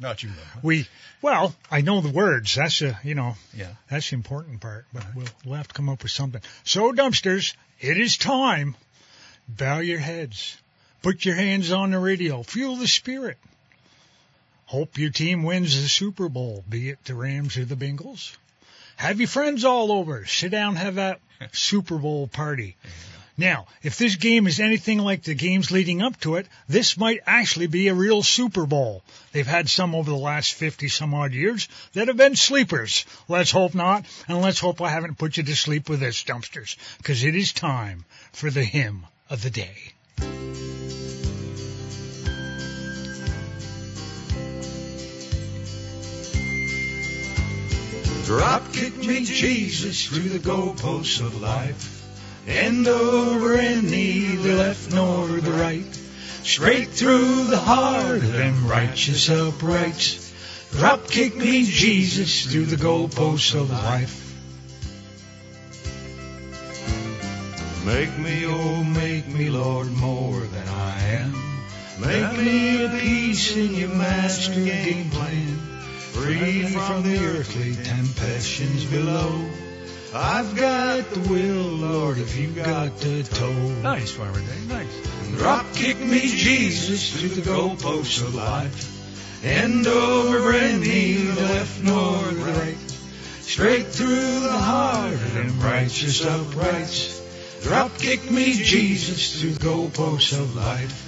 Not 0.00 0.22
you 0.22 0.30
though. 0.30 0.60
we 0.62 0.88
well, 1.22 1.54
I 1.70 1.82
know 1.82 2.00
the 2.00 2.08
words. 2.10 2.54
That's 2.54 2.80
a 2.82 2.98
you 3.04 3.14
know 3.14 3.36
Yeah. 3.54 3.68
that's 3.90 4.10
the 4.10 4.16
important 4.16 4.60
part. 4.60 4.86
But 4.92 5.04
we'll 5.14 5.26
we'll 5.44 5.56
have 5.56 5.68
to 5.68 5.74
come 5.74 5.88
up 5.90 6.02
with 6.02 6.10
something. 6.12 6.40
So 6.64 6.90
dumpsters, 6.92 7.54
it 7.78 7.98
is 7.98 8.16
time. 8.16 8.74
Bow 9.48 9.80
your 9.80 9.98
heads. 9.98 10.56
Put 11.02 11.24
your 11.24 11.34
hands 11.34 11.70
on 11.72 11.90
the 11.90 11.98
radio. 11.98 12.42
Feel 12.42 12.76
the 12.76 12.88
spirit. 12.88 13.38
Hope 14.66 14.98
your 14.98 15.10
team 15.10 15.42
wins 15.42 15.80
the 15.82 15.88
Super 15.88 16.28
Bowl, 16.28 16.64
be 16.68 16.90
it 16.90 17.04
the 17.04 17.14
Rams 17.14 17.56
or 17.56 17.64
the 17.64 17.74
Bengals. 17.74 18.36
Have 18.96 19.18
your 19.18 19.28
friends 19.28 19.64
all 19.64 19.90
over. 19.90 20.24
Sit 20.26 20.50
down, 20.52 20.76
have 20.76 20.94
that 20.96 21.20
Super 21.52 21.96
Bowl 21.98 22.28
party. 22.28 22.76
Now, 23.40 23.68
if 23.82 23.96
this 23.96 24.16
game 24.16 24.46
is 24.46 24.60
anything 24.60 24.98
like 24.98 25.22
the 25.22 25.32
games 25.32 25.70
leading 25.70 26.02
up 26.02 26.20
to 26.20 26.34
it, 26.34 26.46
this 26.68 26.98
might 26.98 27.20
actually 27.26 27.68
be 27.68 27.88
a 27.88 27.94
real 27.94 28.22
Super 28.22 28.66
Bowl. 28.66 29.02
They've 29.32 29.46
had 29.46 29.70
some 29.70 29.94
over 29.94 30.10
the 30.10 30.16
last 30.16 30.52
50 30.52 30.88
some 30.88 31.14
odd 31.14 31.32
years 31.32 31.66
that 31.94 32.08
have 32.08 32.18
been 32.18 32.36
sleepers. 32.36 33.06
Let's 33.28 33.50
hope 33.50 33.74
not, 33.74 34.04
and 34.28 34.42
let's 34.42 34.58
hope 34.58 34.82
I 34.82 34.90
haven't 34.90 35.16
put 35.16 35.38
you 35.38 35.42
to 35.42 35.56
sleep 35.56 35.88
with 35.88 36.00
this, 36.00 36.22
dumpsters, 36.22 36.76
because 36.98 37.24
it 37.24 37.34
is 37.34 37.54
time 37.54 38.04
for 38.32 38.50
the 38.50 38.62
hymn 38.62 39.06
of 39.30 39.40
the 39.40 39.48
day. 39.48 39.94
Drop 48.26 48.70
kick 48.74 48.98
me, 48.98 49.24
Jesus, 49.24 50.04
through 50.04 50.28
the 50.28 50.38
goalposts 50.38 51.24
of 51.24 51.40
life. 51.40 51.89
End 52.50 52.88
over 52.88 53.54
and 53.54 53.88
neither 53.88 54.54
left 54.54 54.92
nor 54.92 55.28
the 55.28 55.52
right. 55.52 55.94
Straight 56.42 56.88
through 56.88 57.44
the 57.44 57.58
heart 57.58 58.16
of 58.16 58.32
them 58.32 58.66
righteous 58.66 59.30
uprights. 59.30 60.32
Drop 60.72 61.06
kick 61.06 61.36
me, 61.36 61.64
Jesus, 61.64 62.46
through 62.46 62.66
the 62.66 62.76
goalposts 62.76 63.54
of 63.54 63.70
life. 63.70 64.26
Make 67.86 68.18
me, 68.18 68.44
oh, 68.46 68.82
make 68.82 69.28
me, 69.28 69.48
Lord, 69.48 69.90
more 69.92 70.40
than 70.40 70.68
I 70.68 71.00
am. 71.02 71.32
Make 72.00 72.36
me 72.36 72.84
a 72.84 72.88
piece 72.88 73.56
in 73.56 73.74
your 73.74 73.90
master 73.90 74.54
game 74.54 75.08
plan. 75.10 75.56
Free 76.12 76.66
from 76.66 77.04
the 77.04 77.24
earthly 77.26 77.76
temptations 77.76 78.84
below. 78.86 79.48
I've 80.12 80.56
got 80.56 81.08
the 81.10 81.20
will, 81.20 81.62
Lord, 81.62 82.18
if 82.18 82.36
you've 82.36 82.56
got 82.56 82.96
the 82.98 83.22
toe. 83.22 83.52
Nice, 83.82 84.10
Farmer 84.10 84.40
Dave. 84.40 84.68
Nice. 84.68 85.38
Drop 85.38 85.72
kick 85.72 86.00
me, 86.00 86.20
Jesus, 86.20 87.18
through 87.18 87.28
the 87.28 87.42
goalposts 87.42 88.20
of 88.20 88.34
life. 88.34 89.44
End 89.44 89.86
over 89.86 90.52
the 90.52 91.32
left 91.32 91.82
nor 91.84 92.22
the 92.22 92.44
right. 92.44 92.76
Straight 93.40 93.86
through 93.86 94.40
the 94.40 94.50
heart 94.50 95.12
of 95.12 95.34
them 95.34 95.60
righteous 95.60 96.26
uprights. 96.26 97.20
Drop 97.62 97.96
kick 97.98 98.28
me, 98.30 98.52
Jesus, 98.54 99.40
through 99.40 99.52
the 99.52 99.64
goalposts 99.64 100.38
of 100.38 100.56
life. 100.56 101.06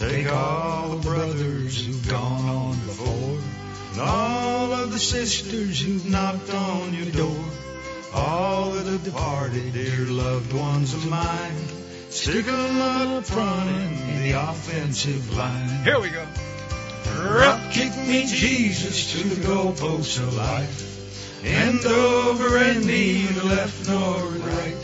Take 0.00 0.30
all 0.32 0.88
the 0.90 1.02
brothers 1.02 1.86
who've 1.86 2.08
gone 2.08 2.48
on 2.48 2.72
before, 2.86 3.38
and 3.94 4.02
all 4.02 4.72
of 4.72 4.90
the 4.92 4.98
sisters 4.98 5.80
who've 5.80 6.06
knocked 6.06 6.52
on 6.52 6.92
your 6.94 7.10
door, 7.12 7.44
all 8.12 8.74
of 8.74 8.84
the 8.84 8.98
departed 8.98 9.72
dear 9.72 10.06
loved 10.06 10.52
ones 10.52 10.94
of 10.94 11.08
mine. 11.08 11.68
Stick 12.10 12.48
'em 12.48 12.80
up 12.80 13.24
front 13.24 13.70
in 13.70 14.22
the 14.22 14.32
offensive 14.32 15.36
line. 15.36 15.84
Here 15.84 16.00
we 16.00 16.10
go. 16.10 16.26
Drop 17.04 17.70
kick 17.70 17.96
me, 17.96 18.26
Jesus, 18.26 19.12
to 19.12 19.28
the 19.28 19.46
goalposts 19.46 20.18
of 20.18 20.34
life. 20.34 21.44
End 21.44 21.84
over 21.86 22.56
and 22.56 22.84
neither 22.86 23.44
left 23.44 23.88
nor 23.88 24.18
right. 24.18 24.76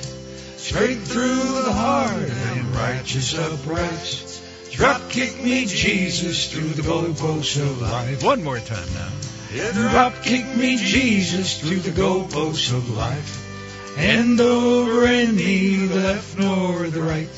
Straight 0.56 1.00
through 1.00 1.62
the 1.64 1.72
heart 1.72 2.28
them 2.28 2.72
righteous 2.74 3.34
uprights. 3.34 4.29
Drop 4.72 5.10
kick 5.10 5.42
me, 5.42 5.66
Jesus, 5.66 6.52
through 6.52 6.68
the 6.68 6.82
goalposts 6.82 7.60
of 7.60 7.82
life. 7.82 8.22
One 8.22 8.44
more 8.44 8.58
time 8.58 8.94
now. 8.94 9.08
Yeah, 9.52 9.72
drop 9.72 10.22
kick 10.22 10.46
me, 10.56 10.76
Jesus, 10.76 11.60
through 11.60 11.80
the 11.80 11.90
goalposts 11.90 12.72
of 12.72 12.88
life. 12.96 13.98
And 13.98 14.40
over 14.40 15.04
and 15.06 15.36
neither 15.36 15.94
left 15.94 16.38
nor 16.38 16.88
the 16.88 17.02
right. 17.02 17.28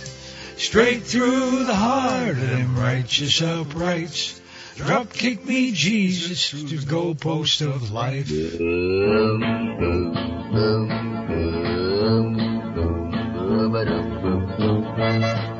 Straight 0.58 1.02
through 1.04 1.64
the 1.64 1.74
heart 1.74 2.28
of 2.28 2.40
them 2.40 2.78
righteous 2.78 3.40
uprights. 3.40 4.40
Drop 4.76 5.12
kick 5.12 5.44
me, 5.46 5.72
Jesus, 5.72 6.50
through 6.50 6.68
the 6.68 6.76
goalpost 6.86 7.62
of 7.66 7.90
life. 7.92 8.28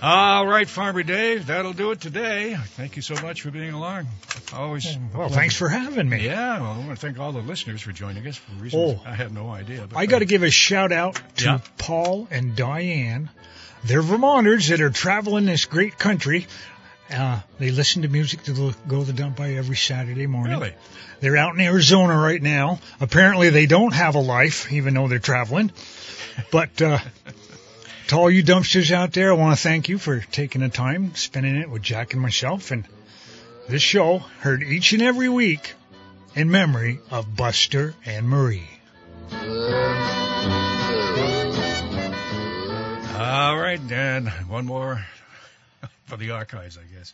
All 0.00 0.46
right, 0.46 0.68
Farmer 0.68 1.02
Dave, 1.02 1.46
that'll 1.46 1.72
do 1.72 1.90
it 1.90 2.00
today. 2.00 2.56
Thank 2.76 2.94
you 2.94 3.02
so 3.02 3.14
much 3.20 3.42
for 3.42 3.50
being 3.50 3.72
along. 3.74 4.06
Always. 4.52 4.96
Well, 5.12 5.28
thanks 5.28 5.56
for 5.56 5.68
having 5.68 6.08
me. 6.08 6.24
Yeah, 6.24 6.60
well, 6.60 6.72
I 6.72 6.78
want 6.78 6.90
to 6.90 6.96
thank 6.96 7.18
all 7.18 7.32
the 7.32 7.40
listeners 7.40 7.82
for 7.82 7.90
joining 7.90 8.24
us 8.28 8.36
for 8.36 8.52
reasons 8.62 9.00
Oh. 9.00 9.02
I 9.04 9.14
have 9.16 9.32
no 9.32 9.50
idea. 9.50 9.86
But 9.88 9.98
I 9.98 10.06
got 10.06 10.20
to 10.20 10.24
give 10.24 10.44
a 10.44 10.50
shout 10.50 10.92
out 10.92 11.20
to 11.38 11.44
Yeah. 11.44 11.58
Paul 11.78 12.28
and 12.30 12.54
Diane. 12.54 13.28
They're 13.84 14.02
Vermonters 14.02 14.68
that 14.68 14.80
are 14.80 14.90
traveling 14.90 15.46
this 15.46 15.64
great 15.64 15.98
country. 15.98 16.46
Uh, 17.12 17.40
they 17.58 17.70
listen 17.72 18.02
to 18.02 18.08
music 18.08 18.44
to 18.44 18.72
go 18.86 19.00
to 19.00 19.04
the 19.04 19.12
dump 19.12 19.36
by 19.36 19.54
every 19.54 19.76
Saturday 19.76 20.26
morning. 20.28 20.52
Really? 20.60 20.74
They're 21.20 21.36
out 21.38 21.54
in 21.54 21.60
Arizona 21.60 22.16
right 22.16 22.40
now. 22.40 22.78
Apparently, 23.00 23.50
they 23.50 23.66
don't 23.66 23.94
have 23.94 24.14
a 24.14 24.20
life, 24.20 24.70
even 24.72 24.94
though 24.94 25.08
they're 25.08 25.18
traveling. 25.18 25.72
But 26.52 26.80
uh, 26.82 26.98
to 28.08 28.16
all 28.16 28.30
you 28.30 28.42
dumpsters 28.42 28.90
out 28.90 29.12
there, 29.12 29.30
I 29.30 29.34
want 29.34 29.56
to 29.56 29.62
thank 29.62 29.88
you 29.88 29.98
for 29.98 30.20
taking 30.20 30.62
the 30.62 30.70
time, 30.70 31.14
spending 31.14 31.56
it 31.56 31.70
with 31.70 31.82
Jack 31.82 32.14
and 32.14 32.22
myself. 32.22 32.70
And 32.70 32.86
this 33.68 33.82
show 33.82 34.18
heard 34.40 34.62
each 34.62 34.92
and 34.94 35.02
every 35.02 35.28
week 35.28 35.74
in 36.34 36.50
memory 36.50 37.00
of 37.10 37.36
Buster 37.36 37.94
and 38.06 38.26
Marie. 38.28 38.68
All 43.20 43.58
right, 43.58 43.80
and 43.90 44.28
one 44.48 44.64
more 44.64 45.04
for 46.06 46.16
the 46.16 46.30
archives, 46.30 46.78
I 46.78 46.84
guess. 46.94 47.12